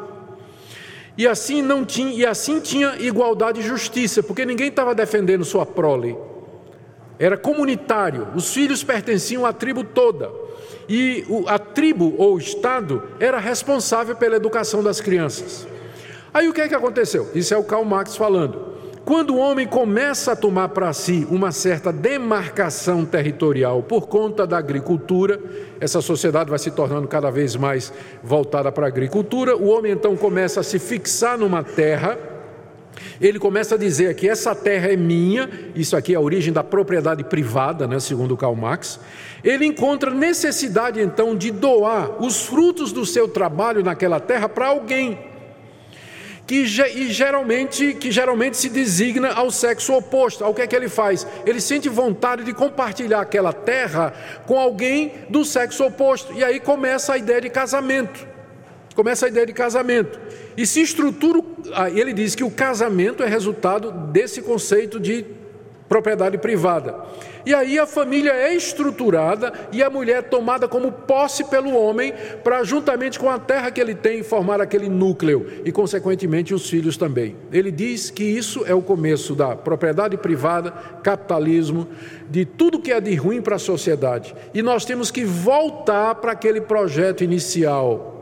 E 1.18 1.26
assim 1.26 1.60
não 1.60 1.84
tinha, 1.84 2.12
e 2.12 2.24
assim 2.24 2.60
tinha 2.60 2.94
igualdade 3.00 3.60
e 3.60 3.62
justiça, 3.62 4.22
porque 4.22 4.44
ninguém 4.44 4.68
estava 4.68 4.94
defendendo 4.94 5.44
sua 5.44 5.66
prole. 5.66 6.16
Era 7.18 7.36
comunitário. 7.36 8.28
Os 8.36 8.52
filhos 8.52 8.84
pertenciam 8.84 9.44
à 9.44 9.52
tribo 9.52 9.82
toda. 9.82 10.30
E 10.88 11.24
a 11.48 11.58
tribo 11.58 12.14
ou 12.16 12.34
o 12.34 12.38
estado 12.38 13.02
era 13.18 13.38
responsável 13.38 14.14
pela 14.14 14.36
educação 14.36 14.84
das 14.84 15.00
crianças. 15.00 15.66
Aí 16.36 16.50
o 16.50 16.52
que 16.52 16.60
é 16.60 16.68
que 16.68 16.74
aconteceu? 16.74 17.30
Isso 17.34 17.54
é 17.54 17.56
o 17.56 17.64
Karl 17.64 17.82
Marx 17.82 18.14
falando. 18.14 18.74
Quando 19.06 19.36
o 19.36 19.38
homem 19.38 19.66
começa 19.66 20.32
a 20.32 20.36
tomar 20.36 20.68
para 20.68 20.92
si 20.92 21.26
uma 21.30 21.50
certa 21.50 21.90
demarcação 21.90 23.06
territorial 23.06 23.82
por 23.82 24.06
conta 24.06 24.46
da 24.46 24.58
agricultura, 24.58 25.40
essa 25.80 26.02
sociedade 26.02 26.50
vai 26.50 26.58
se 26.58 26.70
tornando 26.70 27.08
cada 27.08 27.30
vez 27.30 27.56
mais 27.56 27.90
voltada 28.22 28.70
para 28.70 28.84
a 28.84 28.88
agricultura, 28.88 29.56
o 29.56 29.68
homem 29.68 29.92
então 29.92 30.14
começa 30.14 30.60
a 30.60 30.62
se 30.62 30.78
fixar 30.78 31.38
numa 31.38 31.64
terra, 31.64 32.18
ele 33.18 33.38
começa 33.38 33.76
a 33.76 33.78
dizer 33.78 34.14
que 34.14 34.28
essa 34.28 34.54
terra 34.54 34.88
é 34.88 34.96
minha, 34.96 35.48
isso 35.74 35.96
aqui 35.96 36.12
é 36.12 36.16
a 36.18 36.20
origem 36.20 36.52
da 36.52 36.62
propriedade 36.62 37.24
privada, 37.24 37.88
né, 37.88 37.98
segundo 37.98 38.36
Karl 38.36 38.54
Marx. 38.54 39.00
Ele 39.42 39.64
encontra 39.64 40.10
necessidade 40.10 41.00
então 41.00 41.34
de 41.34 41.50
doar 41.50 42.22
os 42.22 42.44
frutos 42.44 42.92
do 42.92 43.06
seu 43.06 43.26
trabalho 43.26 43.82
naquela 43.82 44.20
terra 44.20 44.50
para 44.50 44.66
alguém 44.66 45.34
que 46.46 46.62
e 46.62 47.12
geralmente 47.12 47.94
que 47.94 48.12
geralmente 48.12 48.56
se 48.56 48.68
designa 48.68 49.32
ao 49.32 49.50
sexo 49.50 49.92
oposto. 49.94 50.44
Ao 50.44 50.54
que 50.54 50.62
é 50.62 50.66
que 50.66 50.76
ele 50.76 50.88
faz? 50.88 51.26
Ele 51.44 51.60
sente 51.60 51.88
vontade 51.88 52.44
de 52.44 52.54
compartilhar 52.54 53.20
aquela 53.20 53.52
terra 53.52 54.14
com 54.46 54.58
alguém 54.58 55.12
do 55.28 55.44
sexo 55.44 55.84
oposto. 55.84 56.32
E 56.32 56.44
aí 56.44 56.60
começa 56.60 57.14
a 57.14 57.18
ideia 57.18 57.40
de 57.40 57.50
casamento. 57.50 58.26
Começa 58.94 59.26
a 59.26 59.28
ideia 59.28 59.44
de 59.44 59.52
casamento. 59.52 60.18
E 60.56 60.66
se 60.66 60.80
estrutura, 60.80 61.42
ele 61.92 62.12
diz 62.12 62.34
que 62.34 62.44
o 62.44 62.50
casamento 62.50 63.22
é 63.22 63.26
resultado 63.26 63.90
desse 63.90 64.40
conceito 64.40 64.98
de 64.98 65.35
propriedade 65.88 66.38
privada. 66.38 66.94
E 67.44 67.54
aí 67.54 67.78
a 67.78 67.86
família 67.86 68.32
é 68.32 68.54
estruturada 68.54 69.52
e 69.70 69.80
a 69.80 69.88
mulher 69.88 70.18
é 70.18 70.22
tomada 70.22 70.66
como 70.66 70.90
posse 70.90 71.44
pelo 71.44 71.76
homem 71.76 72.12
para, 72.42 72.64
juntamente 72.64 73.20
com 73.20 73.30
a 73.30 73.38
terra 73.38 73.70
que 73.70 73.80
ele 73.80 73.94
tem, 73.94 74.22
formar 74.22 74.60
aquele 74.60 74.88
núcleo 74.88 75.46
e, 75.64 75.70
consequentemente, 75.70 76.52
os 76.52 76.68
filhos 76.68 76.96
também. 76.96 77.36
Ele 77.52 77.70
diz 77.70 78.10
que 78.10 78.24
isso 78.24 78.64
é 78.66 78.74
o 78.74 78.82
começo 78.82 79.34
da 79.34 79.54
propriedade 79.54 80.16
privada, 80.16 80.72
capitalismo, 81.04 81.86
de 82.28 82.44
tudo 82.44 82.80
que 82.80 82.90
é 82.90 83.00
de 83.00 83.14
ruim 83.14 83.40
para 83.40 83.54
a 83.54 83.60
sociedade. 83.60 84.34
E 84.52 84.60
nós 84.60 84.84
temos 84.84 85.12
que 85.12 85.24
voltar 85.24 86.16
para 86.16 86.32
aquele 86.32 86.60
projeto 86.60 87.22
inicial 87.22 88.15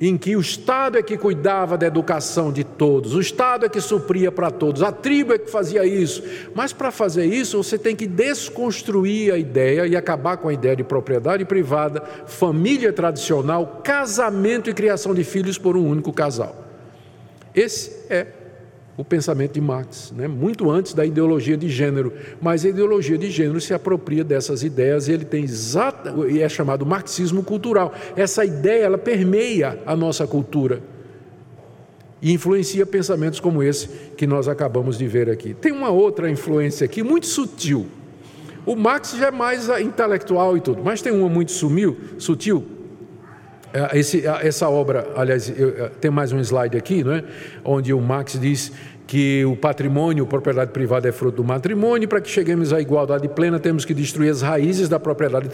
em 0.00 0.18
que 0.18 0.36
o 0.36 0.40
Estado 0.40 0.98
é 0.98 1.02
que 1.02 1.16
cuidava 1.16 1.78
da 1.78 1.86
educação 1.86 2.52
de 2.52 2.62
todos, 2.62 3.14
o 3.14 3.20
Estado 3.20 3.64
é 3.64 3.68
que 3.68 3.80
supria 3.80 4.30
para 4.30 4.50
todos, 4.50 4.82
a 4.82 4.92
tribo 4.92 5.32
é 5.32 5.38
que 5.38 5.50
fazia 5.50 5.86
isso. 5.86 6.22
Mas 6.54 6.72
para 6.72 6.90
fazer 6.90 7.24
isso, 7.24 7.62
você 7.62 7.78
tem 7.78 7.96
que 7.96 8.06
desconstruir 8.06 9.32
a 9.32 9.38
ideia 9.38 9.86
e 9.86 9.96
acabar 9.96 10.36
com 10.36 10.48
a 10.48 10.52
ideia 10.52 10.76
de 10.76 10.84
propriedade 10.84 11.44
privada, 11.44 12.02
família 12.26 12.92
tradicional, 12.92 13.80
casamento 13.82 14.68
e 14.68 14.74
criação 14.74 15.14
de 15.14 15.24
filhos 15.24 15.56
por 15.56 15.76
um 15.76 15.86
único 15.86 16.12
casal. 16.12 16.54
Esse 17.54 18.04
é 18.10 18.26
o 18.96 19.04
pensamento 19.04 19.52
de 19.52 19.60
Marx, 19.60 20.12
né? 20.16 20.26
muito 20.26 20.70
antes 20.70 20.94
da 20.94 21.04
ideologia 21.04 21.56
de 21.56 21.68
gênero, 21.68 22.12
mas 22.40 22.64
a 22.64 22.68
ideologia 22.68 23.18
de 23.18 23.30
gênero 23.30 23.60
se 23.60 23.74
apropria 23.74 24.24
dessas 24.24 24.62
ideias 24.62 25.06
e 25.06 25.12
ele 25.12 25.24
tem 25.24 25.44
exata, 25.44 26.14
e 26.28 26.40
é 26.40 26.48
chamado 26.48 26.86
marxismo 26.86 27.42
cultural. 27.42 27.92
Essa 28.16 28.44
ideia 28.44 28.84
ela 28.84 28.98
permeia 28.98 29.78
a 29.84 29.94
nossa 29.94 30.26
cultura 30.26 30.80
e 32.22 32.32
influencia 32.32 32.86
pensamentos 32.86 33.38
como 33.38 33.62
esse 33.62 33.88
que 34.16 34.26
nós 34.26 34.48
acabamos 34.48 34.96
de 34.96 35.06
ver 35.06 35.28
aqui. 35.28 35.52
Tem 35.52 35.72
uma 35.72 35.90
outra 35.90 36.30
influência 36.30 36.86
aqui 36.86 37.02
muito 37.02 37.26
sutil. 37.26 37.86
O 38.64 38.74
Marx 38.74 39.14
já 39.16 39.28
é 39.28 39.30
mais 39.30 39.68
intelectual 39.78 40.56
e 40.56 40.60
tudo, 40.60 40.82
mas 40.82 41.02
tem 41.02 41.12
uma 41.12 41.28
muito 41.28 41.52
sumiu, 41.52 41.96
sutil 42.18 42.75
esse, 43.92 44.26
essa 44.26 44.68
obra, 44.68 45.08
aliás, 45.16 45.48
eu, 45.48 45.90
tem 46.00 46.10
mais 46.10 46.32
um 46.32 46.40
slide 46.40 46.76
aqui, 46.76 47.02
não 47.02 47.12
é? 47.12 47.24
onde 47.64 47.92
o 47.92 48.00
Marx 48.00 48.38
diz 48.38 48.72
que 49.06 49.44
o 49.44 49.56
patrimônio, 49.56 50.26
propriedade 50.26 50.72
privada 50.72 51.08
é 51.08 51.12
fruto 51.12 51.36
do 51.36 51.44
matrimônio, 51.44 52.08
para 52.08 52.20
que 52.20 52.28
cheguemos 52.28 52.72
à 52.72 52.80
igualdade 52.80 53.28
plena, 53.28 53.58
temos 53.58 53.84
que 53.84 53.94
destruir 53.94 54.30
as 54.30 54.42
raízes 54.42 54.88
da 54.88 54.98
propriedade 54.98 55.48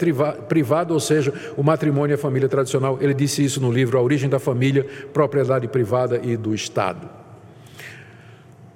privada, 0.47 0.93
ou 0.93 0.99
seja, 0.99 1.31
o 1.55 1.61
matrimônio 1.61 2.13
e 2.13 2.15
a 2.15 2.17
família 2.17 2.49
tradicional. 2.49 2.97
Ele 2.99 3.13
disse 3.13 3.43
isso 3.43 3.61
no 3.61 3.71
livro 3.71 3.97
A 3.97 4.01
Origem 4.01 4.27
da 4.27 4.39
Família, 4.39 4.85
Propriedade 5.13 5.67
Privada 5.67 6.19
e 6.23 6.35
do 6.35 6.53
Estado. 6.55 7.07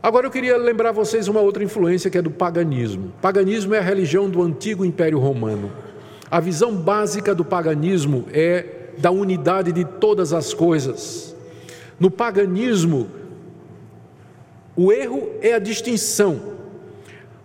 Agora 0.02 0.28
eu 0.28 0.32
queria 0.32 0.56
lembrar 0.58 0.92
vocês 0.92 1.28
uma 1.28 1.42
outra 1.42 1.64
influência 1.64 2.10
que 2.10 2.18
é 2.18 2.22
do 2.22 2.30
paganismo. 2.30 3.12
Paganismo 3.20 3.74
é 3.74 3.80
a 3.80 3.82
religião 3.82 4.30
do 4.30 4.44
antigo 4.44 4.86
Império 4.86 5.18
Romano. 5.18 5.72
A 6.30 6.40
visão 6.40 6.76
básica 6.76 7.34
do 7.34 7.44
paganismo 7.44 8.26
é 8.32 8.77
da 8.98 9.12
unidade 9.12 9.72
de 9.72 9.86
todas 9.86 10.34
as 10.34 10.54
coisas. 10.54 11.36
No 12.00 12.12
paganismo, 12.12 13.10
o 14.76 14.92
erro 14.92 15.30
é 15.42 15.54
a 15.54 15.60
distinção. 15.60 16.58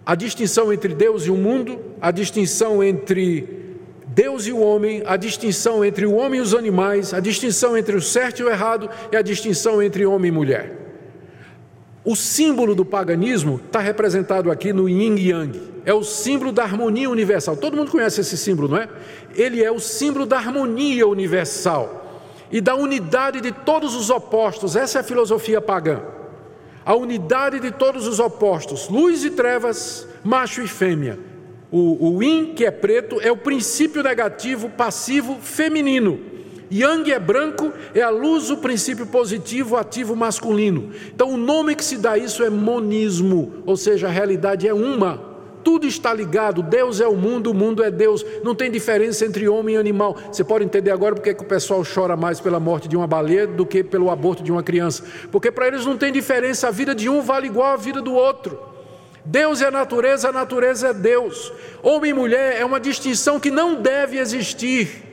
A 0.05 0.15
distinção 0.15 0.73
entre 0.73 0.95
Deus 0.95 1.27
e 1.27 1.31
o 1.31 1.37
mundo, 1.37 1.79
a 2.01 2.11
distinção 2.11 2.83
entre 2.83 3.63
Deus 4.07 4.47
e 4.47 4.53
o 4.53 4.61
homem, 4.61 5.03
a 5.07 5.17
distinção 5.17 5.85
entre 5.85 6.05
o 6.05 6.15
homem 6.15 6.41
e 6.41 6.43
os 6.43 6.55
animais, 6.55 7.15
a 7.15 7.21
distinção 7.21 7.77
entre 7.77 7.97
o 7.97 8.03
certo 8.03 8.41
e 8.41 8.45
o 8.45 8.51
errado 8.51 8.91
e 9.11 9.17
a 9.17 9.23
distinção 9.23 9.83
entre 9.83 10.05
homem 10.05 10.29
e 10.29 10.35
mulher. 10.35 10.77
O 12.05 12.17
símbolo 12.17 12.75
do 12.75 12.85
paganismo 12.85 13.61
está 13.65 13.79
representado 13.79 14.51
aqui 14.51 14.73
no 14.73 14.89
yin 14.89 15.17
yang. 15.17 15.72
É 15.85 15.93
o 15.93 16.03
símbolo 16.03 16.53
da 16.53 16.63
harmonia 16.63 17.11
universal. 17.11 17.57
Todo 17.57 17.77
mundo 17.77 17.91
conhece 17.91 18.21
esse 18.21 18.37
símbolo, 18.37 18.69
não 18.69 18.77
é? 18.77 18.89
Ele 19.35 19.63
é 19.63 19.71
o 19.71 19.81
símbolo 19.81 20.25
da 20.25 20.37
harmonia 20.37 21.07
universal 21.07 22.03
e 22.51 22.61
da 22.61 22.75
unidade 22.75 23.41
de 23.41 23.51
todos 23.51 23.95
os 23.95 24.11
opostos. 24.11 24.77
Essa 24.77 24.99
é 24.99 25.01
a 25.01 25.05
filosofia 25.05 25.61
pagã. 25.61 26.03
A 26.85 26.95
unidade 26.95 27.59
de 27.61 27.71
todos 27.71 28.07
os 28.07 28.21
opostos, 28.21 28.89
luz 28.89 29.25
e 29.25 29.31
trevas, 29.31 30.07
macho 30.23 30.61
e 30.63 30.69
fêmea. 30.69 31.19
O, 31.71 32.17
o 32.17 32.23
yin, 32.23 32.53
que 32.55 32.67
é 32.67 32.71
preto, 32.71 33.21
é 33.21 33.33
o 33.33 33.37
princípio 33.37 34.03
negativo, 34.03 34.69
passivo, 34.69 35.39
feminino. 35.41 36.21
Yang 36.71 37.13
é 37.13 37.19
branco, 37.19 37.73
é 37.95 38.03
a 38.03 38.11
luz, 38.11 38.51
o 38.51 38.57
princípio 38.57 39.07
positivo, 39.07 39.77
ativo 39.77 40.17
masculino. 40.17 40.91
Então 41.15 41.31
o 41.31 41.37
nome 41.37 41.75
que 41.75 41.85
se 41.85 41.99
dá 41.99 42.13
a 42.13 42.19
isso 42.19 42.43
é 42.43 42.51
monismo, 42.51 43.63
ou 43.67 43.77
seja, 43.77 44.09
a 44.09 44.11
realidade 44.11 44.67
é 44.67 44.75
uma. 44.75 45.32
Tudo 45.65 45.87
está 45.87 46.13
ligado, 46.13 46.63
Deus 46.63 47.01
é 47.01 47.07
o 47.07 47.17
mundo, 47.17 47.51
o 47.51 47.55
mundo 47.55 47.83
é 47.83 47.91
Deus, 47.91 48.25
não 48.43 48.55
tem 48.55 48.71
diferença 48.71 49.25
entre 49.25 49.49
homem 49.49 49.77
e 49.77 49.79
animal. 49.79 50.17
Você 50.31 50.43
pode 50.43 50.65
entender 50.65 50.91
agora 50.91 51.15
porque 51.15 51.35
que 51.35 51.43
o 51.43 51.47
pessoal 51.47 51.83
chora 51.85 52.17
mais 52.17 52.41
pela 52.41 52.59
morte 52.59 52.89
de 52.89 52.97
uma 52.97 53.07
baleia 53.07 53.47
do 53.47 53.65
que 53.65 53.85
pelo 53.85 54.11
aborto 54.11 54.43
de 54.43 54.51
uma 54.51 54.63
criança. 54.63 55.05
Porque 55.31 55.51
para 55.51 55.69
eles 55.69 55.87
não 55.87 55.97
tem 55.97 56.13
diferença, 56.13 56.69
a 56.69 56.71
vida 56.71 56.95
de 56.95 57.09
um 57.09 57.23
vale 57.23 57.47
igual 57.47 57.73
à 57.73 57.77
vida 57.77 58.03
do 58.03 58.13
outro. 58.13 58.59
Deus 59.25 59.63
é 59.63 59.67
a 59.67 59.71
natureza, 59.71 60.31
a 60.31 60.33
natureza 60.33 60.89
é 60.89 60.95
Deus. 60.95 61.53
Homem 61.83 62.11
e 62.11 62.15
mulher 62.15 62.57
é 62.61 62.65
uma 62.65 62.81
distinção 62.81 63.39
que 63.39 63.51
não 63.51 63.81
deve 63.81 64.19
existir. 64.19 65.05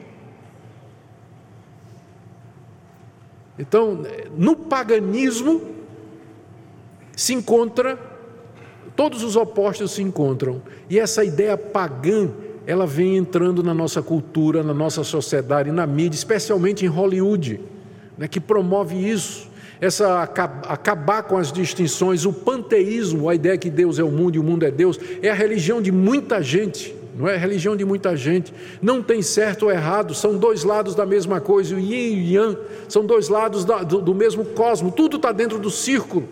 Então, 3.57 4.03
no 4.35 4.55
paganismo 4.55 5.75
se 7.15 7.33
encontra 7.33 7.99
todos 8.99 9.23
os 9.23 9.37
opostos 9.37 9.91
se 9.91 10.01
encontram. 10.01 10.61
E 10.89 10.99
essa 10.99 11.23
ideia 11.23 11.57
pagã, 11.57 12.29
ela 12.67 12.85
vem 12.85 13.15
entrando 13.15 13.63
na 13.63 13.73
nossa 13.73 14.01
cultura, 14.01 14.61
na 14.61 14.73
nossa 14.73 15.05
sociedade, 15.05 15.71
na 15.71 15.87
mídia, 15.87 16.17
especialmente 16.17 16.83
em 16.83 16.89
Hollywood, 16.89 17.61
né, 18.17 18.27
que 18.27 18.41
promove 18.41 18.97
isso. 18.97 19.47
Essa 19.79 20.21
acabar 20.21 21.23
com 21.23 21.37
as 21.37 21.49
distinções, 21.49 22.25
o 22.25 22.33
panteísmo, 22.33 23.29
a 23.29 23.35
ideia 23.35 23.57
que 23.57 23.69
Deus 23.69 23.99
é 23.99 24.03
o 24.03 24.11
mundo 24.11 24.35
e 24.35 24.39
o 24.39 24.43
mundo 24.43 24.65
é 24.65 24.71
Deus, 24.71 24.99
é 25.21 25.29
a 25.29 25.33
religião 25.33 25.81
de 25.81 25.93
muita 25.93 26.43
gente 26.43 26.99
não 27.17 27.27
é 27.27 27.35
religião 27.35 27.75
de 27.75 27.83
muita 27.83 28.15
gente. 28.15 28.53
Não 28.81 29.03
tem 29.03 29.21
certo 29.21 29.63
ou 29.63 29.71
errado, 29.71 30.13
são 30.13 30.37
dois 30.37 30.63
lados 30.63 30.95
da 30.95 31.05
mesma 31.05 31.41
coisa. 31.41 31.75
O 31.75 31.79
yin 31.79 32.13
e 32.13 32.37
o 32.37 32.43
yang 32.43 32.57
são 32.87 33.05
dois 33.05 33.27
lados 33.27 33.65
da, 33.65 33.83
do, 33.83 33.99
do 33.99 34.15
mesmo 34.15 34.45
cosmo, 34.45 34.89
tudo 34.89 35.17
está 35.17 35.33
dentro 35.33 35.59
do 35.59 35.69
círculo. 35.69 36.29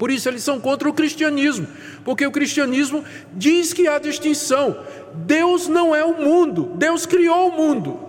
Por 0.00 0.10
isso 0.10 0.30
eles 0.30 0.42
são 0.42 0.58
contra 0.58 0.88
o 0.88 0.94
cristianismo, 0.94 1.68
porque 2.06 2.26
o 2.26 2.32
cristianismo 2.32 3.04
diz 3.34 3.74
que 3.74 3.86
há 3.86 3.98
distinção. 3.98 4.82
Deus 5.12 5.68
não 5.68 5.94
é 5.94 6.02
o 6.02 6.14
mundo, 6.18 6.72
Deus 6.74 7.04
criou 7.04 7.50
o 7.50 7.52
mundo. 7.52 8.00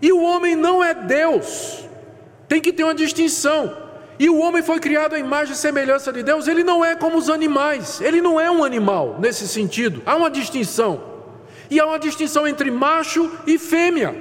E 0.00 0.10
o 0.10 0.22
homem 0.22 0.56
não 0.56 0.82
é 0.82 0.94
Deus. 0.94 1.86
Tem 2.48 2.58
que 2.58 2.72
ter 2.72 2.84
uma 2.84 2.94
distinção. 2.94 3.76
E 4.18 4.30
o 4.30 4.38
homem 4.38 4.62
foi 4.62 4.80
criado 4.80 5.12
à 5.12 5.18
imagem 5.18 5.52
e 5.52 5.58
semelhança 5.58 6.10
de 6.10 6.22
Deus, 6.22 6.48
ele 6.48 6.64
não 6.64 6.82
é 6.82 6.96
como 6.96 7.18
os 7.18 7.28
animais, 7.28 8.00
ele 8.00 8.22
não 8.22 8.40
é 8.40 8.50
um 8.50 8.64
animal 8.64 9.18
nesse 9.20 9.46
sentido. 9.46 10.02
Há 10.06 10.16
uma 10.16 10.30
distinção. 10.30 11.02
E 11.70 11.78
há 11.78 11.84
uma 11.84 11.98
distinção 11.98 12.48
entre 12.48 12.70
macho 12.70 13.30
e 13.46 13.58
fêmea. 13.58 14.16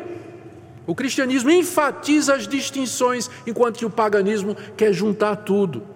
O 0.86 0.94
cristianismo 0.94 1.50
enfatiza 1.50 2.36
as 2.36 2.46
distinções, 2.46 3.32
enquanto 3.48 3.78
que 3.78 3.86
o 3.86 3.90
paganismo 3.90 4.54
quer 4.76 4.92
juntar 4.92 5.38
tudo. 5.38 5.95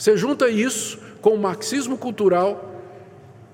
Você 0.00 0.16
junta 0.16 0.48
isso 0.48 0.98
com 1.20 1.34
o 1.34 1.38
marxismo 1.38 1.98
cultural 1.98 2.82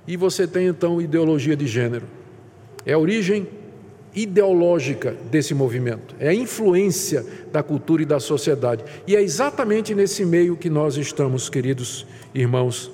e 0.07 0.16
você 0.16 0.47
tem 0.47 0.68
então 0.68 1.01
ideologia 1.01 1.57
de 1.57 1.66
gênero. 1.66 2.07
É 2.84 2.92
a 2.92 2.99
origem 2.99 3.49
ideológica 4.14 5.16
desse 5.28 5.53
movimento, 5.55 6.14
é 6.20 6.28
a 6.28 6.34
influência 6.34 7.26
da 7.51 7.64
cultura 7.64 8.03
e 8.03 8.07
da 8.07 8.20
sociedade. 8.20 8.84
E 9.09 9.16
é 9.16 9.20
exatamente 9.20 9.92
nesse 9.92 10.24
meio 10.24 10.57
que 10.57 10.70
nós 10.70 10.97
estamos, 10.97 11.49
queridos 11.49 12.07
irmãos 12.32 12.92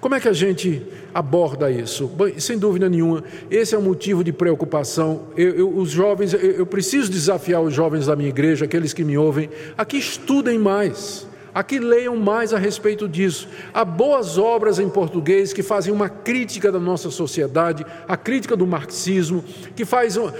como 0.00 0.14
é 0.14 0.20
que 0.20 0.28
a 0.28 0.32
gente 0.32 0.82
aborda 1.12 1.70
isso? 1.70 2.06
Bem, 2.06 2.40
sem 2.40 2.58
dúvida 2.58 2.88
nenhuma, 2.88 3.22
esse 3.50 3.74
é 3.74 3.78
um 3.78 3.82
motivo 3.82 4.24
de 4.24 4.32
preocupação. 4.32 5.26
Eu, 5.36 5.50
eu, 5.50 5.76
os 5.76 5.90
jovens, 5.90 6.32
eu, 6.32 6.40
eu 6.40 6.66
preciso 6.66 7.10
desafiar 7.10 7.60
os 7.60 7.74
jovens 7.74 8.06
da 8.06 8.16
minha 8.16 8.30
igreja, 8.30 8.64
aqueles 8.64 8.94
que 8.94 9.04
me 9.04 9.18
ouvem, 9.18 9.50
a 9.76 9.84
que 9.84 9.98
estudem 9.98 10.58
mais, 10.58 11.26
a 11.54 11.62
que 11.62 11.78
leiam 11.78 12.16
mais 12.16 12.52
a 12.52 12.58
respeito 12.58 13.08
disso. 13.08 13.48
Há 13.72 13.84
boas 13.84 14.38
obras 14.38 14.78
em 14.78 14.88
português 14.88 15.52
que 15.52 15.62
fazem 15.62 15.92
uma 15.92 16.08
crítica 16.08 16.70
da 16.70 16.78
nossa 16.78 17.10
sociedade, 17.10 17.84
a 18.06 18.16
crítica 18.16 18.56
do 18.56 18.66
marxismo, 18.66 19.44
que 19.74 19.84
faz. 19.84 20.16
Uh, 20.16 20.30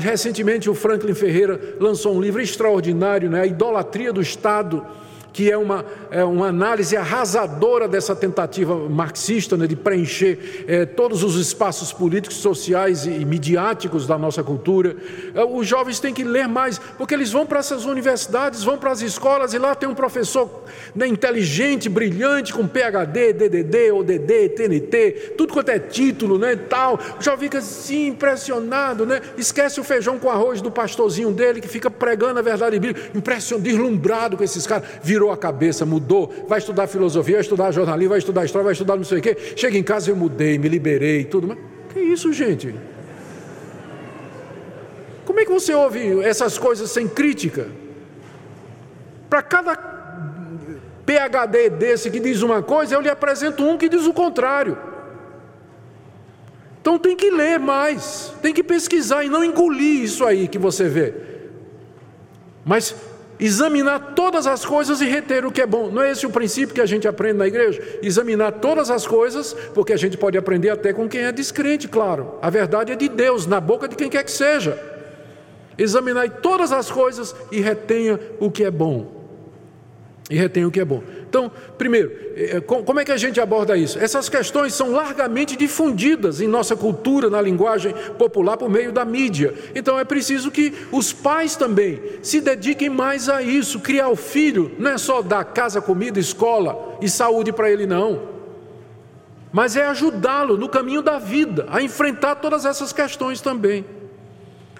recentemente 0.00 0.68
o 0.68 0.74
Franklin 0.74 1.14
Ferreira 1.14 1.76
lançou 1.80 2.14
um 2.14 2.20
livro 2.20 2.40
extraordinário, 2.40 3.30
né? 3.30 3.42
A 3.42 3.46
Idolatria 3.46 4.12
do 4.12 4.20
Estado 4.20 4.84
que 5.32 5.50
é 5.50 5.56
uma, 5.56 5.84
é 6.10 6.24
uma 6.24 6.48
análise 6.48 6.96
arrasadora 6.96 7.86
dessa 7.86 8.14
tentativa 8.14 8.74
marxista 8.88 9.56
né, 9.56 9.66
de 9.66 9.76
preencher 9.76 10.64
é, 10.66 10.84
todos 10.84 11.22
os 11.22 11.36
espaços 11.36 11.92
políticos, 11.92 12.38
sociais 12.38 13.06
e 13.06 13.24
midiáticos 13.24 14.06
da 14.06 14.18
nossa 14.18 14.42
cultura. 14.42 14.96
É, 15.34 15.44
os 15.44 15.66
jovens 15.66 16.00
têm 16.00 16.12
que 16.12 16.24
ler 16.24 16.48
mais, 16.48 16.78
porque 16.78 17.14
eles 17.14 17.32
vão 17.32 17.46
para 17.46 17.60
essas 17.60 17.84
universidades, 17.84 18.62
vão 18.62 18.76
para 18.76 18.90
as 18.90 19.00
escolas 19.00 19.54
e 19.54 19.58
lá 19.58 19.74
tem 19.74 19.88
um 19.88 19.94
professor 19.94 20.64
né, 20.94 21.06
inteligente, 21.06 21.88
brilhante, 21.88 22.52
com 22.52 22.66
PhD, 22.66 23.32
DDD, 23.32 23.92
ODD, 23.92 24.48
TNT, 24.50 25.34
tudo 25.36 25.52
quanto 25.52 25.70
é 25.70 25.78
título, 25.78 26.38
né, 26.38 26.56
tal. 26.56 26.98
Jovem 27.20 27.42
fica 27.42 27.58
assim 27.58 28.08
impressionado, 28.08 29.04
né? 29.04 29.20
Esquece 29.36 29.80
o 29.80 29.84
feijão 29.84 30.18
com 30.18 30.30
arroz 30.30 30.60
do 30.60 30.70
pastorzinho 30.70 31.32
dele 31.32 31.60
que 31.60 31.68
fica 31.68 31.90
pregando 31.90 32.38
a 32.38 32.42
verdade 32.42 32.78
bíblica, 32.78 33.10
impressionado, 33.14 33.68
deslumbrado 33.68 34.36
com 34.36 34.44
esses 34.44 34.66
caras, 34.66 34.84
virou 35.02 35.21
a 35.30 35.36
cabeça, 35.36 35.86
mudou, 35.86 36.32
vai 36.48 36.58
estudar 36.58 36.86
filosofia, 36.86 37.36
vai 37.36 37.42
estudar 37.42 37.70
jornalismo, 37.70 38.10
vai 38.10 38.18
estudar 38.18 38.44
história, 38.44 38.64
vai 38.64 38.72
estudar 38.72 38.96
não 38.96 39.04
sei 39.04 39.18
o 39.18 39.22
quê. 39.22 39.36
Chega 39.56 39.76
em 39.78 39.82
casa 39.82 40.10
eu 40.10 40.16
mudei, 40.16 40.58
me 40.58 40.68
liberei, 40.68 41.24
tudo. 41.24 41.46
Mas 41.46 41.58
que 41.92 42.00
isso, 42.00 42.32
gente? 42.32 42.74
Como 45.24 45.38
é 45.38 45.44
que 45.44 45.52
você 45.52 45.74
ouve 45.74 46.20
essas 46.22 46.58
coisas 46.58 46.90
sem 46.90 47.06
crítica? 47.06 47.68
Para 49.28 49.42
cada 49.42 49.76
PhD 51.06 51.70
desse 51.70 52.10
que 52.10 52.20
diz 52.20 52.42
uma 52.42 52.62
coisa, 52.62 52.94
eu 52.94 53.00
lhe 53.00 53.08
apresento 53.08 53.64
um 53.64 53.78
que 53.78 53.88
diz 53.88 54.06
o 54.06 54.12
contrário. 54.12 54.76
Então 56.80 56.98
tem 56.98 57.16
que 57.16 57.30
ler 57.30 57.60
mais, 57.60 58.32
tem 58.42 58.52
que 58.52 58.62
pesquisar 58.62 59.22
e 59.22 59.28
não 59.28 59.44
engolir 59.44 60.02
isso 60.02 60.24
aí 60.24 60.48
que 60.48 60.58
você 60.58 60.88
vê. 60.88 61.14
Mas 62.64 62.94
examinar 63.44 64.14
todas 64.14 64.46
as 64.46 64.64
coisas 64.64 65.00
e 65.00 65.06
reter 65.06 65.44
o 65.44 65.50
que 65.50 65.60
é 65.60 65.66
bom. 65.66 65.90
Não 65.90 66.02
é 66.02 66.12
esse 66.12 66.24
o 66.24 66.30
princípio 66.30 66.74
que 66.74 66.80
a 66.80 66.86
gente 66.86 67.08
aprende 67.08 67.38
na 67.38 67.46
igreja? 67.46 67.82
Examinar 68.02 68.52
todas 68.52 68.90
as 68.90 69.06
coisas, 69.06 69.52
porque 69.74 69.92
a 69.92 69.96
gente 69.96 70.16
pode 70.16 70.38
aprender 70.38 70.70
até 70.70 70.92
com 70.92 71.08
quem 71.08 71.22
é 71.22 71.32
descrente, 71.32 71.88
claro. 71.88 72.34
A 72.40 72.48
verdade 72.48 72.92
é 72.92 72.96
de 72.96 73.08
Deus, 73.08 73.46
na 73.46 73.60
boca 73.60 73.88
de 73.88 73.96
quem 73.96 74.08
quer 74.08 74.22
que 74.22 74.30
seja. 74.30 74.80
Examinar 75.76 76.28
todas 76.40 76.70
as 76.70 76.90
coisas 76.90 77.34
e 77.50 77.60
retenha 77.60 78.20
o 78.38 78.50
que 78.50 78.62
é 78.62 78.70
bom 78.70 79.22
e 80.30 80.36
retém 80.36 80.64
o 80.64 80.70
que 80.70 80.80
é 80.80 80.84
bom. 80.84 81.02
Então, 81.32 81.50
primeiro, 81.78 82.12
é, 82.36 82.58
é, 82.58 82.60
como 82.60 83.00
é 83.00 83.06
que 83.06 83.10
a 83.10 83.16
gente 83.16 83.40
aborda 83.40 83.74
isso? 83.74 83.98
Essas 83.98 84.28
questões 84.28 84.74
são 84.74 84.92
largamente 84.92 85.56
difundidas 85.56 86.42
em 86.42 86.46
nossa 86.46 86.76
cultura, 86.76 87.30
na 87.30 87.40
linguagem 87.40 87.94
popular, 88.18 88.58
por 88.58 88.68
meio 88.68 88.92
da 88.92 89.02
mídia. 89.02 89.54
Então, 89.74 89.98
é 89.98 90.04
preciso 90.04 90.50
que 90.50 90.74
os 90.92 91.10
pais 91.10 91.56
também 91.56 92.02
se 92.20 92.38
dediquem 92.42 92.90
mais 92.90 93.30
a 93.30 93.40
isso. 93.40 93.80
Criar 93.80 94.10
o 94.10 94.16
filho 94.16 94.72
não 94.78 94.90
é 94.90 94.98
só 94.98 95.22
dar 95.22 95.42
casa, 95.42 95.80
comida, 95.80 96.20
escola 96.20 96.98
e 97.00 97.08
saúde 97.08 97.50
para 97.50 97.70
ele, 97.70 97.86
não. 97.86 98.28
Mas 99.50 99.74
é 99.74 99.86
ajudá-lo 99.86 100.58
no 100.58 100.68
caminho 100.68 101.00
da 101.00 101.18
vida, 101.18 101.66
a 101.70 101.80
enfrentar 101.80 102.34
todas 102.34 102.66
essas 102.66 102.92
questões 102.92 103.40
também. 103.40 103.86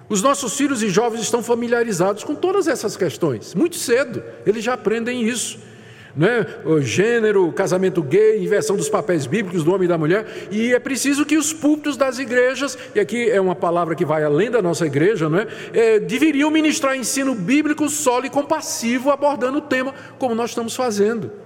Os 0.06 0.20
nossos 0.20 0.54
filhos 0.54 0.82
e 0.82 0.90
jovens 0.90 1.22
estão 1.22 1.42
familiarizados 1.42 2.24
com 2.24 2.34
todas 2.34 2.68
essas 2.68 2.94
questões, 2.94 3.54
muito 3.54 3.76
cedo, 3.76 4.22
eles 4.44 4.62
já 4.62 4.74
aprendem 4.74 5.22
isso. 5.22 5.71
Né? 6.16 6.46
O 6.64 6.80
gênero, 6.80 7.50
casamento 7.52 8.02
gay, 8.02 8.42
inversão 8.42 8.76
dos 8.76 8.88
papéis 8.88 9.26
bíblicos 9.26 9.64
do 9.64 9.72
homem 9.72 9.86
e 9.86 9.88
da 9.88 9.96
mulher, 9.96 10.26
e 10.50 10.72
é 10.72 10.78
preciso 10.78 11.24
que 11.24 11.38
os 11.38 11.52
púlpitos 11.52 11.96
das 11.96 12.18
igrejas, 12.18 12.76
e 12.94 13.00
aqui 13.00 13.30
é 13.30 13.40
uma 13.40 13.54
palavra 13.54 13.94
que 13.94 14.04
vai 14.04 14.22
além 14.22 14.50
da 14.50 14.60
nossa 14.60 14.86
igreja, 14.86 15.28
não 15.28 15.38
é? 15.38 15.46
é 15.72 15.98
deveriam 15.98 16.50
ministrar 16.50 16.96
ensino 16.96 17.34
bíblico 17.34 17.88
sólido 17.88 18.26
e 18.26 18.30
compassivo, 18.30 19.10
abordando 19.10 19.58
o 19.58 19.62
tema 19.62 19.94
como 20.18 20.34
nós 20.34 20.50
estamos 20.50 20.76
fazendo. 20.76 21.41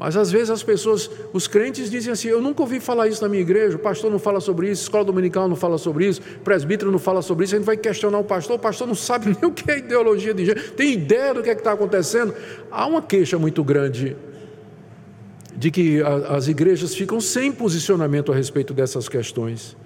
Mas 0.00 0.16
às 0.16 0.32
vezes 0.32 0.48
as 0.48 0.62
pessoas, 0.62 1.10
os 1.30 1.46
crentes 1.46 1.90
dizem 1.90 2.10
assim: 2.10 2.28
Eu 2.28 2.40
nunca 2.40 2.62
ouvi 2.62 2.80
falar 2.80 3.06
isso 3.06 3.20
na 3.20 3.28
minha 3.28 3.42
igreja, 3.42 3.76
o 3.76 3.78
pastor 3.78 4.10
não 4.10 4.18
fala 4.18 4.40
sobre 4.40 4.70
isso, 4.70 4.80
a 4.80 4.84
escola 4.84 5.04
dominical 5.04 5.46
não 5.46 5.54
fala 5.54 5.76
sobre 5.76 6.08
isso, 6.08 6.22
o 6.36 6.40
presbítero 6.40 6.90
não 6.90 6.98
fala 6.98 7.20
sobre 7.20 7.44
isso. 7.44 7.54
A 7.54 7.58
gente 7.58 7.66
vai 7.66 7.76
questionar 7.76 8.18
o 8.18 8.24
pastor, 8.24 8.56
o 8.56 8.58
pastor 8.58 8.88
não 8.88 8.94
sabe 8.94 9.26
nem 9.38 9.50
o 9.50 9.52
que 9.52 9.70
é 9.70 9.76
ideologia 9.76 10.32
de 10.32 10.46
gênero, 10.46 10.70
tem 10.70 10.94
ideia 10.94 11.34
do 11.34 11.42
que 11.42 11.50
é 11.50 11.52
está 11.52 11.72
acontecendo. 11.72 12.34
Há 12.70 12.86
uma 12.86 13.02
queixa 13.02 13.38
muito 13.38 13.62
grande 13.62 14.16
de 15.54 15.70
que 15.70 16.00
as 16.30 16.48
igrejas 16.48 16.94
ficam 16.94 17.20
sem 17.20 17.52
posicionamento 17.52 18.32
a 18.32 18.34
respeito 18.34 18.72
dessas 18.72 19.06
questões. 19.06 19.76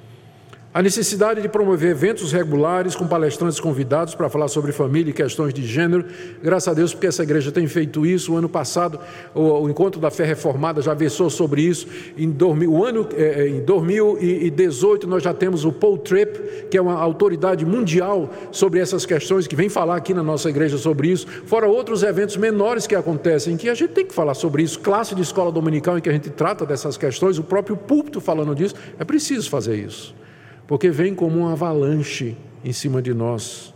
A 0.75 0.83
necessidade 0.83 1.41
de 1.41 1.49
promover 1.49 1.93
eventos 1.93 2.33
regulares 2.33 2.97
com 2.97 3.07
palestrantes 3.07 3.61
convidados 3.61 4.13
para 4.17 4.29
falar 4.29 4.49
sobre 4.49 4.73
família 4.73 5.11
e 5.11 5.13
questões 5.13 5.55
de 5.55 5.65
gênero. 5.65 6.05
Graças 6.43 6.67
a 6.67 6.75
Deus, 6.75 6.93
porque 6.93 7.07
essa 7.07 7.23
igreja 7.23 7.53
tem 7.53 7.65
feito 7.69 8.05
isso. 8.05 8.33
O 8.33 8.37
ano 8.37 8.49
passado, 8.49 8.99
o, 9.33 9.69
Encontro 9.69 10.01
da 10.01 10.11
Fé 10.11 10.25
Reformada 10.25 10.83
já 10.83 10.93
versou 10.93 11.31
sobre 11.31 11.63
isso. 11.63 11.87
Em, 12.19 12.37
o 12.67 12.85
ano, 12.85 13.09
é, 13.17 13.43
é 13.43 13.49
em 13.51 13.61
2018, 13.61 15.07
nós 15.07 15.23
já 15.23 15.33
temos 15.33 15.65
o 15.65 15.71
Paul 15.71 15.97
Tripp, 15.97 16.67
que 16.69 16.77
é 16.77 16.83
uma 16.83 16.99
autoridade 16.99 17.65
mundial 17.65 18.29
sobre 18.51 18.81
essas 18.81 19.07
questões, 19.07 19.47
que 19.47 19.55
vem 19.55 19.69
falar 19.69 19.95
aqui 19.95 20.13
na 20.13 20.25
nossa 20.25 20.51
igreja 20.51 20.77
sobre 20.77 21.07
isso. 21.07 21.29
Fora 21.47 21.69
outros 21.69 22.03
eventos 22.03 22.37
menores 22.37 22.85
que 22.85 22.97
acontecem, 22.97 23.55
em 23.55 23.57
que 23.57 23.69
a 23.69 23.75
gente 23.75 23.93
tem 23.93 24.05
que 24.05 24.13
falar 24.13 24.35
sobre 24.35 24.65
isso. 24.65 24.81
Classe 24.81 25.15
de 25.15 25.23
escola 25.23 25.53
dominical 25.53 25.97
em 25.97 26.01
que 26.01 26.09
a 26.09 26.13
gente 26.13 26.31
trata 26.31 26.67
dessas 26.67 26.97
questões, 26.97 27.39
o 27.39 27.45
próprio 27.45 27.77
púlpito 27.77 28.21
falando 28.21 28.57
disso. 28.57 28.75
É 28.99 29.05
preciso 29.05 29.49
fazer 29.49 29.77
isso 29.77 30.24
porque 30.67 30.91
vem 30.91 31.15
como 31.15 31.39
uma 31.39 31.53
avalanche 31.53 32.37
em 32.65 32.73
cima 32.73 33.03
de 33.03 33.13
nós. 33.13 33.75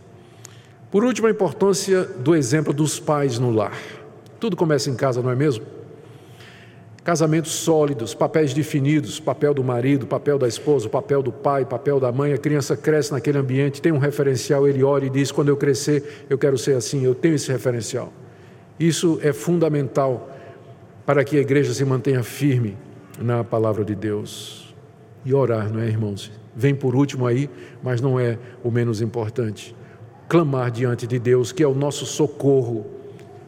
Por 0.91 1.03
último, 1.03 1.27
a 1.27 1.31
importância 1.31 2.03
do 2.03 2.35
exemplo 2.35 2.73
dos 2.73 2.99
pais 2.99 3.37
no 3.37 3.51
lar. 3.51 3.77
Tudo 4.39 4.55
começa 4.55 4.89
em 4.89 4.95
casa, 4.95 5.21
não 5.21 5.29
é 5.29 5.35
mesmo? 5.35 5.63
Casamentos 7.03 7.51
sólidos, 7.51 8.13
papéis 8.13 8.53
definidos, 8.53 9.19
papel 9.19 9.53
do 9.53 9.63
marido, 9.63 10.07
papel 10.07 10.37
da 10.37 10.47
esposa, 10.47 10.89
papel 10.89 11.21
do 11.21 11.31
pai, 11.31 11.65
papel 11.65 11.99
da 11.99 12.11
mãe. 12.11 12.33
A 12.33 12.37
criança 12.37 12.75
cresce 12.75 13.11
naquele 13.11 13.37
ambiente, 13.37 13.81
tem 13.81 13.91
um 13.91 13.97
referencial, 13.97 14.67
ele 14.67 14.83
ora 14.83 15.05
e 15.05 15.09
diz: 15.09 15.31
quando 15.31 15.49
eu 15.49 15.57
crescer, 15.57 16.25
eu 16.29 16.37
quero 16.37 16.57
ser 16.57 16.75
assim, 16.75 17.03
eu 17.03 17.13
tenho 17.13 17.35
esse 17.35 17.51
referencial. 17.51 18.11
Isso 18.79 19.19
é 19.21 19.33
fundamental 19.33 20.35
para 21.05 21.23
que 21.23 21.37
a 21.37 21.41
igreja 21.41 21.73
se 21.73 21.83
mantenha 21.85 22.23
firme 22.23 22.77
na 23.19 23.43
palavra 23.43 23.83
de 23.83 23.95
Deus. 23.95 24.73
E 25.25 25.33
orar, 25.33 25.71
não 25.71 25.81
é, 25.81 25.87
irmãos? 25.87 26.38
Vem 26.55 26.75
por 26.75 26.95
último 26.95 27.25
aí, 27.25 27.49
mas 27.81 28.01
não 28.01 28.19
é 28.19 28.37
o 28.63 28.71
menos 28.71 29.01
importante. 29.01 29.75
Clamar 30.27 30.71
diante 30.71 31.07
de 31.07 31.17
Deus, 31.19 31.51
que 31.51 31.63
é 31.63 31.67
o 31.67 31.73
nosso 31.73 32.05
socorro, 32.05 32.85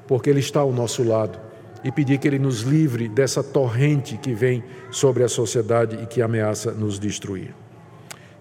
porque 0.08 0.30
Ele 0.30 0.40
está 0.40 0.62
ao 0.62 0.72
nosso 0.72 1.04
lado, 1.04 1.40
e 1.84 1.92
pedir 1.92 2.18
que 2.18 2.28
Ele 2.28 2.40
nos 2.40 2.62
livre 2.62 3.08
dessa 3.08 3.44
torrente 3.44 4.18
que 4.18 4.34
vem 4.34 4.64
sobre 4.90 5.24
a 5.24 5.30
sociedade 5.30 5.98
e 6.02 6.06
que 6.06 6.22
ameaça 6.22 6.72
nos 6.72 7.00
destruir. 7.00 7.54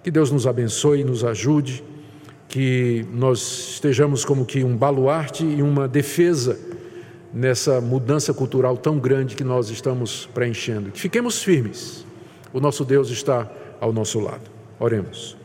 Que 0.02 0.10
Deus 0.10 0.30
nos 0.30 0.46
abençoe 0.46 1.00
e 1.00 1.04
nos 1.04 1.24
ajude, 1.24 1.84
que 2.48 3.06
nós 3.12 3.70
estejamos 3.74 4.24
como 4.24 4.44
que 4.44 4.64
um 4.64 4.76
baluarte 4.76 5.44
e 5.44 5.62
uma 5.62 5.86
defesa 5.86 6.58
nessa 7.32 7.80
mudança 7.80 8.34
cultural 8.34 8.76
tão 8.76 8.98
grande 8.98 9.36
que 9.36 9.44
nós 9.44 9.70
estamos 9.70 10.28
preenchendo. 10.34 10.90
Que 10.90 11.00
fiquemos 11.00 11.42
firmes. 11.42 12.04
O 12.52 12.60
nosso 12.60 12.84
Deus 12.84 13.10
está 13.10 13.48
ao 13.80 13.92
nosso 13.92 14.20
lado. 14.20 14.50
Oremos. 14.78 15.36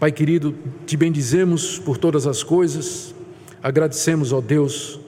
Pai 0.00 0.10
querido, 0.10 0.54
te 0.84 0.96
bendizemos 0.96 1.78
por 1.78 1.96
todas 1.96 2.26
as 2.26 2.42
coisas, 2.42 3.14
agradecemos, 3.62 4.32
ó 4.32 4.40
Deus, 4.40 4.98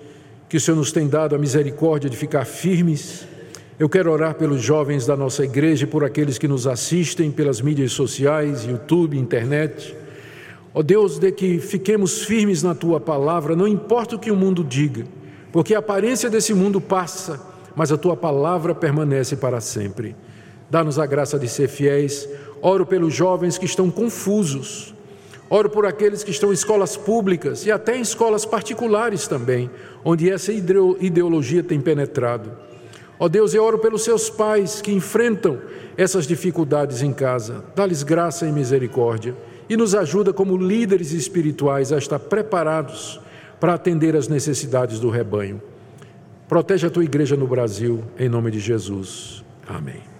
que 0.49 0.57
o 0.57 0.61
Senhor 0.61 0.77
nos 0.77 0.93
tem 0.93 1.09
dado 1.09 1.35
a 1.35 1.39
misericórdia 1.39 2.09
de 2.09 2.17
ficar 2.17 2.45
firmes. 2.45 3.27
Eu 3.77 3.89
quero 3.89 4.13
orar 4.13 4.37
pelos 4.37 4.63
jovens 4.63 5.05
da 5.05 5.17
nossa 5.17 5.45
igreja 5.45 5.83
e 5.83 5.89
por 5.89 6.05
aqueles 6.05 6.39
que 6.39 6.47
nos 6.47 6.69
assistem 6.69 7.33
pelas 7.33 7.61
mídias 7.61 7.91
sociais, 7.91 8.65
YouTube, 8.65 9.19
internet. 9.19 9.97
Ó 10.73 10.81
Deus, 10.81 11.19
de 11.19 11.33
que 11.33 11.59
fiquemos 11.59 12.23
firmes 12.23 12.63
na 12.63 12.73
tua 12.73 13.01
palavra, 13.01 13.57
não 13.57 13.67
importa 13.67 14.15
o 14.15 14.19
que 14.19 14.31
o 14.31 14.37
mundo 14.37 14.63
diga, 14.63 15.05
porque 15.53 15.75
a 15.75 15.81
aparência 15.81 16.31
desse 16.31 16.55
mundo 16.55 16.81
passa, 16.81 17.41
mas 17.75 17.91
a 17.91 17.97
tua 17.97 18.17
palavra 18.17 18.77
permanece 18.77 19.35
para 19.35 19.61
sempre. 19.61 20.15
Dá-nos 20.71 20.99
a 20.99 21.07
graça 21.07 21.39
de 21.39 21.49
ser 21.49 21.69
fiéis 21.69 22.29
oro 22.65 22.87
pelos 22.87 23.13
jovens 23.13 23.59
que 23.59 23.67
estão 23.67 23.91
confusos, 23.91 24.95
oro 25.51 25.69
por 25.69 25.85
aqueles 25.85 26.25
que 26.25 26.31
estão 26.31 26.49
em 26.49 26.55
escolas 26.55 26.97
públicas 26.97 27.67
e 27.67 27.71
até 27.71 27.95
em 27.95 28.01
escolas 28.01 28.47
particulares 28.47 29.29
também, 29.29 29.71
onde 30.03 30.31
essa 30.31 30.51
ideologia 30.51 31.63
tem 31.63 31.79
penetrado. 31.79 32.51
Ó 33.19 33.29
Deus, 33.29 33.53
eu 33.53 33.63
oro 33.63 33.79
pelos 33.79 34.03
seus 34.03 34.31
pais 34.31 34.81
que 34.81 34.91
enfrentam 34.91 35.59
essas 35.95 36.27
dificuldades 36.27 37.03
em 37.03 37.13
casa, 37.13 37.63
dá-lhes 37.77 38.03
graça 38.03 38.47
e 38.47 38.53
misericórdia 38.53 39.37
e 39.69 39.77
nos 39.77 39.95
ajuda 39.95 40.33
como 40.33 40.57
líderes 40.57 41.13
espirituais 41.13 41.93
a 41.93 41.99
estar 41.99 42.19
preparados 42.19 43.21
para 43.61 43.75
atender 43.75 44.17
às 44.17 44.27
necessidades 44.27 44.99
do 44.99 45.11
rebanho. 45.11 45.61
Protege 46.49 46.87
a 46.87 46.91
tua 46.91 47.05
igreja 47.05 47.37
no 47.37 47.47
Brasil, 47.47 48.03
em 48.19 48.29
nome 48.29 48.51
de 48.51 48.59
Jesus. 48.59 49.45
Amém. 49.69 50.14